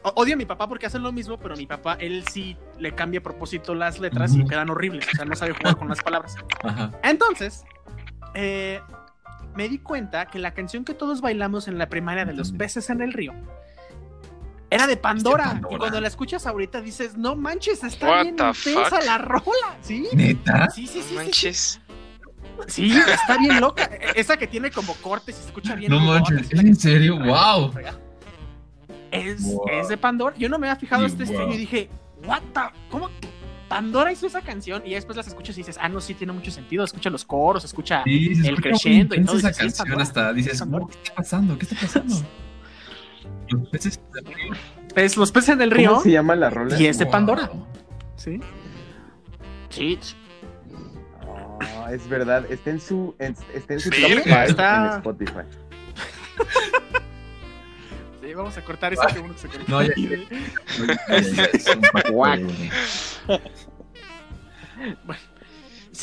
O- 0.01 0.13
Odio 0.15 0.33
a 0.33 0.37
mi 0.37 0.45
papá 0.45 0.67
porque 0.67 0.85
hacen 0.85 1.03
lo 1.03 1.11
mismo, 1.11 1.37
pero 1.37 1.55
mi 1.55 1.65
papá, 1.65 1.95
él 1.99 2.23
sí 2.31 2.57
le 2.79 2.93
cambia 2.95 3.19
a 3.19 3.23
propósito 3.23 3.75
las 3.75 3.99
letras 3.99 4.33
y 4.35 4.43
quedan 4.45 4.69
horribles. 4.69 5.07
O 5.13 5.15
sea, 5.15 5.25
no 5.25 5.35
sabe 5.35 5.51
jugar 5.53 5.77
con 5.77 5.89
las 5.89 6.01
palabras. 6.01 6.35
Entonces, 7.03 7.63
eh, 8.33 8.79
me 9.55 9.69
di 9.69 9.77
cuenta 9.77 10.25
que 10.27 10.39
la 10.39 10.53
canción 10.53 10.83
que 10.85 10.93
todos 10.93 11.21
bailamos 11.21 11.67
en 11.67 11.77
la 11.77 11.87
primaria 11.89 12.25
de 12.25 12.33
los 12.33 12.51
peces 12.53 12.89
en 12.89 13.01
el 13.01 13.13
río 13.13 13.33
era 14.73 14.87
de 14.87 14.97
Pandora. 14.97 15.43
Pandora. 15.45 15.75
Y 15.75 15.77
cuando 15.77 16.01
la 16.01 16.07
escuchas 16.07 16.45
ahorita 16.47 16.81
dices, 16.81 17.17
no 17.17 17.35
manches, 17.35 17.83
está 17.83 18.07
What 18.07 18.21
bien 18.23 18.27
intensa 18.35 18.89
fuck? 18.97 19.05
la 19.05 19.17
rola. 19.17 19.77
¿Sí? 19.81 20.07
¿Neta? 20.13 20.69
Sí, 20.69 20.87
sí, 20.87 20.93
sí, 20.93 20.99
No 20.99 21.03
sí, 21.03 21.09
sí. 21.09 21.15
manches. 21.15 21.79
Sí, 22.67 22.91
está 22.97 23.37
bien 23.37 23.59
loca. 23.59 23.83
E- 23.85 24.13
Esa 24.19 24.37
que 24.37 24.47
tiene 24.47 24.69
como 24.71 24.93
cortes 24.95 25.35
y 25.37 25.41
se 25.41 25.47
escucha 25.47 25.75
bien. 25.75 25.91
No 25.91 25.99
manches, 25.99 26.51
¿en 26.53 26.75
serio? 26.75 27.17
¡Wow! 27.19 27.73
Es, 29.11 29.41
Wow. 29.43 29.65
es 29.69 29.87
de 29.89 29.97
Pandora. 29.97 30.35
Yo 30.37 30.49
no 30.49 30.57
me 30.57 30.67
había 30.67 30.79
fijado 30.79 31.05
este 31.05 31.23
wow. 31.23 31.31
estreno 31.33 31.53
y 31.53 31.57
dije, 31.57 31.89
what 32.25 32.41
the, 32.53 32.61
¿cómo? 32.89 33.09
Pandora 33.67 34.11
hizo 34.11 34.27
esa 34.27 34.41
canción 34.41 34.83
y 34.85 34.93
después 34.93 35.17
las 35.17 35.27
escuchas 35.27 35.55
y 35.57 35.61
dices, 35.61 35.77
ah, 35.81 35.89
no, 35.89 35.99
sí 35.99 36.13
tiene 36.13 36.31
mucho 36.33 36.51
sentido. 36.51 36.83
Escucha 36.83 37.09
los 37.09 37.25
coros, 37.25 37.63
escucha. 37.65 38.03
Sí, 38.03 38.27
El 38.33 38.45
escucha 38.45 38.61
crescendo 38.61 39.15
y 39.15 39.25
todo, 39.25 39.37
esa 39.37 39.47
dices, 39.49 39.73
sí, 39.73 39.77
canción 39.77 40.01
hasta 40.01 40.33
dices, 40.33 40.59
Pandora. 40.59 40.79
"Wow, 40.85 40.89
¿qué 40.89 40.97
está 41.01 41.15
pasando? 41.15 41.57
¿Qué 41.57 41.65
está 41.65 41.75
pasando? 41.81 42.15
Los 43.49 43.69
peces 43.69 43.99
del 44.13 44.25
río. 44.25 44.53
Es 44.95 45.17
Los 45.17 45.31
peces 45.31 45.49
en 45.49 45.61
el 45.61 45.71
río 45.71 45.89
¿Cómo 45.91 46.01
se 46.01 46.11
llama 46.11 46.35
la 46.35 46.49
rola? 46.49 46.79
y 46.79 46.85
es 46.87 46.97
de 46.97 47.05
Wow. 47.05 47.11
Pandora. 47.11 47.49
¿Sí? 48.15 48.39
Sí. 49.69 49.99
Oh, 51.27 51.87
es 51.89 52.07
verdad, 52.07 52.45
está 52.51 52.69
en 52.69 52.79
su, 52.79 53.15
en- 53.19 53.35
está 53.53 53.73
en 53.73 53.79
su 53.79 53.89
top 53.89 53.99
Está- 54.25 54.85
en 54.85 54.91
Spotify. 54.97 55.41
Sí, 58.21 58.33
vamos 58.33 58.57
a 58.57 58.61
cortar 58.63 58.93
eso. 58.93 59.01
que 59.13 59.19
bueno 59.19 59.33
que 59.35 59.39
se 59.41 59.47
cortó. 59.49 59.63
No, 59.71 59.81
ya- 59.81 59.93
Es 61.09 61.67
un 61.75 61.81
de- 61.81 62.71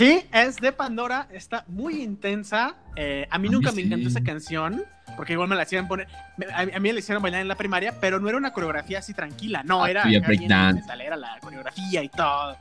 Sí, 0.00 0.24
es 0.32 0.56
de 0.56 0.72
Pandora, 0.72 1.26
está 1.30 1.64
muy 1.68 2.02
intensa. 2.02 2.74
eh, 2.96 3.26
a 3.30 3.36
mí 3.38 3.48
A 3.48 3.50
mí 3.50 3.54
nunca 3.54 3.70
me 3.70 3.82
sí. 3.82 3.86
encantó 3.86 4.08
esa 4.08 4.22
canción, 4.22 4.82
porque 5.14 5.34
igual 5.34 5.48
me 5.48 5.56
la 5.56 5.62
hacían 5.62 5.86
poner. 5.88 6.08
A, 6.54 6.60
a 6.62 6.64
mí 6.64 6.72
me 6.80 6.92
la 6.94 6.98
hicieron 7.00 7.22
bailar 7.22 7.42
en 7.42 7.48
la 7.48 7.54
primaria, 7.54 7.94
pero 8.00 8.18
no 8.18 8.26
era 8.28 8.38
una 8.38 8.52
coreografía 8.54 9.00
así 9.00 9.12
tranquila, 9.12 9.62
no, 9.62 9.84
Ah, 9.84 9.90
era. 9.90 10.04
metal, 10.06 11.00
Era 11.02 11.16
la 11.16 11.38
coreografía 11.40 12.02
y 12.02 12.08
todo. 12.08 12.56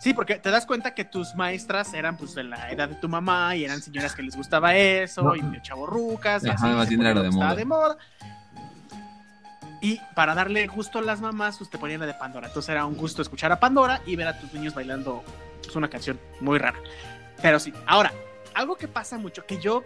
Sí, 0.00 0.14
porque 0.14 0.36
te 0.36 0.50
das 0.50 0.66
cuenta 0.66 0.92
que 0.94 1.04
tus 1.04 1.34
maestras 1.36 1.94
eran 1.94 2.16
pues 2.16 2.34
de 2.34 2.42
la 2.42 2.70
edad 2.72 2.88
de 2.88 2.96
tu 2.96 3.08
mamá 3.08 3.54
y 3.54 3.64
eran 3.64 3.80
señoras 3.82 4.14
que 4.16 4.22
les 4.24 4.34
gustaba 4.34 4.74
eso 4.74 5.22
No. 5.22 5.36
y 5.36 5.42
medio 5.42 5.62
chavorrucas. 5.62 6.42
y 6.44 6.48
Ajá, 6.48 6.80
así, 6.80 6.90
se 6.90 6.96
bien 6.96 7.06
era 7.06 7.22
de 7.22 7.30
moda. 7.30 7.54
de 7.54 7.64
moda. 7.66 7.96
Y 9.80 10.00
para 10.16 10.34
darle 10.34 10.66
gusto 10.66 10.98
a 10.98 11.02
las 11.02 11.20
mamás, 11.20 11.56
pues 11.58 11.70
te 11.70 11.78
ponían 11.78 12.00
la 12.00 12.06
de 12.06 12.14
Pandora. 12.14 12.48
Entonces 12.48 12.68
era 12.70 12.84
un 12.84 12.96
gusto 12.96 13.22
escuchar 13.22 13.52
a 13.52 13.60
Pandora 13.60 14.00
y 14.06 14.16
ver 14.16 14.26
a 14.26 14.38
tus 14.40 14.52
niños 14.52 14.74
bailando 14.74 15.22
pues, 15.70 15.76
una 15.76 15.88
canción 15.88 16.18
muy 16.40 16.58
rara. 16.58 16.78
Pero 17.40 17.58
sí, 17.60 17.72
ahora, 17.86 18.12
algo 18.54 18.76
que 18.76 18.88
pasa 18.88 19.16
mucho, 19.18 19.46
que 19.46 19.58
yo... 19.60 19.82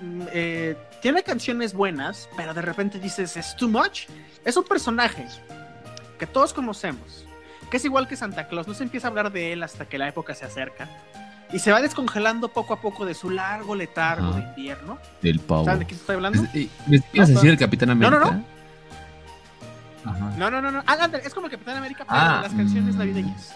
mm, 0.00 0.22
eh, 0.32 0.76
tiene 1.02 1.22
canciones 1.22 1.74
buenas, 1.74 2.28
pero 2.36 2.54
de 2.54 2.62
repente 2.62 2.98
dices, 2.98 3.36
es 3.36 3.56
too 3.56 3.68
much. 3.68 4.06
Es 4.44 4.56
un 4.56 4.64
personaje 4.64 5.26
que 6.18 6.26
todos 6.26 6.54
conocemos, 6.54 7.26
que 7.70 7.76
es 7.78 7.84
igual 7.84 8.06
que 8.08 8.16
Santa 8.16 8.46
Claus. 8.48 8.68
No 8.68 8.74
se 8.74 8.84
empieza 8.84 9.08
a 9.08 9.10
hablar 9.10 9.32
de 9.32 9.52
él 9.52 9.62
hasta 9.62 9.86
que 9.86 9.98
la 9.98 10.08
época 10.08 10.34
se 10.34 10.44
acerca. 10.46 10.88
Y 11.52 11.58
se 11.58 11.70
va 11.72 11.80
descongelando 11.82 12.48
poco 12.48 12.72
a 12.74 12.80
poco 12.80 13.04
de 13.04 13.14
su 13.14 13.28
largo 13.30 13.74
letargo 13.74 14.28
Ajá. 14.28 14.38
de 14.40 14.44
invierno. 14.48 14.98
Del 15.20 15.40
pavo. 15.40 15.64
¿Saben 15.64 15.80
de 15.80 15.86
qué 15.86 15.94
estoy 15.94 16.14
hablando? 16.16 16.42
Es- 16.42 16.54
eh, 16.54 16.68
¿Me 16.86 17.26
decir 17.26 17.50
el 17.50 17.58
Capitán 17.58 17.88
No, 17.98 18.10
no, 18.10 18.16
América? 18.16 18.42
no. 20.04 20.10
Ajá. 20.10 20.32
No, 20.38 20.50
no, 20.50 20.60
no, 20.62 20.70
no. 20.70 20.82
Ah, 20.86 20.96
ándale, 21.00 21.24
es 21.26 21.34
como 21.34 21.46
el 21.46 21.52
Capitán 21.52 21.76
América, 21.76 22.04
pero 22.08 22.18
Ah, 22.20 22.36
de 22.36 22.42
las 22.48 22.52
canciones 22.54 22.94
navideñas. 22.94 23.54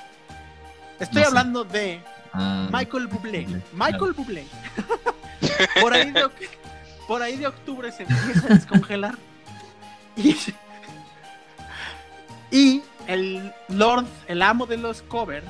Estoy 1.01 1.17
No 1.17 1.21
sé. 1.23 1.27
hablando 1.29 1.65
de 1.65 2.01
Ah, 2.33 2.69
Michael 2.71 3.07
Bublé. 3.07 3.47
Michael 3.73 4.13
Bublé. 4.13 4.45
por, 5.81 5.93
ahí 5.95 6.11
de, 6.11 6.25
oc- 6.27 6.49
por 7.07 7.23
ahí 7.23 7.37
de 7.37 7.47
octubre 7.47 7.91
se 7.91 8.03
empieza 8.03 8.47
a 8.47 8.55
descongelar. 8.55 9.15
Y, 10.21 10.35
y 12.51 12.83
el 13.07 13.53
Lord, 13.69 14.07
el 14.27 14.43
amo 14.43 14.67
de 14.67 14.77
los 14.79 15.03
covers, 15.03 15.47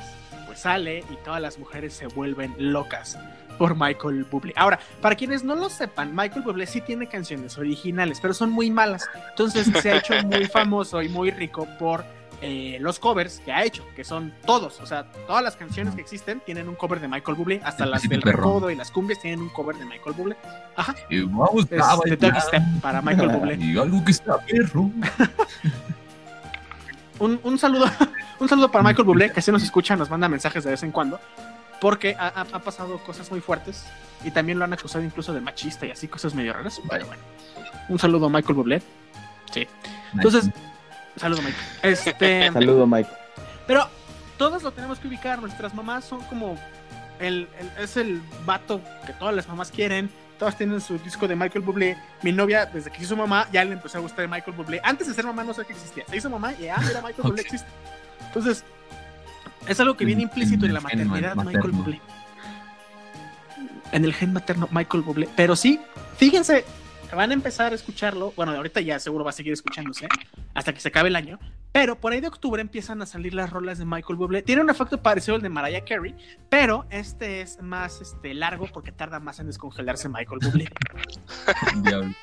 pues 0.47 0.61
sale 0.61 0.99
y 1.11 1.17
todas 1.25 1.41
las 1.41 1.59
mujeres 1.59 1.95
se 1.95 2.07
vuelven 2.07 2.55
locas 2.59 3.19
por 3.57 3.75
Michael 3.77 4.25
Bublé. 4.25 4.53
Ahora, 4.57 4.79
para 5.01 5.15
quienes 5.17 5.43
no 5.43 5.55
lo 5.55 5.69
sepan, 5.71 6.15
Michael 6.15 6.43
Bublé 6.43 6.67
sí 6.67 6.81
tiene 6.81 7.09
canciones 7.09 7.57
originales, 7.59 8.19
pero 8.21 8.35
son 8.35 8.51
muy 8.51 8.71
malas. 8.71 9.09
Entonces 9.31 9.69
se 9.81 9.91
ha 9.93 9.97
hecho 9.97 10.15
muy 10.25 10.45
famoso 10.53 11.01
y 11.03 11.09
muy 11.09 11.31
rico 11.31 11.67
por 11.79 12.05
eh, 12.41 12.79
los 12.81 12.99
covers 12.99 13.41
que 13.41 13.53
ha 13.53 13.65
hecho, 13.65 13.85
que 13.97 14.05
son 14.05 14.33
todos, 14.47 14.81
o 14.81 14.87
sea, 14.87 15.05
todas 15.27 15.43
las 15.43 15.57
canciones 15.57 15.95
que 15.95 16.01
existen 16.01 16.41
tienen 16.41 16.69
un 16.69 16.75
cover 16.77 17.01
de 17.01 17.09
Michael 17.09 17.37
Bublé, 17.37 17.61
hasta 17.65 17.85
El 17.85 17.91
las 17.91 18.03
del 18.09 18.23
recodo 18.23 18.71
y 18.71 18.77
las 18.77 18.91
cumbias 18.91 19.21
tienen 19.21 19.41
un 19.41 19.49
cover 19.49 19.77
de 19.77 19.85
Michael 19.85 20.15
Bublé. 20.17 20.37
Ajá, 20.77 20.95
y 21.11 21.21
vamos 21.23 21.67
es 21.71 21.81
a 21.83 21.97
bailar. 21.97 22.41
Step 22.41 22.63
para 22.81 23.03
Michael 23.03 23.29
Bublé. 23.31 23.55
Y 23.61 23.77
algo 23.79 24.05
que 24.05 24.13
está 24.13 24.39
perro. 24.39 24.91
Un, 27.21 27.41
un 27.43 27.59
saludo, 27.59 27.87
un 28.39 28.49
saludo 28.49 28.71
para 28.71 28.85
Michael 28.85 29.05
Bublé, 29.05 29.33
que 29.33 29.43
si 29.43 29.51
nos 29.51 29.63
escucha, 29.63 29.97
nos 29.97 30.09
manda 30.09 30.29
mensajes 30.29 30.63
de 30.63 30.71
vez 30.71 30.83
en 30.85 30.93
cuando, 30.93 31.19
porque 31.81 32.15
ha, 32.19 32.29
ha- 32.29 32.47
ha 32.53 32.59
pasado 32.61 32.99
cosas 32.99 33.29
muy 33.31 33.41
fuertes 33.41 33.85
y 34.25 34.31
también 34.31 34.59
lo 34.59 34.65
han 34.65 34.73
acusado 34.73 35.05
incluso 35.05 35.33
de 35.33 35.41
machista 35.41 35.85
y 35.87 35.91
así, 35.91 36.07
cosas 36.07 36.35
medio 36.35 36.53
raras. 36.53 36.81
Pero 36.89 37.07
bueno, 37.07 37.23
un 37.89 37.99
saludo 37.99 38.27
a 38.27 38.31
Michael 38.31 38.55
Bublé. 38.55 38.83
Sí, 39.53 39.67
entonces, 40.15 40.49
saludo 41.19 41.43
Michael. 41.43 41.65
Este, 41.83 42.51
Saludo, 42.53 42.87
Mike. 42.87 43.11
pero 43.67 43.89
todos 44.37 44.63
lo 44.63 44.71
tenemos 44.73 44.99
que 44.99 45.09
ubicar, 45.09 45.41
nuestras 45.41 45.75
mamás 45.75 46.05
son 46.05 46.21
como 46.25 46.57
el, 47.19 47.49
el- 47.59 47.83
es 47.85 47.97
el 47.97 48.21
vato 48.47 48.81
que 49.07 49.13
todas 49.13 49.35
las 49.35 49.49
mamás 49.49 49.71
quieren. 49.71 50.11
Todas 50.39 50.57
tienen 50.57 50.81
su 50.81 50.99
disco 51.01 51.27
de 51.27 51.35
Michael 51.35 51.65
Bublé. 51.65 51.97
Mi 52.23 52.31
novia, 52.31 52.65
desde 52.67 52.93
que 52.93 53.03
hizo 53.03 53.17
mamá, 53.17 53.49
ya 53.53 53.65
le 53.65 53.73
empezó 53.73 53.99
a 53.99 54.01
gustar 54.01 54.21
de 54.21 54.29
Michael 54.29 54.57
Bublé. 54.57 54.81
Antes 54.85 55.09
de 55.09 55.15
ser 55.15 55.25
mamá 55.27 55.43
no 55.43 55.53
sé 55.53 55.65
que 55.65 55.73
existía. 55.73 56.05
Se 56.09 56.17
hizo 56.17 56.31
mamá 56.31 56.53
y 56.53 56.69
ah, 56.69 56.77
mira, 56.87 57.01
Michael 57.03 57.23
Bublé 57.25 57.41
Ok. 57.43 57.47
existe. 57.47 57.67
Entonces, 58.29 58.63
es 59.67 59.81
algo 59.81 59.97
que 59.97 60.05
viene 60.05 60.23
En- 60.23 60.29
implícito 60.29 60.65
en, 60.65 60.71
en 60.71 60.75
la 60.75 60.81
maternidad, 60.81 61.35
Michael. 61.35 61.73
Bublé. 61.73 62.01
En 63.91 64.05
el 64.05 64.15
gen 64.15 64.33
materno, 64.33 64.69
Michael 64.71 65.03
Bublé. 65.03 65.29
Pero 65.35 65.57
sí, 65.57 65.81
fíjense, 66.19 66.65
van 67.15 67.31
a 67.31 67.35
empezar 67.35 67.73
a 67.73 67.75
escucharlo. 67.75 68.33
Bueno, 68.37 68.53
ahorita 68.53 68.81
ya 68.81 68.99
seguro 68.99 69.25
va 69.25 69.31
a 69.31 69.33
seguir 69.33 69.53
escuchándose 69.53 70.09
hasta 70.55 70.73
que 70.73 70.81
se 70.81 70.89
acabe 70.89 71.09
el 71.09 71.17
año. 71.17 71.39
Pero 71.73 72.01
por 72.01 72.13
ahí 72.13 72.21
de 72.21 72.29
octubre 72.29 72.61
empiezan 72.63 73.03
a 73.03 73.07
salir 73.07 73.35
las 73.35 73.51
rolas 73.51 73.79
de 73.79 73.85
Michael 73.85 74.17
Bublé. 74.17 74.43
Tiene 74.43 74.63
un 74.63 74.71
efecto 74.71 75.03
parecido 75.03 75.37
al 75.37 75.43
de 75.43 75.49
Mariah 75.49 75.85
Carey, 75.85 76.15
pero 76.49 76.87
este 76.91 77.41
es 77.43 77.61
más 77.63 78.01
este, 78.01 78.35
largo 78.35 78.67
porque 78.73 78.91
tarda 78.93 79.21
más 79.21 79.39
en 79.41 79.47
descongelarse 79.47 80.09
Michael 80.09 80.41
Bublé. 80.43 80.69
Diablo. 81.83 82.15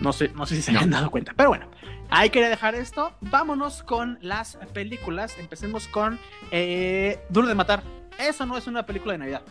No 0.00 0.12
sé, 0.12 0.28
no 0.34 0.44
sé 0.46 0.56
si 0.56 0.62
se 0.62 0.72
No. 0.72 0.80
han 0.80 0.90
dado 0.90 1.10
cuenta, 1.10 1.32
pero 1.36 1.50
bueno. 1.50 1.70
Ahí 2.08 2.30
quería 2.30 2.48
dejar 2.48 2.74
esto. 2.76 3.12
Vámonos 3.20 3.82
con 3.82 4.18
las 4.20 4.56
películas. 4.72 5.36
Empecemos 5.38 5.88
con 5.88 6.20
eh, 6.52 7.18
Duro 7.30 7.48
de 7.48 7.54
Matar. 7.56 7.82
Eso 8.18 8.46
no 8.46 8.56
es 8.56 8.66
una 8.68 8.86
película 8.86 9.12
de 9.14 9.18
Navidad. 9.18 9.42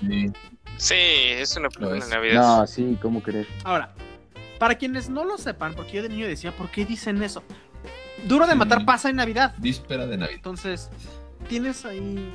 Sí. 0.00 0.30
Sí, 0.78 0.94
es 0.94 1.54
una 1.56 1.68
película 1.68 2.04
de 2.04 2.10
Navidad. 2.10 2.40
No, 2.60 2.66
sí, 2.66 2.96
¿cómo 3.02 3.22
crees? 3.22 3.46
Ahora, 3.64 3.92
para 4.58 4.76
quienes 4.76 5.08
no 5.10 5.24
lo 5.24 5.36
sepan, 5.38 5.74
porque 5.74 5.92
yo 5.92 6.02
de 6.02 6.08
niño 6.08 6.26
decía, 6.26 6.52
¿por 6.52 6.70
qué 6.70 6.84
dicen 6.86 7.22
eso? 7.22 7.42
Duro 8.26 8.46
de 8.46 8.54
Matar 8.54 8.78
Sí. 8.80 8.84
pasa 8.84 9.10
en 9.10 9.16
Navidad. 9.16 9.54
Víspera 9.58 10.06
de 10.06 10.16
Navidad. 10.16 10.36
Entonces, 10.36 10.88
tienes 11.48 11.84
ahí. 11.84 12.32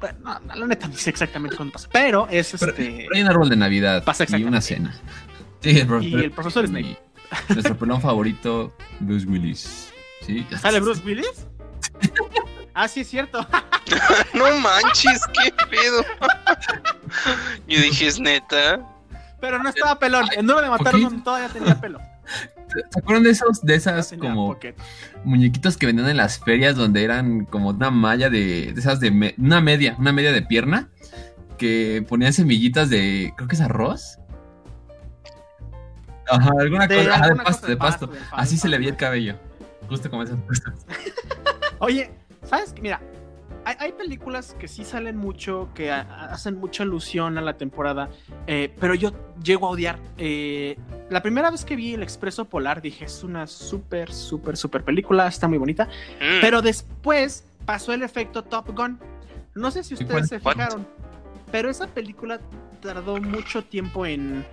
bueno, 0.00 0.18
no, 0.22 0.40
no, 0.40 0.54
la 0.54 0.66
neta 0.66 0.86
no 0.88 0.94
sé 0.94 1.10
exactamente 1.10 1.56
cuándo 1.56 1.72
pasa. 1.72 1.88
Pero 1.92 2.28
es 2.30 2.54
Pero, 2.58 2.72
este. 2.72 2.84
pero 3.08 3.16
hay 3.16 3.22
un 3.22 3.28
árbol 3.28 3.48
de 3.48 3.56
Navidad 3.56 4.04
Pasa 4.04 4.24
y 4.28 4.44
una 4.44 4.58
exactamente. 4.58 4.98
cena. 4.98 5.14
Sí, 5.60 5.78
el 5.80 5.86
profesor, 5.86 6.20
Y 6.20 6.24
el 6.24 6.30
profesor 6.30 6.66
Snape. 6.66 6.86
y 6.86 7.52
Nuestro 7.54 7.76
pelón 7.76 8.00
favorito, 8.00 8.74
Bruce 9.00 9.26
Willis. 9.26 9.92
Sí, 10.26 10.46
¿Sale. 10.60 10.80
Bruce 10.80 11.02
Willis? 11.04 11.46
Ah, 12.74 12.88
sí, 12.88 13.00
es 13.00 13.08
cierto. 13.08 13.46
No 14.34 14.58
manches, 14.60 15.20
qué 15.34 15.52
pedo. 15.70 16.04
Yo 17.68 17.80
dije, 17.80 18.06
es 18.06 18.18
neta. 18.18 18.80
Pero 19.40 19.62
no 19.62 19.68
estaba 19.68 19.98
pelón. 19.98 20.26
En 20.36 20.46
Duro 20.46 20.62
de 20.62 20.70
Matar 20.70 20.94
Ok. 20.94 21.00
no, 21.00 21.22
todavía 21.22 21.48
tenía 21.48 21.80
pelo. 21.80 21.98
¿Se 22.90 22.98
acuerdan 23.00 23.24
de 23.24 23.30
esos, 23.30 23.60
de 23.62 23.74
esas 23.74 24.14
como 24.18 24.46
pocket. 24.54 24.74
muñequitos 25.24 25.76
que 25.76 25.84
vendían 25.84 26.08
en 26.08 26.16
las 26.16 26.38
ferias 26.38 26.74
donde 26.76 27.04
eran 27.04 27.44
como 27.44 27.68
una 27.70 27.90
malla 27.90 28.30
de, 28.30 28.72
de 28.72 28.80
esas 28.80 28.98
de 29.00 29.10
me- 29.10 29.34
una 29.36 29.60
media, 29.60 29.94
una 29.98 30.12
media 30.12 30.32
de 30.32 30.40
pierna 30.42 30.88
que 31.58 32.02
ponían 32.08 32.32
semillitas 32.32 32.88
de, 32.88 33.34
creo 33.36 33.48
que 33.48 33.56
es 33.56 33.60
arroz. 33.60 34.18
Ajá, 36.30 36.50
alguna 36.58 36.86
De 36.86 36.96
cosa, 36.96 37.10
ajá, 37.10 37.18
de 37.18 37.24
alguna 37.26 37.44
pasto, 37.44 37.60
cosa 37.60 37.66
de 37.66 37.72
de 37.74 37.76
pasto. 37.76 38.10
Así 38.30 38.56
se 38.56 38.68
le 38.68 38.78
veía 38.78 38.90
el 38.90 38.96
cabello, 38.96 39.36
justo 39.88 40.08
como 40.08 40.22
esas 40.22 40.38
cosas. 40.40 40.86
Oye, 41.78 42.10
¿sabes? 42.44 42.74
Mira, 42.80 43.00
hay, 43.64 43.76
hay 43.78 43.92
películas 43.92 44.56
que 44.58 44.66
sí 44.68 44.84
salen 44.84 45.16
mucho, 45.16 45.68
que 45.74 45.90
a- 45.90 46.00
hacen 46.30 46.58
mucha 46.58 46.82
alusión 46.82 47.38
a 47.38 47.40
la 47.40 47.56
temporada, 47.56 48.10
eh, 48.46 48.74
pero 48.80 48.94
yo 48.94 49.12
llego 49.42 49.66
a 49.66 49.70
odiar. 49.70 49.98
Eh, 50.18 50.76
la 51.10 51.22
primera 51.22 51.50
vez 51.50 51.64
que 51.64 51.76
vi 51.76 51.94
El 51.94 52.02
Expreso 52.02 52.44
Polar 52.46 52.82
dije, 52.82 53.04
es 53.04 53.22
una 53.22 53.46
súper, 53.46 54.12
súper, 54.12 54.56
súper 54.56 54.82
película, 54.84 55.26
está 55.28 55.46
muy 55.48 55.58
bonita. 55.58 55.84
Mm, 56.20 56.40
Pero 56.40 56.62
después 56.62 57.44
pasó 57.64 57.92
el 57.92 58.02
efecto 58.02 58.42
Top 58.42 58.70
Gun. 58.76 58.98
No 59.54 59.70
sé 59.70 59.84
si 59.84 59.94
¿Y 59.94 59.98
ustedes 60.02 60.28
se 60.28 60.40
fijaron, 60.40 60.86
pero 61.52 61.68
esa 61.70 61.86
película 61.86 62.40
tardó 62.80 63.20
mucho 63.20 63.62
tiempo 63.62 64.06
en, 64.06 64.44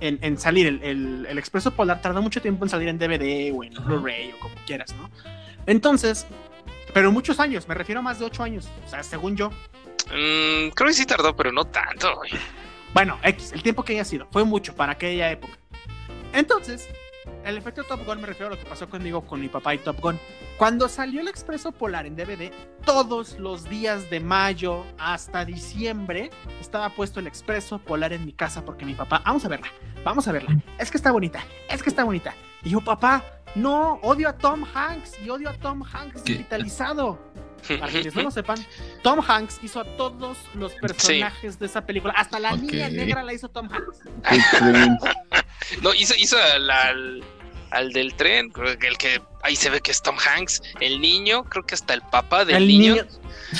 en, 0.00 0.18
en 0.20 0.36
salir. 0.38 0.66
El, 0.66 0.82
el- 0.82 1.26
el 1.28 1.38
Expreso 1.38 1.70
Polar 1.72 2.00
tardó 2.02 2.20
mucho 2.22 2.40
tiempo 2.42 2.64
en 2.64 2.68
salir 2.68 2.88
en 2.88 2.98
DVD 2.98 3.50
o 3.52 3.64
en. 3.64 3.72
Blu-ray 3.74 4.30
o 4.32 4.38
como 4.38 4.54
quieras, 4.66 4.94
¿no? 4.96 5.10
Entonces, 5.66 6.26
pero 6.94 7.12
muchos 7.12 7.38
años, 7.40 7.68
me 7.68 7.74
refiero 7.74 7.98
a 7.98 8.02
más 8.02 8.18
de 8.18 8.24
ocho 8.24 8.42
años, 8.42 8.66
o 8.86 8.88
sea, 8.88 9.02
según 9.02 9.36
yo. 9.36 9.50
mm, 9.50 10.70
creo 10.74 10.88
que 10.88 10.94
sí 10.94 11.04
tardó, 11.04 11.36
pero 11.36 11.52
no 11.52 11.66
tanto. 11.66 12.16
güey. 12.16 12.30
Bueno, 12.94 13.18
X, 13.22 13.52
el 13.52 13.62
tiempo 13.62 13.84
que 13.84 13.92
haya 13.92 14.04
sido, 14.04 14.26
fue 14.30 14.44
mucho 14.44 14.74
para 14.74 14.92
aquella 14.92 15.30
época. 15.30 15.58
Entonces, 16.32 16.88
el 17.44 17.56
efecto 17.58 17.84
Top 17.84 18.04
Gun 18.04 18.20
me 18.20 18.26
refiero 18.26 18.48
a 18.52 18.56
lo 18.56 18.58
que 18.62 18.68
pasó 18.68 18.88
conmigo 18.88 19.26
con 19.26 19.40
mi 19.40 19.48
papá 19.48 19.74
y 19.74 19.78
Top 19.78 20.00
Gun. 20.00 20.18
Cuando 20.56 20.88
salió 20.88 21.20
el 21.20 21.28
Expreso 21.28 21.72
Polar 21.72 22.06
en 22.06 22.16
DVD, 22.16 22.52
todos 22.84 23.38
los 23.38 23.68
días 23.68 24.08
de 24.10 24.20
mayo 24.20 24.84
hasta 24.98 25.44
diciembre 25.44 26.30
estaba 26.60 26.90
puesto 26.90 27.20
el 27.20 27.26
Expreso 27.26 27.78
Polar 27.78 28.12
en 28.12 28.24
mi 28.24 28.32
casa 28.32 28.64
porque 28.64 28.84
mi 28.84 28.94
papá, 28.94 29.22
vamos 29.24 29.44
a 29.44 29.48
verla, 29.48 29.68
vamos 30.04 30.26
a 30.28 30.32
verla. 30.32 30.56
Es 30.78 30.90
que 30.90 30.96
está 30.96 31.12
bonita, 31.12 31.44
es 31.68 31.82
que 31.82 31.90
está 31.90 32.04
bonita. 32.04 32.34
Y 32.62 32.70
yo, 32.70 32.80
papá, 32.80 33.22
no, 33.54 33.94
odio 34.02 34.28
a 34.28 34.32
Tom 34.38 34.64
Hanks 34.74 35.18
y 35.24 35.28
odio 35.30 35.50
a 35.50 35.54
Tom 35.54 35.82
Hanks 35.82 36.22
¿Qué? 36.22 36.32
digitalizado. 36.32 37.18
Para 37.80 37.90
quienes 37.90 38.14
no 38.14 38.22
lo 38.24 38.30
sepan, 38.30 38.58
Tom 39.02 39.20
Hanks 39.26 39.58
hizo 39.62 39.80
a 39.80 39.84
todos 39.96 40.36
los 40.54 40.74
personajes 40.74 41.58
de 41.58 41.64
esa 41.64 41.86
película. 41.86 42.12
Hasta 42.14 42.38
la 42.38 42.52
Ok. 42.52 42.60
niña 42.60 42.90
negra 42.90 43.22
la 43.22 43.32
hizo 43.32 43.48
Tom 43.48 43.68
Hanks. 43.72 44.00
No, 45.82 45.94
hizo, 45.94 46.14
hizo 46.18 46.36
al, 46.36 47.24
al, 47.74 47.92
del 47.92 48.14
tren, 48.14 48.50
creo 48.50 48.78
que 48.78 48.86
el 48.88 48.98
que 48.98 49.20
ahí 49.42 49.56
se 49.56 49.70
ve 49.70 49.80
que 49.80 49.90
es 49.90 50.02
Tom 50.02 50.16
Hanks, 50.18 50.62
el 50.80 51.00
niño, 51.00 51.44
creo 51.44 51.64
que 51.66 51.74
hasta 51.74 51.94
el 51.94 52.02
papá 52.02 52.44
del 52.44 52.56
El 52.56 52.68
niño. 52.68 52.94
niño- 52.94 53.06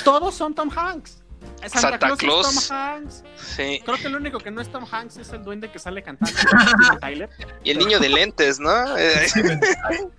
Todos 0.05 0.35
son 0.35 0.55
Tom 0.55 0.71
Hanks. 0.75 1.21
Santa, 1.61 1.81
Santa 1.81 1.99
Claus, 1.99 2.19
Claus. 2.19 2.57
es 2.57 2.69
Tom 2.69 2.77
Hanks. 2.77 3.23
Sí. 3.37 3.81
Creo 3.85 3.97
que 3.97 4.07
el 4.07 4.17
único 4.17 4.39
que 4.39 4.51
no 4.51 4.61
es 4.61 4.71
Tom 4.71 4.85
Hanks 4.91 5.17
es 5.19 5.31
el 5.31 5.43
duende 5.45 5.71
que 5.71 5.79
sale 5.79 6.03
cantando. 6.03 6.35
Tyler. 7.01 7.29
Y 7.63 7.71
el 7.71 7.79
niño 7.79 7.99
de 8.01 8.09
lentes, 8.11 8.61
¿no? 8.61 8.71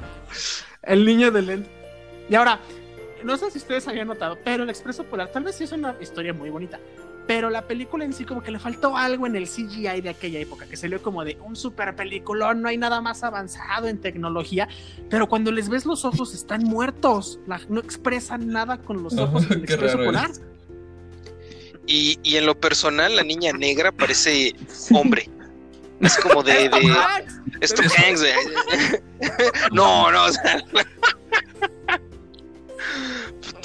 El 0.83 1.05
niño 1.05 1.31
de 1.31 1.41
lente. 1.41 1.69
Y 2.29 2.35
ahora, 2.35 2.59
no 3.23 3.37
sé 3.37 3.51
si 3.51 3.57
ustedes 3.57 3.87
habían 3.87 4.07
notado, 4.07 4.37
pero 4.43 4.63
el 4.63 4.69
Expreso 4.69 5.03
Polar 5.03 5.31
tal 5.31 5.43
vez 5.43 5.55
sí 5.55 5.63
es 5.63 5.71
una 5.71 5.95
historia 6.01 6.33
muy 6.33 6.49
bonita. 6.49 6.79
Pero 7.27 7.49
la 7.49 7.63
película 7.63 8.05
en 8.05 8.13
sí 8.13 8.23
como 8.23 8.43
que 8.43 8.51
le 8.51 8.59
faltó 8.59 8.95
algo 8.95 9.25
en 9.25 9.35
el 9.35 9.47
CGI 9.47 10.01
de 10.01 10.09
aquella 10.09 10.39
época, 10.39 10.67
que 10.67 10.77
salió 10.77 11.01
como 11.01 11.25
de 11.25 11.39
un 11.43 11.55
super 11.55 11.95
peliculón, 11.95 12.61
no 12.61 12.69
hay 12.69 12.77
nada 12.77 13.01
más 13.01 13.23
avanzado 13.23 13.87
en 13.87 13.99
tecnología, 13.99 14.67
pero 15.09 15.27
cuando 15.27 15.51
les 15.51 15.67
ves 15.69 15.87
los 15.87 16.05
ojos 16.05 16.35
están 16.35 16.63
muertos, 16.63 17.39
la- 17.47 17.59
no 17.67 17.79
expresan 17.79 18.47
nada 18.49 18.77
con 18.77 19.01
los 19.01 19.17
ojos 19.17 19.49
del 19.49 19.65
Qué 19.65 19.73
Expreso 19.73 19.97
raro 19.97 20.05
Polar. 20.09 20.29
es. 20.29 20.41
Y, 21.87 22.19
y 22.23 22.37
en 22.37 22.45
lo 22.45 22.59
personal, 22.59 23.15
la 23.15 23.23
niña 23.23 23.53
negra 23.53 23.91
parece 23.91 24.53
hombre. 24.91 25.27
Es 26.01 26.17
como 26.17 26.43
de. 26.43 26.53
de 26.53 26.69
güey. 26.69 26.83
No, 29.71 30.11
no, 30.11 30.25
o 30.25 30.31
sea. 30.31 30.63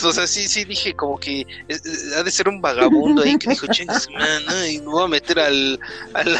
O 0.04 0.12
sea, 0.12 0.26
sí, 0.26 0.48
sí 0.48 0.64
dije 0.64 0.94
como 0.94 1.18
que 1.18 1.46
es- 1.68 1.84
es- 1.84 2.12
ha 2.16 2.22
de 2.22 2.30
ser 2.30 2.48
un 2.48 2.60
vagabundo 2.60 3.22
ahí 3.22 3.36
que 3.38 3.50
dijo, 3.50 3.66
chingas, 3.68 4.08
man, 4.10 4.44
no, 4.46 4.66
y 4.66 4.78
me 4.78 4.86
voy 4.86 5.04
a 5.04 5.08
meter 5.08 5.38
al. 5.38 5.78
al 6.14 6.38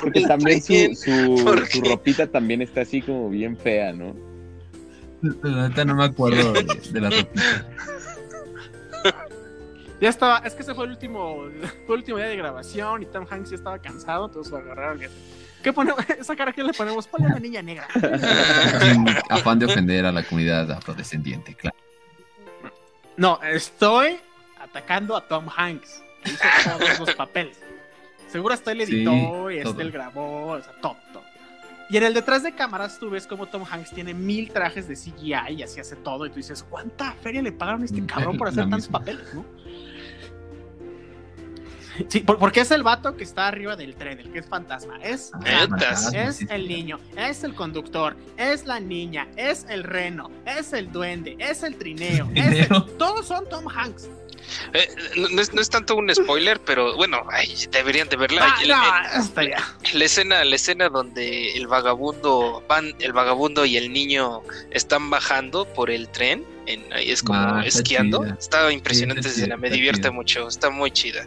Porque 0.00 0.20
al 0.20 0.28
también 0.28 0.62
tren". 0.62 0.96
su, 0.96 1.36
su, 1.70 1.80
ropita 1.84 2.26
también 2.26 2.62
está 2.62 2.82
así 2.82 3.02
como 3.02 3.28
bien 3.30 3.56
fea, 3.56 3.92
¿no? 3.92 4.14
La 5.42 5.68
neta 5.68 5.84
no 5.84 5.94
me 5.94 6.04
acuerdo 6.04 6.52
de, 6.52 6.64
de 6.90 7.00
la 7.00 7.10
ropita. 7.10 7.66
Ya 10.00 10.08
estaba, 10.08 10.38
es 10.38 10.54
que 10.54 10.62
ese 10.62 10.74
fue 10.74 10.84
el 10.86 10.90
último, 10.90 11.44
fue 11.86 11.94
el 11.94 12.00
último 12.00 12.18
día 12.18 12.26
de 12.26 12.36
grabación 12.36 13.02
y 13.04 13.06
Tom 13.06 13.24
Hanks 13.30 13.50
ya 13.50 13.56
estaba 13.56 13.78
cansado, 13.78 14.26
entonces 14.26 14.50
lo 14.52 14.58
agarraron. 14.58 15.00
y- 15.02 15.06
¿Qué 15.62 15.72
ponemos? 15.72 16.00
Esa 16.18 16.34
cara 16.34 16.52
que 16.52 16.64
le 16.64 16.72
ponemos, 16.72 17.06
ponle 17.06 17.28
a 17.28 17.34
la 17.34 17.38
niña 17.38 17.62
negra. 17.62 17.86
Afán 19.30 19.60
de 19.60 19.66
ofender 19.66 20.04
a 20.04 20.10
la 20.10 20.24
comunidad 20.24 20.68
afrodescendiente, 20.72 21.54
claro. 21.54 21.76
No, 23.16 23.40
estoy 23.42 24.18
atacando 24.60 25.16
a 25.16 25.26
Tom 25.26 25.46
Hanks. 25.54 26.02
que 26.22 26.30
Hizo 26.30 26.44
todos 26.78 26.98
los 27.00 27.14
papeles. 27.14 27.58
Seguro 28.28 28.54
hasta 28.54 28.72
él 28.72 28.86
Sí, 28.86 28.94
editó 28.94 29.50
y 29.50 29.60
hasta 29.60 29.82
él 29.82 29.90
grabó, 29.90 30.52
o 30.52 30.62
sea, 30.62 30.72
todo, 30.80 30.96
todo. 31.12 31.22
Y 31.90 31.98
en 31.98 32.04
el 32.04 32.14
detrás 32.14 32.42
de 32.42 32.54
cámaras 32.54 32.98
tú 32.98 33.10
ves 33.10 33.26
como 33.26 33.46
Tom 33.46 33.64
Hanks 33.70 33.90
tiene 33.90 34.14
mil 34.14 34.50
trajes 34.50 34.88
de 34.88 34.94
CGI 34.94 35.52
y 35.58 35.62
así 35.62 35.78
hace 35.80 35.96
todo. 35.96 36.24
Y 36.24 36.30
tú 36.30 36.36
dices, 36.36 36.64
¿cuánta 36.70 37.12
feria 37.12 37.42
le 37.42 37.52
pagaron 37.52 37.82
a 37.82 37.84
este 37.84 38.04
cabrón 38.06 38.38
por 38.38 38.48
hacer 38.48 38.62
tantos 38.70 38.88
papeles, 38.88 39.34
no? 39.34 39.44
Sí, 42.08 42.20
por- 42.20 42.38
porque 42.38 42.60
es 42.60 42.70
el 42.70 42.82
vato 42.82 43.16
que 43.16 43.24
está 43.24 43.48
arriba 43.48 43.76
del 43.76 43.94
tren, 43.96 44.18
el 44.18 44.30
que 44.32 44.38
es 44.40 44.46
fantasma. 44.46 44.98
Es 45.02 45.30
Netas. 45.42 46.10
Ah, 46.14 46.24
es 46.24 46.36
sí, 46.36 46.46
sí. 46.46 46.54
el 46.54 46.68
niño, 46.68 46.98
es 47.16 47.44
el 47.44 47.54
conductor, 47.54 48.16
es 48.36 48.64
la 48.66 48.80
niña, 48.80 49.28
es 49.36 49.66
el 49.68 49.84
reno, 49.84 50.30
es 50.46 50.72
el 50.72 50.90
duende, 50.90 51.36
es 51.38 51.62
el 51.62 51.76
trineo, 51.76 52.28
es 52.34 52.70
el- 52.70 52.84
todos 52.98 53.26
son 53.26 53.48
Tom 53.48 53.66
Hanks. 53.68 54.08
Eh, 54.74 54.88
no, 55.16 55.40
es, 55.40 55.54
no 55.54 55.60
es 55.60 55.70
tanto 55.70 55.94
un 55.94 56.12
spoiler, 56.12 56.60
pero 56.60 56.96
bueno, 56.96 57.22
ay, 57.30 57.54
deberían 57.70 58.08
de 58.08 58.16
verla. 58.16 58.44
Ah, 58.44 58.60
El- 58.62 58.68
no, 58.70 58.74
el- 58.74 59.20
hasta 59.20 59.44
ya. 59.44 59.76
la 59.94 60.04
escena, 60.04 60.44
la 60.44 60.56
escena 60.56 60.88
donde 60.88 61.52
el 61.56 61.68
vagabundo 61.68 62.62
van, 62.68 62.92
el 62.98 63.12
vagabundo 63.12 63.64
y 63.64 63.76
el 63.76 63.92
niño 63.92 64.42
están 64.72 65.10
bajando 65.10 65.64
por 65.72 65.90
el 65.90 66.08
tren, 66.08 66.44
en, 66.66 66.92
ahí 66.92 67.10
es 67.12 67.22
como 67.22 67.38
Ah, 67.38 67.62
está 67.64 67.78
esquiando. 67.80 68.24
chida. 68.24 68.36
Está 68.38 68.72
impresionante 68.72 69.22
Sí, 69.22 69.28
está 69.28 69.40
escena, 69.42 69.56
me 69.56 69.70
divierte 69.70 70.10
mucho, 70.10 70.48
está 70.48 70.70
muy 70.70 70.90
chida. 70.90 71.24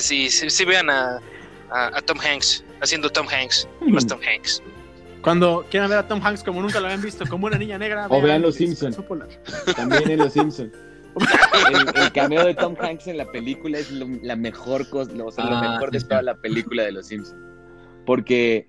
Sea, 0.00 0.30
sí, 0.30 0.50
sí 0.50 0.64
vean 0.64 0.90
a, 0.90 1.20
a, 1.70 1.98
a 1.98 2.02
Tom 2.02 2.18
Hanks 2.18 2.64
haciendo 2.80 3.10
Tom 3.10 3.26
Hanks, 3.28 3.68
y 3.86 3.90
más 3.92 4.06
Tom 4.06 4.20
Hanks. 4.26 4.62
Cuando 5.22 5.64
quieran 5.70 5.88
ver 5.88 5.98
a 6.00 6.06
Tom 6.08 6.20
Hanks 6.22 6.42
como 6.42 6.60
nunca 6.60 6.80
lo 6.80 6.86
habían 6.86 7.00
visto, 7.02 7.24
como 7.26 7.46
una 7.46 7.56
niña 7.58 7.78
negra. 7.78 8.06
O 8.10 8.20
vean 8.20 8.42
Los 8.42 8.60
el 8.60 8.66
Simpson. 8.68 8.88
Expreso 8.88 9.08
Polar. 9.08 9.28
También 9.74 10.10
en 10.10 10.18
Los 10.18 10.32
Simpsons. 10.34 10.72
El, 11.70 12.02
el 12.02 12.12
cameo 12.12 12.44
de 12.44 12.54
Tom 12.54 12.74
Hanks 12.78 13.06
en 13.06 13.18
la 13.18 13.30
película 13.30 13.78
es 13.78 13.88
lo- 13.92 14.08
la 14.22 14.34
mejor 14.34 14.88
cosa, 14.90 15.12
o 15.24 15.30
sea, 15.30 15.44
lo 15.44 15.56
Ah, 15.56 15.72
mejor 15.74 15.92
de 15.92 16.00
toda 16.00 16.22
la 16.22 16.34
película 16.34 16.82
de 16.82 16.90
Los 16.92 17.06
Simpsons. 17.06 17.40
Porque 18.04 18.66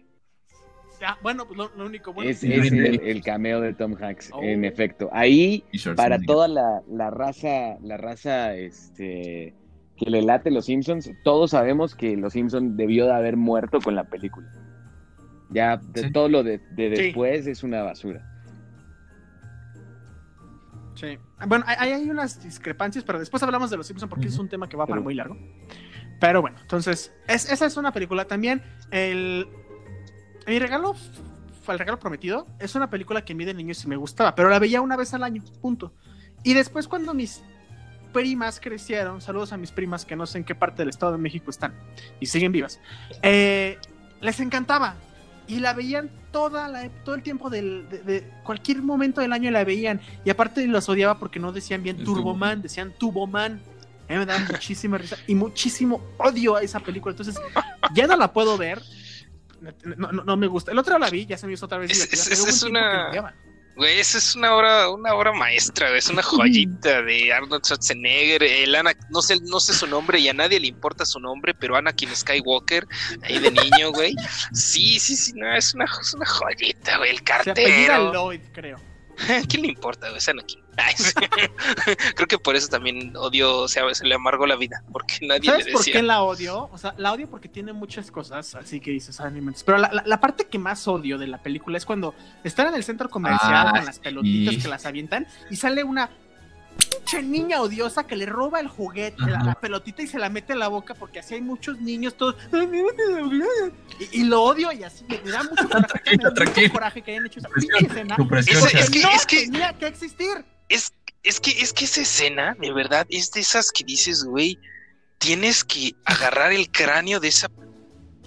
Ya, 1.02 1.18
bueno, 1.24 1.46
pues 1.48 1.58
lo, 1.58 1.72
lo 1.76 1.86
único 1.88 2.14
bueno. 2.14 2.30
es, 2.30 2.44
es 2.44 2.72
el, 2.72 3.02
el 3.04 3.22
cameo 3.24 3.60
de 3.62 3.74
Tom 3.74 3.96
Hanks, 4.00 4.30
Oh. 4.32 4.44
en 4.44 4.64
efecto. 4.64 5.10
Ahí, 5.12 5.64
para 5.96 6.20
toda 6.20 6.48
la, 6.48 6.82
la 6.88 7.10
raza, 7.10 7.78
la 7.82 7.98
raza 7.98 8.54
este, 8.56 9.56
que 9.98 10.10
le 10.10 10.22
late 10.22 10.52
Los 10.52 10.66
Simpsons, 10.66 11.10
todos 11.24 11.52
sabemos 11.52 11.96
que 11.96 12.16
Los 12.18 12.34
Simpsons 12.34 12.76
debió 12.78 13.06
de 13.06 13.14
haber 13.14 13.38
muerto 13.38 13.80
con 13.80 13.96
la 13.96 14.04
película. 14.06 14.48
Ya 15.52 15.78
de 15.78 16.04
Sí. 16.04 16.12
todo 16.12 16.28
lo 16.28 16.44
de, 16.44 16.58
de 16.72 16.96
Sí. 16.96 17.04
después 17.04 17.48
es 17.48 17.64
una 17.64 17.82
basura. 17.84 18.26
Sí. 20.96 21.18
Bueno, 21.48 21.66
hay, 21.68 21.92
hay 21.92 22.10
unas 22.10 22.42
discrepancias, 22.42 23.04
pero 23.04 23.20
después 23.20 23.44
hablamos 23.44 23.70
de 23.70 23.78
los 23.78 23.86
Simpsons 23.88 24.10
porque 24.10 24.28
es 24.28 24.38
un 24.40 24.48
tema 24.48 24.68
que 24.70 24.78
va 24.78 24.86
para 24.86 24.96
Pero- 24.96 25.04
muy 25.04 25.14
largo. 25.14 25.38
Pero 26.22 26.42
bueno, 26.42 26.58
entonces, 26.62 27.14
es- 27.28 27.52
esa 27.52 27.66
es 27.66 27.76
una 27.76 27.92
película. 27.92 28.26
También, 28.26 28.62
el. 28.92 29.48
Mi 30.48 30.58
regalo 30.60 30.94
fue 31.64 31.74
el 31.74 31.80
regalo 31.80 32.00
prometido. 32.00 32.48
Es 32.60 32.76
una 32.76 32.90
película 32.90 33.26
que 33.26 33.34
a 33.34 33.36
mí 33.36 33.44
de 33.44 33.54
niño 33.54 33.74
sí 33.74 33.88
me 33.90 33.98
gustaba, 33.98 34.34
pero 34.36 34.50
la 34.50 34.60
veía 34.60 34.80
una 34.82 34.96
vez 34.96 35.14
al 35.14 35.24
año, 35.24 35.44
punto. 35.62 35.94
Y 36.44 36.54
después, 36.54 36.88
cuando 36.88 37.14
mis 37.14 37.44
primas 38.24 38.60
crecieron, 38.60 39.20
saludos 39.22 39.52
a 39.54 39.58
mis 39.58 39.72
primas 39.72 40.06
que 40.06 40.16
no 40.16 40.26
sé 40.26 40.38
en 40.40 40.44
qué 40.46 40.56
parte 40.56 40.82
del 40.82 40.90
Estado 40.90 41.12
de 41.12 41.18
México 41.18 41.50
están 41.52 41.74
y 42.20 42.26
siguen 42.28 42.52
vivas, 42.52 42.80
eh, 43.22 43.78
les 44.22 44.40
encantaba. 44.40 44.96
Y 45.48 45.60
la 45.60 45.74
veían 45.74 46.10
toda 46.32 46.68
la, 46.68 46.90
todo 47.04 47.14
el 47.14 47.22
tiempo 47.22 47.52
del, 47.52 47.88
de, 47.90 48.00
de 48.00 48.32
cualquier 48.44 48.82
momento 48.82 49.22
del 49.22 49.32
año 49.32 49.52
la 49.52 49.64
veían. 49.64 50.02
Y 50.24 50.32
aparte 50.32 50.66
los 50.66 50.90
odiaba 50.90 51.20
porque 51.20 51.40
no 51.40 51.52
decían 51.52 51.84
bien 51.84 51.98
Turboman, 52.04 52.64
decían 52.64 52.94
Tuboman. 52.98 53.62
A 54.10 54.14
mí 54.14 54.18
me 54.20 54.26
da 54.26 54.40
muchísima 54.40 54.98
risa 54.98 55.18
y 55.28 55.36
muchísimo 55.36 56.02
odio 56.18 56.56
a 56.56 56.62
esa 56.64 56.80
película. 56.80 57.12
Entonces, 57.12 57.36
ya 57.94 58.08
no 58.08 58.18
la 58.18 58.34
puedo 58.34 58.58
ver. 58.58 58.82
No, 59.98 60.12
no- 60.12 60.24
no 60.24 60.36
me 60.38 60.48
gusta. 60.48 60.72
El 60.72 60.80
otro 60.80 60.98
la 60.98 61.12
vi, 61.12 61.28
ya 61.28 61.38
se 61.38 61.46
me 61.46 61.54
hizo 61.54 61.66
otra 61.68 61.78
vez. 61.78 61.92
Es- 61.92 62.14
es- 62.14 62.32
es 62.32 62.64
un 62.64 62.70
que 63.12 63.20
una-. 63.20 63.36
Güey, 63.76 64.00
esa 64.00 64.18
es 64.18 64.36
una 64.36 64.56
obra, 64.56 64.90
una 64.90 65.14
obra 65.14 65.34
maestra, 65.34 65.88
güey, 65.88 66.00
es 66.00 66.10
una 66.10 66.24
joyita 66.24 67.02
de 67.02 67.34
Arnold 67.34 67.64
Schwarzenegger, 67.66 68.42
el 68.42 68.74
Ana, 68.74 68.94
no 69.10 69.22
sé, 69.22 69.38
no 69.42 69.60
sé 69.60 69.74
su 69.74 69.86
nombre 69.86 70.18
y 70.20 70.30
a 70.30 70.34
nadie 70.34 70.62
le 70.62 70.68
importa 70.68 71.06
su 71.06 71.20
nombre, 71.20 71.54
pero 71.54 71.76
Anakin 71.76 72.16
Skywalker, 72.16 72.88
ahí 73.24 73.38
de 73.40 73.52
niño, 73.52 73.92
güey. 73.92 74.16
Sí, 74.54 74.98
sí, 75.00 75.18
sí, 75.18 75.34
no, 75.36 75.54
es 75.54 75.74
una, 75.74 75.86
es 75.86 76.14
una 76.14 76.26
joyita, 76.26 76.98
güey, 76.98 77.12
el 77.12 77.18
Se 77.18 77.24
cartero. 77.24 78.14
Lloyd, 78.14 78.42
creo. 78.54 78.95
¿Quién 79.50 79.62
le 79.64 79.68
importa, 79.70 80.08
güey? 80.08 80.18
Es 80.18 80.28
Anakin. 80.30 80.60
Creo 82.16 82.28
que 82.28 82.38
por 82.38 82.56
eso 82.56 82.68
también 82.68 83.16
odio, 83.16 83.60
o 83.60 83.68
sea, 83.68 83.84
se 83.94 84.06
le 84.06 84.16
amargó 84.16 84.46
la 84.46 84.56
vida, 84.56 84.84
porque 84.92 85.20
nadie 85.22 85.50
¿Sabes 85.50 85.66
le 85.68 85.72
por 85.72 85.80
decía. 85.82 85.94
qué 85.94 86.02
la 86.04 86.22
odio? 86.24 86.70
O 86.72 86.78
sea, 86.78 86.94
la 86.98 87.14
odio 87.14 87.30
porque 87.30 87.48
tiene 87.48 87.72
muchas 87.74 88.12
cosas, 88.12 88.56
así 88.56 88.80
que 88.80 88.92
dices, 88.92 89.20
"Ay, 89.22 89.32
no 89.32 89.38
inventes". 89.38 89.64
Pero 89.64 89.78
la, 89.78 89.90
la- 89.94 90.04
la 90.06 90.20
parte 90.20 90.48
que 90.48 90.60
más 90.60 90.88
odio 90.88 91.18
de 91.18 91.28
la 91.28 91.42
película 91.42 91.78
es 91.78 91.86
cuando 91.86 92.14
están 92.44 92.68
en 92.68 92.76
el 92.76 92.84
centro 92.84 93.10
comercial 93.10 93.68
Ah, 93.68 93.72
con 93.74 93.86
las 93.86 94.00
pelotitas 94.00 94.56
sí. 94.56 94.62
que 94.62 94.68
las 94.68 94.86
avientan 94.86 95.28
y 95.50 95.56
sale 95.56 95.84
una 95.84 96.10
pinche 96.78 97.22
niña 97.24 97.62
odiosa 97.62 98.06
que 98.06 98.16
le 98.16 98.26
roba 98.26 98.60
el 98.60 98.68
juguete, 98.68 99.22
la, 99.22 99.54
pelotita 99.56 100.02
y 100.04 100.08
se 100.08 100.20
la 100.20 100.30
mete 100.30 100.54
en 100.54 100.60
la 100.60 100.68
boca 100.68 100.94
porque 100.96 101.20
así 101.20 101.36
hay 101.36 101.42
muchos 101.42 101.80
niños 101.80 102.16
todos. 102.16 102.36
Y, 104.00 104.22
y 104.22 104.24
lo 104.24 104.42
odio 104.44 104.72
y 104.72 104.84
así 104.84 105.06
me, 105.08 105.20
me 105.22 105.32
da 105.32 105.44
mucho 105.44 105.68
coraje, 105.70 106.18
me 106.18 106.24
da 106.24 106.46
mucho 106.46 106.72
coraje 106.74 107.02
que 107.02 107.12
hayan 107.12 107.26
hecho 107.26 107.40
esa 107.40 107.50
pinche 107.50 107.86
escena. 107.88 108.18
es 108.40 108.90
que- 108.90 109.00
no 109.02 109.10
es 109.12 109.26
que- 109.26 109.42
tenía 109.46 109.74
que 109.74 109.88
existir. 109.88 110.46
Es, 110.70 110.92
es 111.24 111.40
que, 111.40 111.52
es 111.52 111.74
que 111.74 111.86
esa 111.86 112.02
escena, 112.02 112.56
de 112.60 112.72
verdad, 112.74 113.06
es 113.10 113.32
de 113.32 113.42
esas 113.42 113.72
que 113.72 113.84
dices, 113.84 114.24
güey, 114.24 114.60
tienes 115.18 115.64
que 115.64 115.94
agarrar 116.06 116.52
el 116.52 116.70
cráneo 116.72 117.20
de 117.20 117.30
esa 117.30 117.48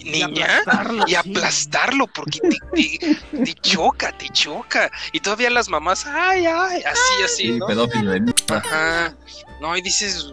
niña 0.04 0.58
aplastarlo, 0.61 1.04
y 1.06 1.11
sí. 1.11 1.16
aplastarlo 1.16 2.06
porque 2.06 2.38
te, 2.38 2.98
te- 2.98 3.44
te 3.44 3.54
choca, 3.54 4.16
te 4.16 4.28
choca. 4.28 4.90
Y 5.12 5.18
todavía 5.20 5.50
las 5.50 5.68
mamás, 5.68 6.06
ay, 6.06 6.46
ay, 6.46 6.82
así, 6.82 7.22
así, 7.24 7.42
Sí, 7.48 7.58
¿no? 7.58 7.66
pedófilo, 7.66 8.14
¿eh? 8.14 8.20
Ajá. 8.50 9.14
No, 9.61 9.76
y 9.76 9.80
dices, 9.82 10.26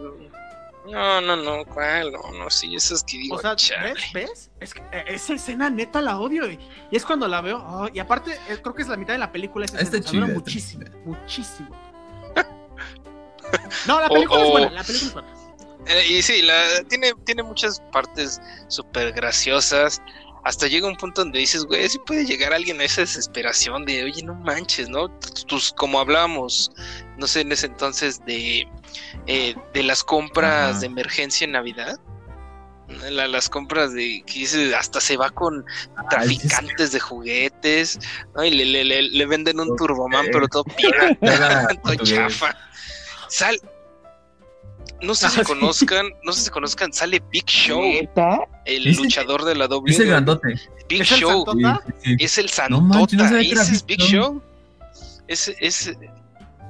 no, 0.88 1.21
no, 1.21 1.36
no, 1.36 1.65
¿cuál? 1.65 2.12
No, 2.12 2.32
no, 2.32 2.49
sí, 2.49 2.75
esas 2.75 3.04
que 3.04 3.17
digo, 3.17 3.36
O 3.36 3.39
sea, 3.39 3.56
chale. 3.56 3.93
¿ves? 3.93 4.13
¿Ves? 4.13 4.51
Es 4.60 4.73
que 4.73 4.82
eh, 4.91 5.04
esa 5.08 5.34
escena 5.34 5.69
neta 5.69 6.01
la 6.01 6.19
odio. 6.19 6.49
Y, 6.49 6.60
y 6.91 6.95
es 6.95 7.06
cuando 7.06 7.28
la 7.28 7.41
veo. 7.41 7.58
oh, 7.67 7.88
y 7.93 7.99
aparte, 7.99 8.34
eh, 8.49 8.60
creo 8.62 8.73
que 8.75 8.84
es 8.84 8.88
la 8.88 8.97
mitad 8.97 9.13
de 9.13 9.19
la 9.19 9.32
película. 9.32 9.65
Esa 9.65 9.80
Está 9.80 9.97
escena, 9.97 10.28
muchísimo. 10.28 10.84
chida. 10.84 10.97
Muchísimo. 11.06 11.69
No, 13.88 13.99
la 13.99 14.08
O- 14.08 14.13
película 14.13 14.41
es 14.41 14.47
o- 14.47 14.51
buena. 14.51 14.69
La 14.71 14.84
película 14.84 15.08
es 15.08 15.13
buena. 15.13 15.45
Eh, 15.88 16.08
y 16.08 16.21
sí, 16.23 16.41
la, 16.41 16.84
tiene, 16.89 17.13
tiene 17.25 17.43
muchas 17.43 17.80
partes 17.91 18.41
súper 18.69 19.12
graciosas. 19.13 20.01
Hasta 20.45 20.67
llega 20.67 20.88
un 20.88 20.95
punto 20.95 21.21
donde 21.21 21.39
dices, 21.39 21.65
güey, 21.65 21.89
sí 21.89 21.97
puede 22.05 22.23
llegar 22.23 22.53
alguien 22.53 22.79
a 22.79 22.84
esa 22.86 23.01
desesperación 23.01 23.84
de, 23.84 24.03
oye, 24.03 24.21
no 24.23 24.36
manches, 24.36 24.88
¿no? 24.89 25.10
Tus, 25.47 25.73
como 25.73 25.99
hablábamos, 25.99 26.71
no 27.17 27.25
sé, 27.27 27.41
en 27.41 27.51
ese 27.51 27.65
entonces 27.65 28.23
de, 28.25 28.67
eh, 29.25 29.55
de 29.73 29.84
las 29.84 30.03
compras 30.03 30.69
Ajá. 30.71 30.79
de 30.79 30.86
emergencia 30.86 31.45
en 31.45 31.51
Navidad. 31.53 31.99
La- 33.10 33.27
las 33.27 33.49
compras 33.49 33.93
de 33.93 34.21
que 34.27 34.34
dice 34.34 34.75
hasta 34.75 35.01
se 35.01 35.17
va 35.17 35.31
con 35.31 35.65
traficantes 36.12 36.91
de 36.91 36.99
juguetes 36.99 37.97
¿no? 38.36 38.45
y 38.45 38.51
le, 38.51 38.63
le, 38.65 38.86
le, 38.86 39.01
le 39.01 39.25
venden 39.25 39.60
un 39.60 39.75
turboman 39.75 40.27
pero 40.31 40.47
todo 40.47 40.63
pirata 40.65 41.67
todo 41.84 41.95
chafa 42.05 42.55
sal 43.27 43.60
no 45.02 45.13
sé 45.15 45.30
si 45.30 45.39
Ah, 45.39 45.43
sí. 45.43 45.52
conozcan 45.54 46.08
no 46.24 46.32
sé 46.34 46.41
si 46.41 46.50
conozcan 46.50 46.91
sale 46.93 47.21
Big 47.32 47.45
Show 47.45 47.82
¿Neta? 47.82 48.39
el 48.65 48.88
Ese- 48.88 49.02
luchador 49.02 49.43
de 49.45 49.56
la 49.56 49.67
W 49.67 49.93
Ese 49.93 50.06
grandote. 50.06 50.56
Big 50.89 51.02
¿Es 51.02 51.12
el 51.12 51.19
Show? 51.19 51.43
¿Tota? 51.45 51.82
Sí, 52.04 52.15
sí, 52.17 52.24
es 52.26 52.38
el 52.38 52.50
No 52.69 52.82
manches, 52.82 53.13
no 53.17 53.24
Santota 53.26 53.41
que 53.41 53.52
era 53.52 53.62
ese 53.62 53.74
es 53.74 53.86
Big 53.86 53.98
Big 54.00 54.08
Show. 54.08 54.41
Ese 55.28 55.56
ese 55.60 55.98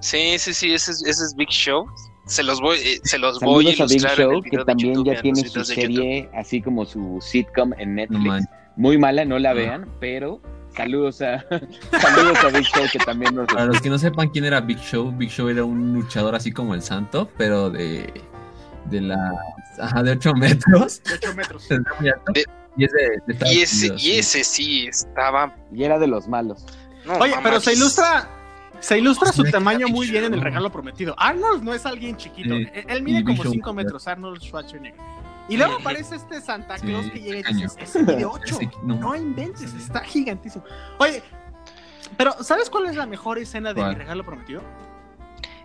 sí 0.01 0.39
sí 0.39 0.53
sí 0.53 0.73
ese, 0.73 0.91
es- 0.91 1.03
ese 1.05 1.23
es 1.25 1.35
Big 1.35 1.49
Show 1.49 1.85
se 2.27 2.41
los 2.43 2.59
voy 2.59 2.77
eh, 2.79 2.99
se 3.03 3.19
los 3.19 3.39
voy 3.39 3.67
a 3.67 3.75
Saludos 3.75 3.81
a 3.81 3.83
Big 3.85 4.01
ilustrar 4.01 4.19
en 4.19 4.21
el 4.21 4.33
Show, 4.33 4.41
que 4.43 4.57
también 4.65 4.93
YouTube, 4.95 5.13
ya 5.13 5.21
tiene 5.21 5.47
su 5.47 5.63
serie, 5.65 6.29
así 6.33 6.61
como 6.61 6.85
su 6.85 7.19
sitcom 7.21 7.73
en 7.77 7.89
No 7.89 7.95
Netflix. 8.01 8.23
manches. 8.25 8.49
Muy 8.77 8.97
mala, 8.97 9.23
no 9.25 9.37
la 9.39 9.53
vean, 9.53 9.87
pero 9.99 10.41
saludos 10.75 11.21
a 11.21 11.45
saludos 12.01 12.37
a 12.43 12.47
Big 12.49 12.65
Show, 12.65 12.83
que 12.91 12.99
también 12.99 13.35
nos 13.35 13.47
Para 13.47 13.65
los 13.65 13.81
que 13.81 13.89
no 13.89 13.97
sepan 13.97 14.29
quién 14.29 14.45
era 14.45 14.61
Big 14.61 14.79
Show, 14.79 15.11
Big 15.11 15.29
Show 15.29 15.49
era 15.49 15.63
un 15.63 15.93
luchador 15.93 16.35
así 16.35 16.51
como 16.51 16.73
el 16.73 16.81
santo, 16.81 17.29
pero 17.37 17.69
de, 17.69 18.13
de 18.85 19.01
la 19.01 19.31
ajá, 19.79 20.03
de 20.03 20.11
8 20.11 20.33
metros. 20.35 21.01
De 21.03 21.13
8 21.15 21.35
metros. 21.35 21.67
De- 22.33 22.45
y 22.77 22.83
es 22.83 22.91
de, 22.91 22.99
de 23.25 23.33
Estados 23.33 23.55
y 23.55 23.61
ese 23.61 23.85
Unidos, 23.85 24.01
y 24.03 24.05
sí. 24.05 24.19
ese 24.19 24.43
sí 24.43 24.87
estaba 24.87 25.55
Y 25.71 25.83
era 25.85 25.97
de 25.97 26.07
los 26.07 26.27
malos. 26.27 26.65
no, 27.05 27.13
Oye, 27.19 27.33
pero 27.41 27.59
se 27.61 27.73
ilustra. 27.73 28.27
Se 28.81 28.97
ilustra 28.99 29.31
Sí, 29.31 29.37
su 29.37 29.43
tamaño 29.49 29.87
muy 29.87 30.11
bien 30.11 30.25
en 30.25 30.33
el 30.33 30.41
regalo 30.41 30.69
prometido. 30.71 31.15
Arnold 31.17 31.63
no 31.63 31.73
es 31.73 31.85
alguien 31.85 32.17
chiquito. 32.17 32.53
Él, 32.53 33.01
mide 33.01 33.23
como 33.23 33.41
Show, 33.41 33.53
5 33.53 33.63
claro. 33.63 33.73
metros, 33.75 34.07
Arnold 34.09 34.41
Schwarzenegger. 34.41 34.99
Y 35.47 35.57
luego 35.57 35.75
aparece 35.75 36.15
este 36.15 36.41
Santa 36.41 36.77
Sí, 36.77 36.87
Claus 36.87 37.05
que 37.11 37.19
llega 37.21 37.49
y 37.49 37.53
dices, 37.53 37.75
ese 37.79 38.03
mide 38.03 38.25
8. 38.25 38.43
Ese- 38.61 38.71
no. 38.83 38.95
No 38.95 39.15
inventes, 39.15 39.73
está 39.73 39.99
gigantísimo. 40.01 40.63
Oye, 40.97 41.21
pero 42.17 42.41
¿sabes 42.43 42.69
cuál 42.69 42.87
es 42.87 42.95
la 42.95 43.05
mejor 43.05 43.37
escena 43.37 43.73
de 43.73 43.81
¿Cuál? 43.81 43.89
mi 43.93 43.95
regalo 43.99 44.23
prometido? 44.25 44.61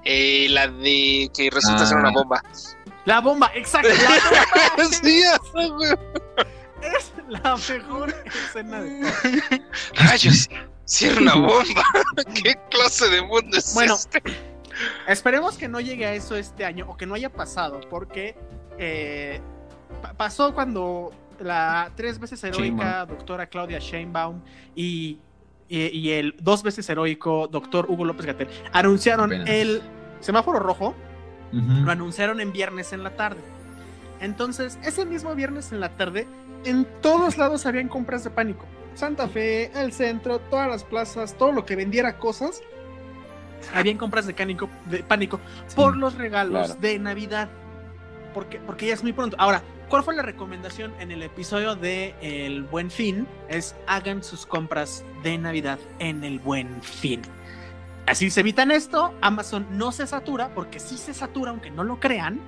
Eh, 0.05 0.47
la 0.51 0.69
de 0.69 1.31
que 1.35 1.51
resulta 1.51 1.87
ser 1.87 1.97
Ah. 1.99 2.01
una 2.01 2.11
bomba. 2.11 2.43
La 3.07 3.21
bomba, 3.21 3.51
exacto. 3.55 3.88
La 3.88 3.95
bomba 4.77 4.90
sí, 5.03 5.23
es 6.83 7.12
la 7.29 7.57
mejor 7.57 8.14
escena 8.27 8.81
de 8.81 9.01
todo. 9.01 9.61
Rayos, 9.95 10.49
si 10.85 11.07
era 11.07 11.21
una 11.21 11.35
bomba. 11.37 11.85
¿Qué 12.43 12.55
clase 12.71 13.09
de 13.09 13.23
mundo 13.23 13.57
es 13.57 13.75
Bueno, 13.75 13.95
este? 13.95 14.23
Esperemos 15.07 15.57
que 15.59 15.69
no 15.69 15.81
llegue 15.81 16.07
a 16.07 16.14
eso 16.14 16.37
este 16.37 16.64
año 16.64 16.87
o 16.88 16.97
que 16.97 17.05
no 17.07 17.14
haya 17.14 17.31
pasado, 17.31 17.81
porque 17.90 18.35
eh, 18.79 19.40
pa- 20.03 20.12
pasó 20.14 20.55
cuando 20.55 21.12
la 21.40 21.90
tres 21.96 22.18
veces 22.18 22.42
heroica 22.44 23.07
doctora 23.07 23.46
Claudia 23.46 23.79
Sheinbaum 23.79 24.40
y, 24.74 25.18
y- 25.68 25.87
y 25.87 26.11
el 26.12 26.37
dos 26.40 26.62
veces 26.62 26.88
heroico 26.90 27.48
doctor 27.48 27.87
Hugo 27.88 28.05
López 28.05 28.26
Gatel 28.26 28.48
anunciaron 28.72 29.31
Apenas. 29.33 29.48
el 29.48 29.83
semáforo 30.20 30.59
rojo, 30.59 30.94
lo 31.53 31.90
anunciaron 31.90 32.40
en 32.40 32.53
viernes 32.53 32.92
en 32.92 33.03
la 33.03 33.11
tarde. 33.16 33.40
Entonces, 34.20 34.79
ese 34.85 35.05
mismo 35.07 35.35
viernes 35.35 35.72
en 35.72 35.81
la 35.81 35.88
tarde, 35.88 36.29
en 36.64 36.87
todos 37.00 37.38
lados 37.38 37.64
habían 37.66 37.88
compras 37.88 38.22
de 38.22 38.31
pánico. 38.31 38.66
Santa 38.94 39.26
Fe, 39.29 39.70
el 39.74 39.92
centro, 39.92 40.38
todas 40.40 40.68
las 40.68 40.85
plazas, 40.85 41.35
todo 41.38 41.53
lo 41.53 41.64
que 41.64 41.74
vendiera 41.74 42.18
cosas, 42.18 42.61
habían 43.74 43.96
compras 43.96 44.26
de 44.26 44.35
pánico, 44.35 44.68
de 44.87 45.03
pánico 45.03 45.40
por 45.74 45.96
los 45.96 46.14
regalos 46.16 46.66
claro. 46.66 46.81
de 46.81 46.98
Navidad. 46.98 47.48
Porque, 48.35 48.59
porque 48.61 48.87
ya 48.88 48.94
es 48.94 49.03
muy 49.03 49.12
pronto. 49.12 49.37
Ahora, 49.38 49.62
¿cuál 49.90 50.05
fue 50.05 50.14
la 50.14 50.22
recomendación 50.22 50.94
en 51.00 51.11
el 51.11 51.22
episodio 51.22 51.74
de 51.74 52.14
El 52.22 52.62
Buen 52.62 52.90
Fin? 52.90 53.26
Es 53.48 53.74
hagan 53.87 54.22
sus 54.22 54.46
compras 54.46 55.05
de 55.22 55.37
Navidad 55.37 55.79
en 55.98 56.24
el 56.24 56.38
Buen 56.38 56.81
Fin. 56.83 57.20
Así 58.07 58.31
se 58.31 58.40
evitan 58.40 58.70
esto, 58.70 59.12
Amazon 59.20 59.66
no 59.72 59.92
se 59.92 60.07
satura, 60.07 60.55
porque 60.55 60.81
sí 60.81 60.96
se 60.96 61.12
satura, 61.12 61.50
aunque 61.50 61.70
no 61.70 61.85
lo 61.85 62.00
crean, 62.00 62.40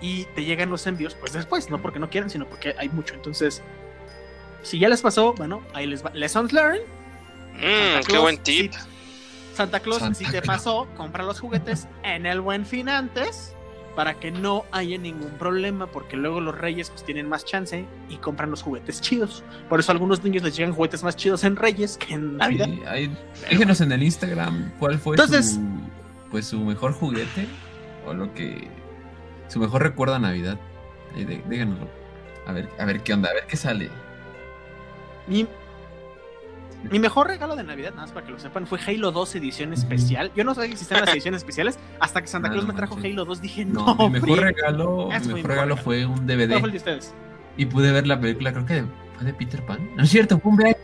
y 0.00 0.24
te 0.34 0.44
llegan 0.44 0.68
los 0.68 0.86
envíos 0.86 1.14
pues 1.14 1.32
después, 1.32 1.70
no 1.70 1.80
porque 1.80 1.98
no 1.98 2.10
quieran, 2.10 2.28
sino 2.28 2.46
porque 2.46 2.74
hay 2.76 2.88
mucho. 2.90 3.14
Entonces, 3.14 3.62
si 4.62 4.78
ya 4.78 4.88
les 4.88 5.00
pasó, 5.00 5.32
bueno, 5.32 5.62
ahí 5.72 5.86
les 5.86 6.04
va. 6.04 6.10
Lessons 6.12 6.52
learned. 6.52 6.82
Mm, 7.54 7.60
Santa 7.60 8.00
qué 8.00 8.06
Claus, 8.06 8.22
buen 8.22 8.38
tip. 8.38 8.72
Santa 9.54 9.80
Claus, 9.80 10.00
Santa 10.00 10.18
si 10.18 10.24
te 10.24 10.42
Claus. 10.42 10.46
pasó, 10.46 10.88
compra 10.96 11.22
los 11.22 11.40
juguetes 11.40 11.86
en 12.02 12.26
el 12.26 12.40
buen 12.40 12.66
fin 12.66 12.88
antes 12.88 13.54
para 13.94 14.14
que 14.14 14.30
no 14.30 14.64
haya 14.72 14.98
ningún 14.98 15.30
problema, 15.38 15.86
porque 15.86 16.16
luego 16.16 16.40
los 16.40 16.56
reyes 16.58 16.90
pues 16.90 17.04
tienen 17.04 17.28
más 17.28 17.44
chance 17.44 17.84
y 18.08 18.16
compran 18.16 18.50
los 18.50 18.62
juguetes 18.62 19.00
chidos. 19.00 19.44
Por 19.68 19.80
eso 19.80 19.92
a 19.92 19.94
algunos 19.94 20.22
niños 20.24 20.42
les 20.42 20.56
llegan 20.56 20.72
juguetes 20.74 21.02
más 21.04 21.14
chidos 21.16 21.44
en 21.44 21.56
Reyes 21.56 21.96
que 21.96 22.14
en 22.14 22.36
Navidad. 22.36 22.66
Sí, 22.66 22.82
ahí- 22.88 23.16
déjenos 23.50 23.80
en 23.80 23.92
el 23.92 24.02
Instagram 24.02 24.72
cuál 24.78 24.98
fue 24.98 25.14
Entonces- 25.16 25.52
su, 25.54 25.60
pues 26.30 26.46
su 26.46 26.60
mejor 26.60 26.92
juguete 26.92 27.46
o 28.06 28.14
lo 28.14 28.34
que 28.34 28.68
su 29.48 29.58
mejor 29.60 29.82
recuerdo 29.82 30.14
a 30.14 30.18
Navidad. 30.18 30.58
Ahí 31.14 31.24
dé- 31.24 31.42
díganoslo. 31.48 31.88
A 32.46 32.52
ver, 32.52 32.68
a 32.78 32.84
ver 32.84 33.00
qué 33.02 33.14
onda, 33.14 33.30
a 33.30 33.34
ver 33.34 33.46
qué 33.46 33.56
sale. 33.56 33.90
Mi, 35.26 35.46
mi 36.90 36.98
mejor 36.98 37.28
regalo 37.28 37.56
de 37.56 37.62
Navidad, 37.64 37.90
nada 37.90 38.02
más 38.02 38.12
para 38.12 38.26
que 38.26 38.32
lo 38.32 38.38
sepan, 38.38 38.66
fue 38.66 38.78
Halo 38.86 39.12
2 39.12 39.34
edición 39.36 39.72
especial. 39.72 40.30
Yo 40.36 40.44
no 40.44 40.54
sabía 40.54 40.68
que 40.68 40.72
existían 40.74 41.00
las 41.00 41.10
ediciones 41.12 41.38
especiales 41.42 41.78
hasta 42.00 42.20
que 42.22 42.28
Santa 42.28 42.48
Ah, 42.48 42.52
Claus 42.52 42.66
no 42.66 42.72
me 42.72 42.76
trajo. 42.78 42.96
Halo 43.02 43.24
2. 43.24 43.40
Dije, 43.40 43.64
No, 43.64 43.94
no, 43.94 44.08
mi 44.08 44.20
mejor 44.20 44.38
Fri". 44.38 44.40
regalo, 44.46 45.08
mi 45.08 45.18
fue 45.18 45.26
mi 45.28 45.34
mejor 45.34 45.50
regalo 45.50 45.76
fue 45.76 46.06
un 46.06 46.14
¿Cuál 46.14 46.26
DVD 46.26 46.58
fue 46.58 46.66
el 46.66 46.70
de 46.72 46.78
ustedes? 46.78 47.14
y 47.56 47.66
pude 47.66 47.92
ver 47.92 48.06
la 48.06 48.20
película, 48.20 48.52
creo 48.52 48.66
que 48.66 48.74
de, 48.74 48.84
fue 49.16 49.24
de 49.26 49.34
Peter 49.34 49.64
Pan. 49.64 49.90
No 49.96 50.02
es 50.04 50.10
cierto, 50.10 50.38
fue 50.40 50.50
un 50.52 50.58
VHS. 50.58 50.76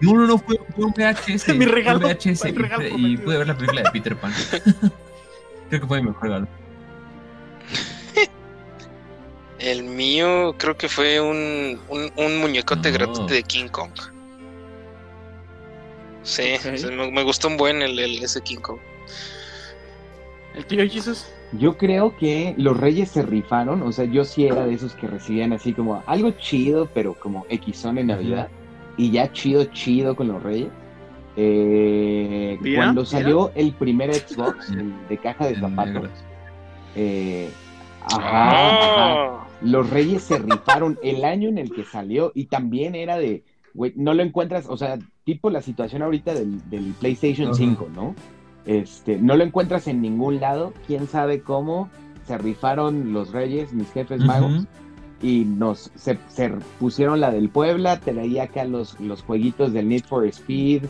No, 0.00 0.12
no, 0.14 0.26
no, 0.26 0.38
fue, 0.38 0.60
fue 0.76 0.84
un 0.84 0.92
VHS. 0.92 1.48
Mi 1.56 1.64
regalo, 1.64 1.98
un 1.98 2.04
VHS 2.04 2.40
fue 2.40 2.50
el 2.50 2.54
y, 2.54 2.58
regalo 2.58 2.84
y 2.98 3.16
pude 3.16 3.38
ver 3.38 3.46
la 3.48 3.54
película 3.56 3.82
de 3.82 3.90
Peter 3.90 4.16
Pan. 4.16 4.32
creo 5.70 5.80
que 5.80 5.86
fue 5.86 6.00
mi 6.02 6.08
mejor 6.08 6.22
regalo. 6.22 6.48
El 9.58 9.82
mío 9.82 10.54
creo 10.56 10.76
que 10.76 10.88
fue 10.88 11.20
un, 11.20 11.80
un, 11.88 12.12
un 12.16 12.38
muñecote 12.40 12.92
No. 12.92 12.98
gratis 12.98 13.26
de 13.26 13.42
King 13.42 13.66
Kong. 13.68 13.90
Sí, 16.28 16.42
me, 16.90 17.10
me 17.10 17.22
gustó 17.22 17.48
un 17.48 17.56
buen 17.56 17.80
el, 17.80 17.98
el- 17.98 18.22
ese 18.22 18.40
King 18.42 18.58
Kong. 18.58 18.78
¿El 20.54 20.64
tío 20.66 20.86
Jesus? 20.88 21.26
Yo 21.52 21.78
creo 21.78 22.14
que 22.18 22.54
los 22.58 22.76
reyes 22.76 23.10
se 23.10 23.22
rifaron, 23.22 23.82
o 23.82 23.90
sea, 23.92 24.04
yo 24.04 24.24
sí 24.24 24.46
era 24.46 24.66
de 24.66 24.74
esos 24.74 24.94
que 24.94 25.06
recibían 25.06 25.54
así 25.54 25.72
como 25.72 26.02
algo 26.06 26.32
chido, 26.32 26.86
pero 26.92 27.14
como 27.14 27.46
Xon 27.72 27.96
en 27.96 28.08
Navidad, 28.08 28.48
y 28.98 29.10
ya 29.10 29.32
chido, 29.32 29.64
chido 29.66 30.14
con 30.14 30.28
los 30.28 30.42
reyes. 30.42 30.68
Eh, 31.36 32.58
cuando 32.76 33.06
salió 33.06 33.50
el 33.54 33.72
primer 33.72 34.12
Xbox, 34.12 34.70
el 34.70 34.92
de 35.08 35.16
caja 35.18 35.46
de 35.46 35.54
zapatos, 35.58 36.10
eh, 36.96 37.48
ajá, 38.02 39.30
ajá, 39.30 39.48
los 39.62 39.88
reyes 39.88 40.22
se 40.24 40.38
rifaron 40.38 40.98
el 41.02 41.24
año 41.24 41.48
en 41.48 41.56
el 41.58 41.70
que 41.72 41.84
salió 41.84 42.32
y 42.34 42.46
también 42.46 42.94
era 42.94 43.16
de, 43.16 43.44
güey, 43.72 43.92
no 43.96 44.12
lo 44.12 44.22
encuentras, 44.22 44.66
o 44.68 44.76
sea, 44.76 44.98
tipo 45.28 45.50
la 45.50 45.60
situación 45.60 46.00
ahorita 46.00 46.32
del, 46.32 46.66
del 46.70 46.94
PlayStation 46.98 47.48
Ajá. 47.48 47.58
5, 47.58 47.88
¿no? 47.94 48.14
Este, 48.64 49.18
no 49.18 49.36
lo 49.36 49.44
encuentras 49.44 49.86
en 49.86 50.00
ningún 50.00 50.40
lado, 50.40 50.72
quién 50.86 51.06
sabe 51.06 51.42
cómo 51.42 51.90
se 52.26 52.38
rifaron 52.38 53.12
los 53.12 53.32
reyes, 53.32 53.74
mis 53.74 53.92
jefes 53.92 54.24
magos, 54.24 54.64
y 55.20 55.44
nos 55.44 55.90
se, 55.96 56.18
se 56.28 56.48
pusieron 56.78 57.20
la 57.20 57.30
del 57.30 57.50
Puebla, 57.50 58.00
traía 58.00 58.44
acá 58.44 58.64
los, 58.64 58.98
los 59.00 59.22
jueguitos 59.22 59.74
del 59.74 59.90
Need 59.90 60.06
for 60.06 60.24
Speed, 60.24 60.84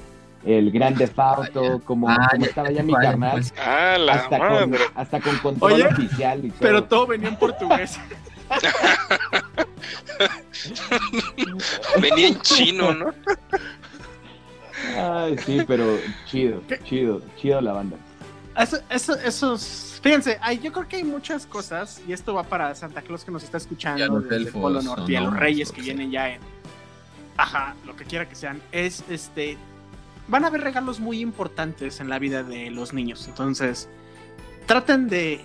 el 0.44 0.70
Grande 0.70 1.08
Theft 1.08 1.18
Auto, 1.18 1.80
como, 1.84 2.08
Ah, 2.08 2.28
como 2.30 2.44
estaba 2.44 2.70
ya 2.70 2.84
mi 2.84 2.92
vaya, 2.92 3.10
carnal, 3.10 3.32
pues, 3.32 3.52
ah, 3.58 3.96
hasta 4.08 4.38
con, 4.38 4.74
hasta 4.94 5.20
con 5.20 5.36
control 5.38 5.72
Oye, 5.72 5.84
oficial 5.84 6.44
y 6.44 6.50
todo. 6.50 6.60
Pero 6.60 6.84
todo 6.84 7.08
venía 7.08 7.28
en 7.28 7.36
portugués. 7.36 7.98
Venía 12.00 12.28
en 12.28 12.40
chino, 12.40 12.94
¿no? 12.94 13.06
Ay, 14.96 15.36
sí, 15.38 15.60
pero 15.66 15.98
chido, 16.26 16.62
chido, 16.84 17.22
chido 17.36 17.60
la 17.60 17.72
banda. 17.72 17.96
Eso, 18.56 18.78
eso, 18.90 19.14
esos, 19.14 20.00
fíjense, 20.02 20.38
hay, 20.40 20.58
yo 20.58 20.72
creo 20.72 20.88
que 20.88 20.96
hay 20.96 21.04
muchas 21.04 21.46
cosas, 21.46 22.00
y 22.08 22.12
esto 22.12 22.34
va 22.34 22.42
para 22.42 22.74
Santa 22.74 23.02
Claus 23.02 23.24
que 23.24 23.30
nos 23.30 23.44
está 23.44 23.56
Y 23.56 23.60
a 23.60 23.62
escuchando 23.62 24.06
los 24.06 24.24
desde 24.24 24.36
el 24.36 24.48
Polo 24.48 24.82
Norte 24.82 25.12
y 25.12 25.16
a 25.16 25.20
los 25.20 25.36
reyes 25.36 25.68
lo 25.68 25.74
que 25.74 25.82
vienen 25.82 26.10
ya 26.10 26.30
en, 26.30 26.40
ajá, 27.36 27.76
lo 27.86 27.94
que 27.94 28.04
quiera 28.04 28.28
que 28.28 28.34
sean, 28.34 28.60
es 28.72 29.04
este, 29.08 29.56
van 30.26 30.44
a 30.44 30.48
haber 30.48 30.62
regalos 30.62 30.98
muy 30.98 31.20
importantes 31.20 32.00
en 32.00 32.08
la 32.08 32.18
vida 32.18 32.42
de 32.42 32.70
los 32.70 32.92
niños, 32.92 33.26
entonces 33.28 33.88
traten 34.66 35.08
de 35.08 35.40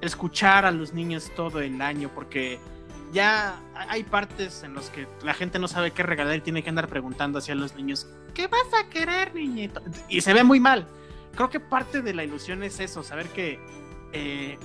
escuchar 0.00 0.64
a 0.64 0.70
los 0.70 0.94
niños 0.94 1.30
todo 1.36 1.60
el 1.60 1.80
año 1.82 2.10
porque 2.14 2.58
ya 3.12 3.56
hay 3.76 4.04
partes 4.04 4.62
en 4.62 4.74
las 4.74 4.90
que 4.90 5.06
la 5.22 5.34
gente 5.34 5.58
no 5.58 5.68
sabe 5.68 5.90
qué 5.92 6.02
regalar 6.02 6.36
y 6.36 6.40
tiene 6.40 6.62
que 6.62 6.68
andar 6.70 6.88
preguntando 6.88 7.38
hacia 7.38 7.54
los 7.54 7.74
niños, 7.74 8.06
¿qué 8.34 8.46
vas 8.46 8.66
a 8.78 8.88
querer, 8.88 9.34
niñito? 9.34 9.82
Y 10.08 10.20
se 10.20 10.32
ve 10.32 10.44
muy 10.44 10.60
mal. 10.60 10.86
Creo 11.34 11.50
que 11.50 11.60
parte 11.60 12.00
de 12.02 12.14
la 12.14 12.22
ilusión 12.24 12.62
es 12.62 12.78
eso, 12.80 13.02
saber 13.02 13.26
que, 13.28 13.58
eh, 14.12 14.56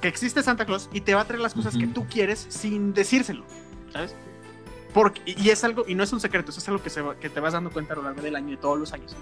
que 0.00 0.08
existe 0.08 0.42
Santa 0.42 0.64
Claus 0.66 0.88
y 0.92 1.00
te 1.00 1.14
va 1.14 1.22
a 1.22 1.24
traer 1.24 1.40
las 1.40 1.54
cosas 1.54 1.74
Ujú. 1.74 1.80
que 1.80 1.86
tú 1.88 2.06
quieres 2.06 2.46
sin 2.48 2.92
decírselo, 2.92 3.44
¿sabes? 3.92 4.14
Porque, 4.92 5.20
y 5.26 5.50
es 5.50 5.62
algo, 5.62 5.84
y 5.86 5.94
no 5.94 6.02
es 6.02 6.12
un 6.12 6.20
secreto, 6.20 6.50
eso 6.50 6.58
es 6.60 6.68
algo 6.68 6.82
que, 6.82 6.90
se 6.90 7.02
que 7.20 7.28
te 7.28 7.38
vas 7.38 7.52
dando 7.52 7.70
cuenta 7.70 7.92
a 7.92 7.96
lo 7.96 8.02
largo 8.02 8.22
del 8.22 8.34
año 8.34 8.54
y 8.54 8.56
todos 8.56 8.78
los 8.78 8.92
años. 8.92 9.14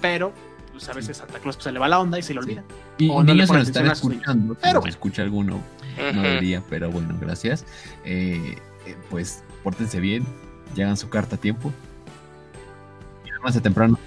Pero, 0.00 0.32
pues 0.72 0.88
a 0.88 0.92
veces 0.92 1.16
Santa 1.16 1.38
Claus 1.40 1.56
pues, 1.56 1.64
se 1.64 1.72
le 1.72 1.78
va 1.78 1.88
la 1.88 1.98
onda 1.98 2.18
y 2.18 2.22
se 2.22 2.32
le 2.32 2.40
olvida. 2.40 2.62
Y 2.98 3.10
O 3.10 3.22
no 3.22 3.34
le 3.34 3.44
escuchando. 3.44 4.56
Bueno. 4.62 4.86
escucha 4.86 5.22
alguno, 5.22 5.60
no 5.96 6.22
debería, 6.22 6.62
pero 6.68 6.90
bueno, 6.90 7.16
gracias. 7.20 7.64
Eh, 8.04 8.56
eh, 8.86 8.96
pues 9.10 9.42
pórtense 9.62 10.00
bien, 10.00 10.24
llegan 10.74 10.96
su 10.96 11.08
carta 11.08 11.36
a 11.36 11.38
tiempo. 11.38 11.72
Y 13.24 13.30
además 13.30 13.60
temprano. 13.62 13.98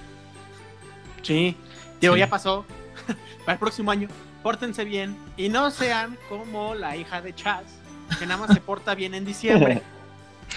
Sí, 1.22 1.56
digo, 2.00 2.14
Sí. 2.14 2.20
ya 2.20 2.30
pasó. 2.30 2.66
Para 3.46 3.54
el 3.54 3.60
próximo 3.60 3.92
año, 3.92 4.08
pórtense 4.44 4.84
bien 4.86 5.16
y 5.38 5.50
no 5.50 5.72
sean 5.72 6.18
como 6.30 6.76
la 6.76 6.96
hija 6.96 7.22
de 7.22 7.34
Chaz, 7.36 7.64
que 8.18 8.26
nada 8.26 8.46
más 8.46 8.54
se 8.54 8.62
porta 8.62 8.96
bien 8.96 9.14
en 9.14 9.26
diciembre. 9.26 9.82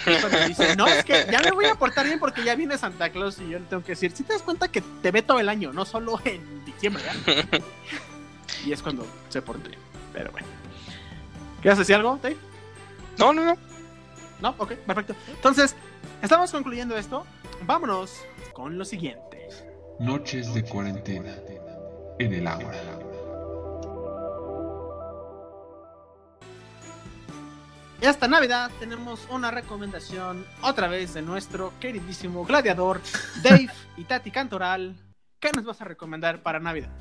Cuando 0.03 0.47
dice, 0.47 0.75
no, 0.75 0.87
es 0.87 1.05
que 1.05 1.27
ya 1.31 1.39
me 1.41 1.51
voy 1.51 1.65
a 1.65 1.75
portar 1.75 2.05
bien 2.07 2.17
porque 2.19 2.43
ya 2.43 2.55
viene 2.55 2.77
Santa 2.79 3.09
Claus 3.11 3.37
y 3.39 3.49
yo 3.49 3.59
le 3.59 3.65
tengo 3.65 3.83
que 3.83 3.91
decir, 3.91 4.11
si 4.11 4.23
te 4.23 4.33
das 4.33 4.41
cuenta 4.41 4.67
que 4.67 4.81
te 4.81 5.11
ve 5.11 5.21
todo 5.21 5.39
el 5.39 5.47
año, 5.49 5.71
no 5.71 5.85
solo 5.85 6.19
en 6.25 6.65
diciembre, 6.65 7.03
¿ya? 7.05 7.59
Y 8.65 8.71
es 8.71 8.81
cuando 8.81 9.05
se 9.29 9.41
porta 9.41 9.67
bien. 9.67 9.79
Pero 10.13 10.31
bueno. 10.31 10.47
¿Quieres 11.63 11.79
decir 11.79 11.95
algo, 11.95 12.19
Dave? 12.21 12.35
No, 13.17 13.31
no, 13.31 13.45
no. 13.45 13.57
No, 14.41 14.53
ok, 14.57 14.73
perfecto. 14.73 15.15
Entonces, 15.29 15.77
estamos 16.21 16.51
concluyendo 16.51 16.97
esto. 16.97 17.25
Vámonos 17.65 18.21
con 18.51 18.77
lo 18.77 18.83
siguiente. 18.83 19.47
Noches 19.97 20.53
de 20.53 20.61
cuarentena 20.65 21.33
en 22.19 22.33
el 22.33 22.47
agua. 22.47 22.73
Esta 28.01 28.27
Navidad 28.27 28.69
tenemos 28.81 29.25
una 29.29 29.49
recomendación 29.49 30.45
otra 30.61 30.89
vez 30.89 31.13
de 31.13 31.21
nuestro 31.21 31.71
queridísimo 31.79 32.43
gladiador 32.43 32.99
Dave 33.41 33.69
y 33.95 34.03
Tati 34.03 34.31
Cantoral. 34.31 34.97
¿Qué 35.39 35.49
nos 35.55 35.63
vas 35.63 35.79
a 35.79 35.85
recomendar 35.85 36.43
para 36.43 36.59
Navidad? 36.59 36.91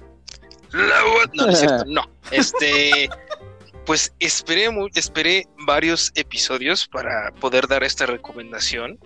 La 0.71 1.01
No, 1.35 1.47
no 1.47 1.51
es 1.51 1.59
cierto, 1.59 1.85
no. 1.89 2.03
Este, 2.31 3.11
pues 3.85 4.15
esperé, 4.21 4.69
esperé 4.95 5.47
varios 5.67 6.13
episodios 6.15 6.87
para 6.87 7.33
poder 7.41 7.67
dar 7.67 7.83
esta 7.85 8.07
recomendación. 8.07 8.99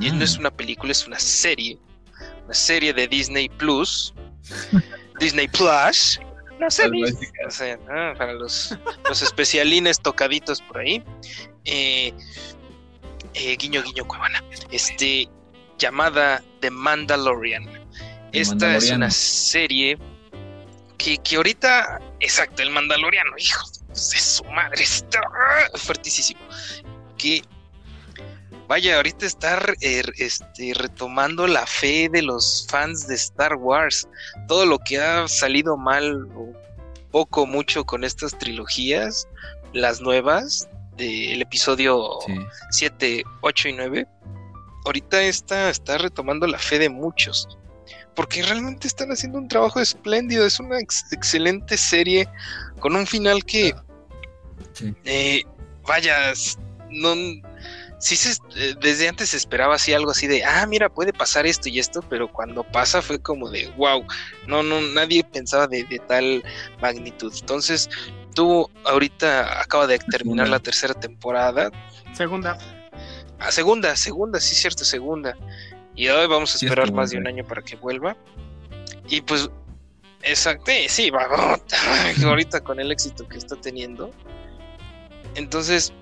Y 0.00 0.10
no 0.10 0.24
es 0.24 0.36
una 0.38 0.50
película, 0.50 0.92
es 0.92 1.06
una 1.06 1.18
serie. 1.18 1.78
Una 2.44 2.54
serie 2.54 2.92
de 2.92 3.06
Disney 3.06 3.48
Plus. 3.48 4.12
Disney 5.20 5.46
Plus. 5.48 6.20
Una 6.56 6.70
serie. 6.70 7.04
O 7.46 7.50
sea, 7.50 7.78
ah, 7.88 8.14
para 8.18 8.32
los, 8.32 8.76
los 9.08 9.22
especialines 9.22 10.00
tocaditos 10.00 10.60
por 10.62 10.78
ahí. 10.78 11.02
Eh, 11.64 12.12
eh, 13.34 13.56
guiño, 13.56 13.82
guiño, 13.82 14.04
cuevana. 14.06 14.42
Este, 14.70 15.28
llamada 15.78 16.42
The 16.60 16.70
Mandalorian. 16.70 17.68
Esta 18.32 18.76
es 18.76 18.90
una 18.90 19.10
serie 19.10 19.96
que, 21.04 21.18
que 21.18 21.36
ahorita, 21.36 22.00
exacto, 22.20 22.62
el 22.62 22.70
Mandaloriano, 22.70 23.32
hijo 23.36 23.62
de 23.88 23.94
su 23.94 24.42
madre, 24.44 24.82
está 24.82 25.20
fuertísimo. 25.74 26.40
Que 27.18 27.42
vaya, 28.66 28.96
ahorita 28.96 29.26
está 29.26 29.60
eh, 29.82 30.02
este, 30.16 30.72
retomando 30.74 31.46
la 31.46 31.66
fe 31.66 32.08
de 32.10 32.22
los 32.22 32.66
fans 32.70 33.06
de 33.06 33.16
Star 33.16 33.56
Wars. 33.56 34.08
Todo 34.48 34.64
lo 34.64 34.78
que 34.78 34.98
ha 34.98 35.28
salido 35.28 35.76
mal, 35.76 36.26
o 36.34 36.52
poco, 37.10 37.46
mucho 37.46 37.84
con 37.84 38.02
estas 38.02 38.38
trilogías, 38.38 39.28
las 39.74 40.00
nuevas, 40.00 40.68
del 40.96 41.42
episodio 41.42 42.18
Sí. 42.24 42.34
7, 42.70 43.24
8 43.42 43.68
y 43.68 43.72
9, 43.72 44.06
ahorita 44.86 45.22
está, 45.22 45.68
está 45.68 45.98
retomando 45.98 46.46
la 46.46 46.58
fe 46.58 46.78
de 46.78 46.88
muchos. 46.88 47.46
Porque 48.14 48.42
realmente 48.42 48.86
están 48.86 49.10
haciendo 49.10 49.38
un 49.38 49.48
trabajo 49.48 49.80
espléndido. 49.80 50.46
Es 50.46 50.60
una 50.60 50.78
ex- 50.78 51.12
excelente 51.12 51.76
serie 51.76 52.28
con 52.80 52.94
un 52.96 53.06
final 53.06 53.44
que, 53.44 53.74
Sí. 54.72 54.94
eh, 55.04 55.42
vaya, 55.86 56.32
no, 56.90 57.14
sí 57.98 58.16
se, 58.16 58.32
eh, 58.56 58.74
desde 58.80 59.08
antes 59.08 59.30
se 59.30 59.36
esperaba 59.36 59.74
así 59.76 59.92
algo 59.92 60.10
así 60.10 60.26
de, 60.26 60.44
ah, 60.44 60.64
mira, 60.66 60.88
puede 60.88 61.12
pasar 61.12 61.46
esto 61.46 61.68
y 61.68 61.78
esto, 61.78 62.02
pero 62.08 62.30
cuando 62.30 62.62
pasa 62.64 63.02
fue 63.02 63.18
como 63.20 63.50
de, 63.50 63.68
wow, 63.76 64.04
no, 64.46 64.62
no, 64.62 64.80
nadie 64.80 65.24
pensaba 65.24 65.66
de, 65.66 65.84
de 65.84 65.98
tal 66.00 66.42
magnitud. 66.80 67.32
Entonces, 67.40 67.88
tú 68.34 68.68
ahorita 68.84 69.60
acaba 69.60 69.86
de 69.86 69.98
terminar 69.98 70.46
Segunda. 70.46 70.58
la 70.58 70.62
tercera 70.62 70.94
temporada, 70.94 71.70
Segunda. 72.14 72.58
a 73.38 73.50
segunda, 73.52 73.96
segunda, 73.96 74.40
sí, 74.40 74.54
cierto, 74.54 74.84
segunda. 74.84 75.36
Y 75.96 76.08
hoy 76.08 76.26
vamos 76.26 76.52
a 76.54 76.64
esperar 76.64 76.92
más 76.92 77.10
de 77.10 77.18
un 77.18 77.26
año 77.26 77.44
para 77.44 77.62
que 77.62 77.76
vuelva. 77.76 78.16
Y 79.08 79.20
pues, 79.20 79.48
exacto, 80.22 80.70
eh, 80.70 80.86
sí, 80.88 81.10
va, 81.10 81.26
ahorita 82.24 82.60
con 82.62 82.80
el 82.80 82.90
éxito 82.90 83.28
que 83.28 83.38
está 83.38 83.56
teniendo. 83.56 84.10
Entonces, 85.36 85.92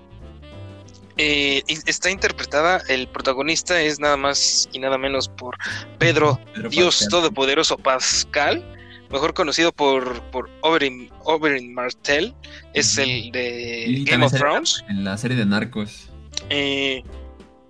eh, 1.17 1.63
está 1.67 2.09
interpretada, 2.09 2.81
el 2.89 3.07
protagonista 3.07 3.81
es 3.81 3.99
nada 3.99 4.17
más 4.17 4.67
y 4.71 4.79
nada 4.79 4.97
menos 4.97 5.27
por 5.27 5.57
Pedro, 5.99 6.39
Pedro 6.53 6.69
Dios 6.69 6.95
Pascal. 6.95 7.09
Todopoderoso 7.09 7.77
Pascal, 7.77 8.63
mejor 9.11 9.33
conocido 9.35 9.71
por, 9.71 10.21
por 10.31 10.49
Oberyn, 10.61 11.11
Oberyn 11.23 11.73
Martell, 11.73 12.33
es 12.73 12.97
el 12.97 13.31
de 13.31 13.85
Y 13.87 14.05
Game 14.05 14.25
of 14.25 14.33
Thrones. 14.33 14.83
En 14.89 15.03
la 15.03 15.17
serie 15.17 15.37
de 15.37 15.45
Narcos. 15.45 16.09
Eh, 16.49 17.03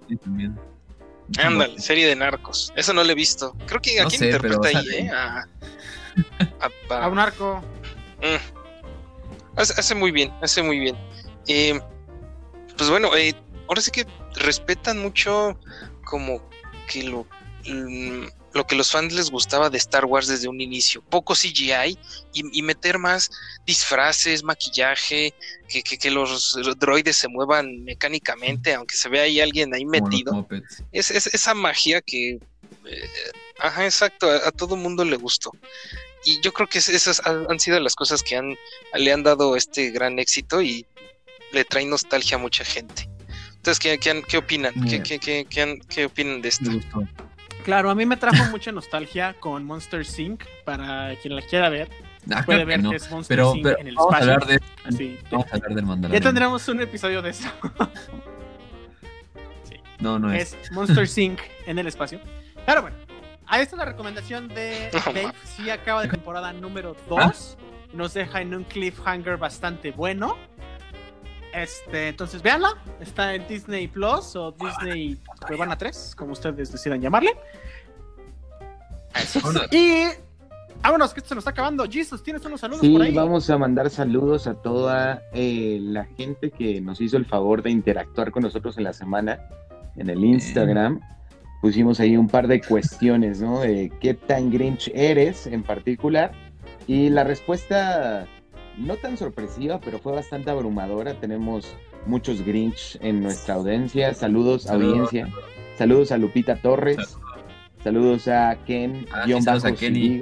Sí, 0.08 0.18
también. 0.18 0.58
Ándale, 1.40 1.80
serie 1.80 2.08
de 2.08 2.16
narcos. 2.16 2.72
Eso 2.76 2.94
no 2.94 3.04
lo 3.04 3.12
he 3.12 3.16
visto. 3.16 3.56
Creo 3.66 3.82
que 3.82 4.00
a 4.00 4.04
No 4.04 4.10
quién 4.10 4.20
sé, 4.20 4.26
interpreta 4.28 4.60
pero 4.62 4.78
ahí. 4.80 4.88
¿eh? 4.96 5.10
A, 5.10 5.48
a- 6.60 6.96
a- 6.96 7.06
A 7.06 7.08
un 7.08 7.20
arco. 7.20 7.62
Mm. 8.22 9.58
Hace, 9.60 9.74
hace 9.80 9.96
muy 9.96 10.12
bien, 10.12 10.32
hace 10.42 10.62
muy 10.64 10.80
bien. 10.80 10.96
Eh, 11.48 11.80
pues 12.78 12.90
bueno, 12.90 13.16
eh, 13.16 13.34
ahora 13.68 13.82
sí 13.82 13.92
que 13.92 14.06
respetan 14.36 15.00
mucho 15.00 15.60
como 16.06 16.42
que 16.88 17.04
lo, 17.04 17.26
mm, 17.68 18.26
lo 18.54 18.66
que 18.68 18.76
los 18.76 18.92
fans 18.92 19.14
les 19.14 19.32
gustaba 19.32 19.70
de 19.70 19.78
Star 19.80 20.06
Wars 20.06 20.28
desde 20.28 20.48
un 20.48 20.62
inicio. 20.62 21.02
Poco 21.10 21.34
CGI 21.34 21.98
y, 22.34 22.60
y 22.60 22.62
meter 22.62 23.00
más 23.00 23.32
disfraces, 23.66 24.44
maquillaje, 24.44 25.34
que, 25.68 25.82
que, 25.82 25.98
que 25.98 26.12
los 26.12 26.56
droides 26.78 27.18
se 27.18 27.28
muevan 27.28 27.84
mecánicamente, 27.84 28.74
aunque 28.76 28.96
se 28.96 29.10
vea 29.10 29.24
ahí 29.24 29.40
alguien 29.42 29.74
ahí 29.74 29.86
metido. 29.86 30.32
Es, 30.92 31.10
es 31.10 31.28
esa 31.28 31.54
magia 31.56 32.02
que, 32.02 32.38
eh, 32.86 33.10
ajá, 33.60 33.86
exacto, 33.86 34.30
a, 34.30 34.48
a 34.48 34.52
todo 34.52 34.76
mundo 34.76 35.04
le 35.04 35.18
gustó. 35.18 35.52
Y 36.26 36.40
yo 36.42 36.54
creo 36.54 36.68
que 36.70 36.78
es- 36.78 36.90
esas 36.90 37.22
han, 37.26 37.60
sido 37.60 37.80
las 37.80 37.96
cosas 37.96 38.22
que 38.22 38.36
han, 38.38 38.56
le 38.94 39.12
han 39.12 39.24
dado 39.24 39.56
este 39.56 39.90
gran 39.90 40.20
éxito 40.20 40.62
y 40.62 40.86
le 41.52 41.66
traen 41.66 41.90
nostalgia 41.90 42.38
a 42.38 42.40
mucha 42.40 42.64
gente. 42.64 43.10
Entonces, 43.56 43.80
¿qué, 43.80 43.98
qué, 43.98 44.24
qué 44.28 44.38
opinan? 44.38 44.74
¿Qué, 44.88 45.20
qué, 45.20 45.46
qué, 45.50 45.80
qué 45.90 46.06
opinan 46.06 46.42
de 46.42 46.50
esto? 46.50 46.66
Me 46.70 46.76
gustó. 46.76 47.00
Claro, 47.64 47.90
a 47.90 47.96
mí 47.96 48.06
me 48.06 48.18
trajo 48.18 48.44
mucha 48.52 48.72
nostalgia 48.72 49.36
con 49.40 49.64
Monster 49.66 50.06
Inc. 50.18 50.44
Para 50.66 51.16
quien 51.22 51.36
la 51.36 51.42
quiera 51.42 51.70
ver, 51.70 51.90
Ah, 52.32 52.42
puede 52.46 52.60
creo 52.60 52.60
que 52.60 52.66
ver 52.66 52.84
no. 52.84 52.90
que 52.92 52.96
es 52.98 53.10
Monster 53.12 53.38
Pero, 53.38 53.56
Inc. 53.56 53.64
pero 53.64 53.80
en 53.80 53.88
el 53.88 53.96
vamos, 53.96 54.14
a 54.14 54.18
espacio. 54.20 54.34
hablar 54.34 54.48
de, 54.50 54.66
Así, 54.86 55.20
vamos 55.32 55.48
a 55.48 55.56
hablar 55.56 55.70
del 55.70 55.80
ya 55.80 55.86
Mandalorian. 55.88 56.24
tendremos 56.24 56.68
un 56.68 56.82
episodio 56.82 57.22
de 57.22 57.30
eso. 57.32 57.50
No, 60.00 60.20
no 60.20 60.34
es. 60.34 60.58
es 60.62 60.72
Monster 60.72 61.08
Inc. 61.18 61.40
en 61.66 61.80
el 61.80 61.88
espacio. 61.88 62.20
Pero 62.66 62.82
bueno, 62.82 62.98
ahí 63.48 63.62
está 63.62 63.78
la 63.78 63.86
recomendación 63.86 64.50
de 64.50 64.90
Dave. 65.06 65.32
Sí, 65.46 65.70
acaba 65.70 66.02
de 66.04 66.10
temporada 66.10 66.52
número 66.52 66.96
Ah. 67.12 67.28
2. 67.28 67.58
Nos 67.94 68.14
deja 68.14 68.42
en 68.42 68.54
un 68.56 68.64
cliffhanger 68.66 69.38
bastante 69.38 69.92
bueno. 69.92 70.36
Este, 71.54 72.10
entonces 72.10 72.42
véanla. 72.42 72.70
Está 73.00 73.36
en 73.36 73.48
Disney 73.48 73.88
Plus 73.88 74.36
o 74.36 74.52
Disney 74.52 75.20
Cuevana 75.48 75.78
3, 75.78 76.16
como 76.18 76.34
ustedes 76.34 76.72
decidan 76.72 77.00
llamarle. 77.02 77.32
Y 79.72 80.06
vámonos, 80.82 81.14
que 81.14 81.20
esto 81.20 81.30
se 81.30 81.36
nos 81.36 81.44
está 81.44 81.52
acabando. 81.52 81.86
Jesus, 81.90 82.24
¿tienes 82.24 82.44
unos 82.46 82.60
saludos 82.60 82.82
Sí, 82.82 82.92
por 82.92 83.04
ahí? 83.04 83.14
vamos 83.14 83.50
a 83.50 83.58
mandar 83.58 83.90
saludos 83.90 84.48
a 84.48 84.56
toda 84.56 85.22
eh, 85.34 85.78
la 85.82 86.06
gente 86.06 86.50
que 86.52 86.82
nos 86.82 87.00
hizo 87.00 87.18
el 87.18 87.26
favor 87.26 87.62
de 87.62 87.70
interactuar 87.70 88.32
con 88.32 88.44
nosotros 88.44 88.78
en 88.78 88.86
la 88.86 88.94
semana 88.94 89.40
en 89.96 90.10
el 90.10 90.24
Instagram. 90.24 91.00
Pusimos 91.62 92.00
ahí 92.00 92.18
un 92.18 92.28
par 92.28 92.48
de 92.48 92.62
cuestiones, 92.62 93.42
¿no? 93.42 93.60
De 93.62 93.92
qué 94.02 94.14
tan 94.16 94.52
Grinch 94.52 94.92
eres 94.94 95.48
en 95.48 95.64
particular. 95.64 96.32
Y 96.88 97.10
la 97.10 97.24
respuesta 97.24 98.28
no 98.78 98.96
tan 98.98 99.18
sorpresiva, 99.18 99.80
pero 99.80 100.00
fue 100.00 100.14
bastante 100.14 100.50
abrumadora. 100.52 101.14
Tenemos 101.20 101.76
muchos 102.06 102.42
Grinch 102.42 102.98
en 103.02 103.22
nuestra 103.22 103.56
audiencia. 103.56 104.14
Saludos, 104.14 104.64
Saludos. 104.64 105.10
audiencia. 105.10 105.28
Saludos 105.78 106.12
a 106.12 106.18
Lupita 106.18 106.56
Torres. 106.58 107.18
Saludos 107.84 108.28
a 108.28 108.58
Ken, 108.66 109.06
Ah, 109.12 109.24
guion 109.26 109.40
sí, 109.42 109.46
saludos 109.46 109.64
bajo 109.64 109.76
a 109.76 109.78
Kenny. 109.80 110.22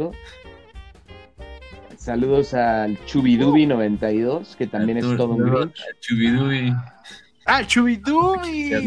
Saludos 1.98 2.54
al 2.56 2.98
Chubidubi92, 3.06 4.56
que 4.56 4.66
también 4.68 4.98
es 4.98 5.04
todo 5.18 5.36
un 5.36 5.44
Grinch. 5.52 5.80
Chubidubi. 6.00 6.74
Ah, 7.46 7.66
Chubidubi. 7.66 8.74
Es- 8.74 8.84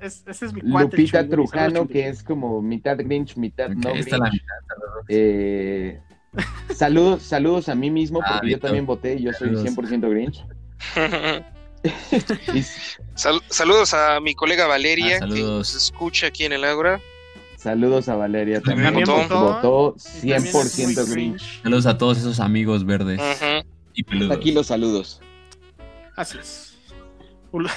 es- 0.00 0.24
Ese 0.28 0.46
es 0.46 0.52
mi 0.52 0.60
cuate. 0.60 0.96
Lupita 0.96 1.18
Chubidubi. 1.22 1.30
Trujano, 1.48 1.88
que 1.88 2.08
es 2.08 2.22
como 2.22 2.62
mitad 2.62 2.96
Grinch, 2.98 3.36
mitad 3.36 3.68
no 3.70 3.90
Ahí 3.90 3.98
está 4.00 4.18
la 4.18 4.28
Grinch. 4.28 4.42
mitad. 4.42 5.04
Eh, 5.08 6.00
saludos, 6.74 7.22
saludos 7.22 7.68
a 7.68 7.74
mí 7.74 7.90
mismo, 7.90 8.20
Ah, 8.24 8.34
porque 8.34 8.50
yo 8.52 8.58
también 8.58 8.86
voté 8.86 9.14
y 9.14 9.22
yo 9.24 9.32
soy 9.32 9.48
Saludos. 9.48 9.64
100% 9.76 10.10
Grinch. 10.10 10.44
Sal- 13.14 13.42
saludos 13.48 13.92
a 13.94 14.20
mi 14.20 14.34
colega 14.34 14.66
Valeria, 14.66 15.18
Ah, 15.22 15.26
que 15.26 15.40
nos 15.42 15.74
escucha 15.74 16.28
aquí 16.28 16.44
en 16.44 16.52
el 16.52 16.64
Ágora. 16.64 17.00
saludos 17.56 18.08
a 18.08 18.14
Valeria 18.16 18.60
también, 18.60 18.86
También 18.94 19.06
que 19.06 19.12
votó. 19.34 19.40
votó 19.62 19.96
Y 20.22 20.30
también 20.30 20.46
es 20.46 20.54
muy 20.54 20.62
100% 20.64 21.10
Grinch. 21.10 21.62
Saludos 21.62 21.86
a 21.86 21.98
todos 21.98 22.18
esos 22.18 22.40
amigos 22.40 22.84
verdes 22.84 23.20
y 23.94 24.02
peludos. 24.04 24.36
Aquí 24.36 24.52
los 24.52 24.66
saludos. 24.68 25.20
Así 26.16 26.38
es. 26.38 26.76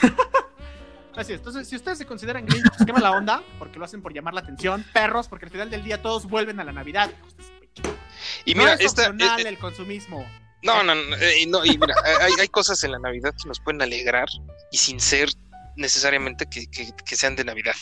Así 1.16 1.32
es. 1.32 1.40
Entonces, 1.40 1.68
si 1.68 1.76
ustedes 1.78 1.98
se 1.98 2.06
consideran 2.06 2.46
Grinch, 2.46 2.66
pues 2.70 2.86
qué 2.86 2.92
mala 2.94 3.12
onda, 3.12 3.42
porque 3.58 3.80
lo 3.80 3.86
hacen 3.86 4.02
por 4.02 4.14
llamar 4.14 4.34
la 4.34 4.42
atención. 4.42 4.86
Perros, 4.94 5.28
porque 5.30 5.46
al 5.46 5.52
final 5.52 5.70
del 5.70 5.84
día 5.84 6.02
todos 6.02 6.26
vuelven 6.28 6.60
a 6.60 6.64
la 6.66 6.74
Navidad. 6.74 7.10
Y 8.46 8.54
no 8.56 8.62
mira, 8.64 8.74
es 8.76 8.82
esta, 8.82 9.10
opcional 9.10 9.40
eh, 9.40 9.44
eh, 9.44 9.50
el 9.50 9.58
consumismo. 9.58 10.26
no, 10.64 10.84
no, 10.84 10.96
no, 10.96 11.16
eh, 11.18 11.46
no, 11.48 11.66
y 11.66 11.78
mira, 11.78 11.96
hay, 12.22 12.34
hay 12.40 12.48
cosas 12.48 12.84
en 12.84 12.92
la 12.92 13.00
Navidad 13.00 13.34
que 13.42 13.48
nos 13.48 13.60
pueden 13.60 13.82
alegrar 13.82 14.28
y 14.72 14.78
sin 14.78 15.00
ser 15.00 15.30
necesariamente 15.76 16.46
que, 16.50 16.68
que- 16.68 16.92
que 17.06 17.16
sean 17.16 17.36
de 17.36 17.44
Navidad. 17.44 17.76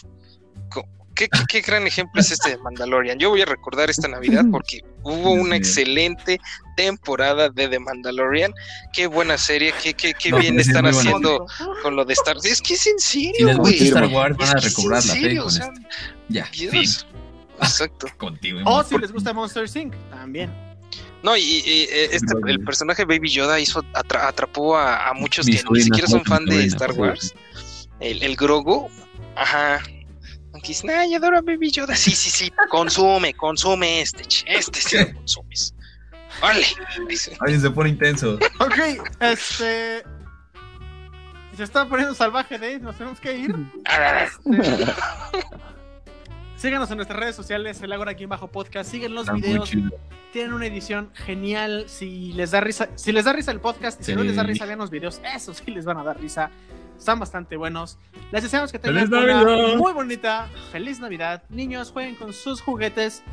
¿Qué, 1.16 1.28
qué, 1.30 1.40
qué 1.48 1.62
gran 1.62 1.86
ejemplo 1.86 2.20
es 2.20 2.32
este 2.32 2.50
de 2.50 2.58
Mandalorian? 2.58 3.20
Yo 3.20 3.30
voy 3.30 3.44
a 3.44 3.46
recordar 3.46 3.88
esta 3.92 4.08
Navidad 4.08 4.46
porque 4.50 4.80
hubo 5.04 5.30
una 5.34 5.56
excelente 5.56 6.40
temporada 6.76 7.50
de 7.50 7.68
The 7.68 7.78
Mandalorian. 7.78 8.52
Qué 8.92 9.06
buena 9.06 9.38
serie, 9.38 9.76
qué, 9.84 9.94
qué, 9.94 10.16
qué 10.16 10.32
No, 10.32 10.40
bien 10.40 10.60
están 10.60 10.88
haciendo 10.88 11.46
con 11.84 11.96
lo 11.96 12.04
de 12.04 12.14
Star 12.14 12.38
Es 12.44 12.60
que 12.64 12.74
es 12.74 12.88
en 12.88 12.98
Si 12.98 13.28
les 13.28 13.38
serio, 13.38 13.58
güey. 13.58 13.74
gusta 13.80 13.86
Star. 14.00 14.08
Wars, 14.08 14.38
van 14.38 14.50
a 14.50 14.52
Es 14.54 14.62
que 14.62 14.68
es 14.70 14.76
recobrar 14.76 15.04
fe 15.04 15.36
con 15.38 15.46
o 15.46 15.50
sea, 15.52 15.66
esto. 15.68 15.82
Ya, 16.30 16.50
Dios. 16.52 17.06
Exacto. 17.60 18.08
Contigo. 18.18 18.60
O 18.66 18.84
si 18.84 18.98
les 18.98 19.12
gusta 19.12 19.34
Monster 19.34 19.66
Inc. 19.76 19.94
también. 20.10 20.52
No, 21.24 21.38
y, 21.38 21.42
y, 21.42 21.88
eh, 21.90 22.10
este- 22.12 22.34
el 22.48 22.60
personaje 22.64 23.06
Baby 23.06 23.30
Yoda 23.30 23.60
hizo 23.60 23.82
atra- 23.94 24.28
atrapó 24.28 24.76
a, 24.78 25.08
a 25.10 25.14
muchos 25.14 25.46
Mi 25.46 25.56
que 25.58 25.64
ni 25.72 25.82
siquiera 25.82 26.08
son 26.08 26.24
fan 26.26 26.46
de 26.46 26.66
Star. 26.66 26.92
Wars. 26.92 27.34
El, 28.00 28.22
el 28.24 28.36
Grogu, 28.36 28.90
ajá. 29.36 29.82
Aunque 30.54 30.68
dicen, 30.68 30.90
ay, 30.92 31.12
yo 31.12 31.18
adoro 31.18 31.38
a 31.38 31.42
Baby 31.42 31.72
Yoda. 31.72 31.96
Sí, 31.96 32.12
sí, 32.12 32.30
sí, 32.30 32.52
consume, 32.70 33.34
consume 33.34 34.02
este, 34.02 34.24
este 34.46 34.82
sí 34.82 34.98
lo 34.98 35.14
consumes. 35.14 35.74
Vale. 36.42 36.66
Alguien 37.40 37.62
se 37.62 37.70
pone 37.72 37.90
intenso. 37.90 38.38
Ok, 38.60 38.78
este. 39.22 40.04
Se 41.56 41.64
está 41.64 41.88
poniendo 41.88 42.14
salvaje, 42.16 42.58
Dave. 42.58 42.80
Nos 42.80 42.98
tenemos 42.98 43.20
que 43.20 43.34
ir. 43.38 43.56
Este, 43.86 44.94
Síganos 46.64 46.90
en 46.92 46.96
nuestras 46.96 47.20
redes 47.20 47.36
sociales, 47.36 47.82
el 47.82 47.92
Ágora 47.92 48.12
aquí 48.12 48.24
en 48.24 48.30
bajo 48.30 48.48
podcast. 48.48 48.90
Siguen 48.90 49.14
los 49.14 49.24
Está 49.24 49.34
videos. 49.34 49.70
Tienen 50.32 50.54
una 50.54 50.66
edición 50.66 51.10
genial. 51.14 51.84
Si 51.88 52.32
les 52.32 52.52
da 52.52 52.62
risa, 52.62 52.88
si 52.96 53.12
les 53.12 53.26
da 53.26 53.34
risa 53.34 53.52
el 53.52 53.60
podcast 53.60 54.00
y 54.00 54.06
si 54.06 54.16
no 54.16 54.24
les 54.24 54.38
da 54.38 54.44
risa, 54.44 54.66
vean 54.66 54.80
los 54.80 54.90
videos. 54.90 55.20
Eso 55.36 55.54
sí 55.54 55.72
les 55.72 55.84
van 55.84 55.98
a 55.98 56.06
dar 56.06 56.18
risa. 56.18 56.52
Están 56.98 57.20
bastante 57.20 57.58
buenos. 57.58 57.98
Les 58.32 58.44
deseamos 58.44 58.72
que 58.72 58.80
tengan 58.80 59.10
¡Feliz 59.10 59.44
una 59.44 59.76
muy 59.76 59.92
bonita, 59.92 60.48
feliz 60.72 61.02
Navidad. 61.02 61.44
Niños, 61.50 61.92
jueguen 61.92 62.16
con 62.16 62.32
sus 62.32 62.62
juguetes. 62.62 63.24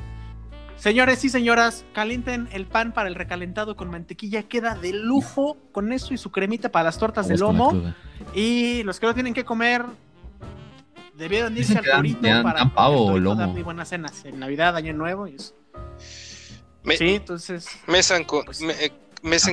Señores 0.75 1.25
y 1.25 1.29
señoras, 1.29 1.85
calienten 1.93 2.49
el 2.51 2.67
pan 2.67 2.91
para 2.91 3.09
el 3.09 3.15
recalentado 3.15 3.77
con 3.77 3.91
mantequilla. 3.91 4.43
Queda 4.43 4.75
de 4.75 4.93
lujo 4.93 5.57
con 5.71 5.93
eso 5.93 6.15
y 6.15 6.19
su 6.19 6.33
cremita 6.33 6.73
para 6.73 6.87
las 6.87 6.99
tortas 6.99 7.29
de 7.29 7.37
Vamos 7.37 7.75
lomo. 7.75 7.95
Y 8.35 8.83
los 8.83 8.99
que 8.99 9.07
no 9.07 9.15
tienen 9.15 9.35
que 9.35 9.45
comer, 9.45 9.85
debieron 11.21 11.57
irse 11.57 11.79
al 11.79 11.85
que 11.85 11.91
dan- 11.91 12.43
para 12.43 12.59
dan 12.61 12.75
pavo 12.75 12.97
porque 13.07 13.19
el 13.19 13.27
o 13.27 13.31
torito 13.31 13.31
lomo. 13.31 13.41
da 13.41 13.47
muy 13.47 13.63
buenas 13.63 13.89
cenas 13.89 14.25
en 14.25 14.39
Navidad, 14.41 14.75
Año 14.77 14.93
Nuevo. 14.93 15.29
Y 15.29 15.37
eso. 15.37 15.55
Me- 16.83 16.97
Sí, 16.97 17.11
entonces. 17.15 17.67
Mesan 17.87 18.25
con, 18.25 18.45
Pues- 18.45 18.61
me- 18.63 18.73
eh, 18.73 18.93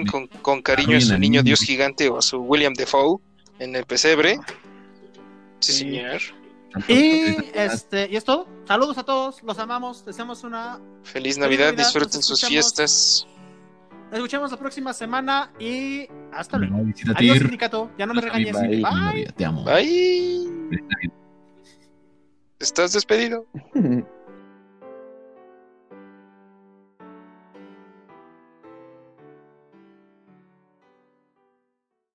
con, 0.09 0.27
con 0.41 0.61
cariño 0.61 0.97
a 0.97 1.01
su 1.01 1.07
niño 1.13 1.19
niño. 1.19 1.43
Dios 1.43 1.59
gigante 1.59 2.09
o 2.09 2.17
a 2.17 2.21
su 2.21 2.39
William 2.39 2.73
Defoe 2.73 3.19
en 3.59 3.75
el 3.75 3.85
pesebre. 3.85 4.39
Sí, 5.59 5.73
Sí. 5.73 5.79
señor. 5.79 6.21
Y 6.87 7.35
este, 7.53 8.07
y 8.11 8.15
es 8.17 8.23
todo. 8.23 8.47
Saludos 8.67 8.97
a 8.97 9.03
todos, 9.03 9.41
los 9.43 9.57
amamos, 9.59 10.05
deseamos 10.05 10.43
una. 10.43 10.79
Feliz 11.03 11.37
Navidad, 11.37 11.67
Navidad, 11.67 11.83
disfruten 11.85 12.21
sus 12.21 12.45
fiestas. 12.45 13.25
Nos 14.11 14.13
escuchamos 14.15 14.51
la 14.51 14.57
próxima 14.57 14.93
semana 14.93 15.51
y 15.59 16.07
hasta 16.31 16.57
luego. 16.57 16.77
No, 16.77 16.93
Adiós, 17.15 17.39
sindicato. 17.39 17.89
Ya 17.97 18.05
no 18.05 18.13
me 18.13 18.21
regañes. 18.21 18.53
Bye. 18.53 18.61
Feliz 19.11 19.33
Te 19.35 19.45
amo. 19.45 19.63
Bye. 19.65 21.26
¿Estás 22.59 22.93
despedido? 22.93 23.45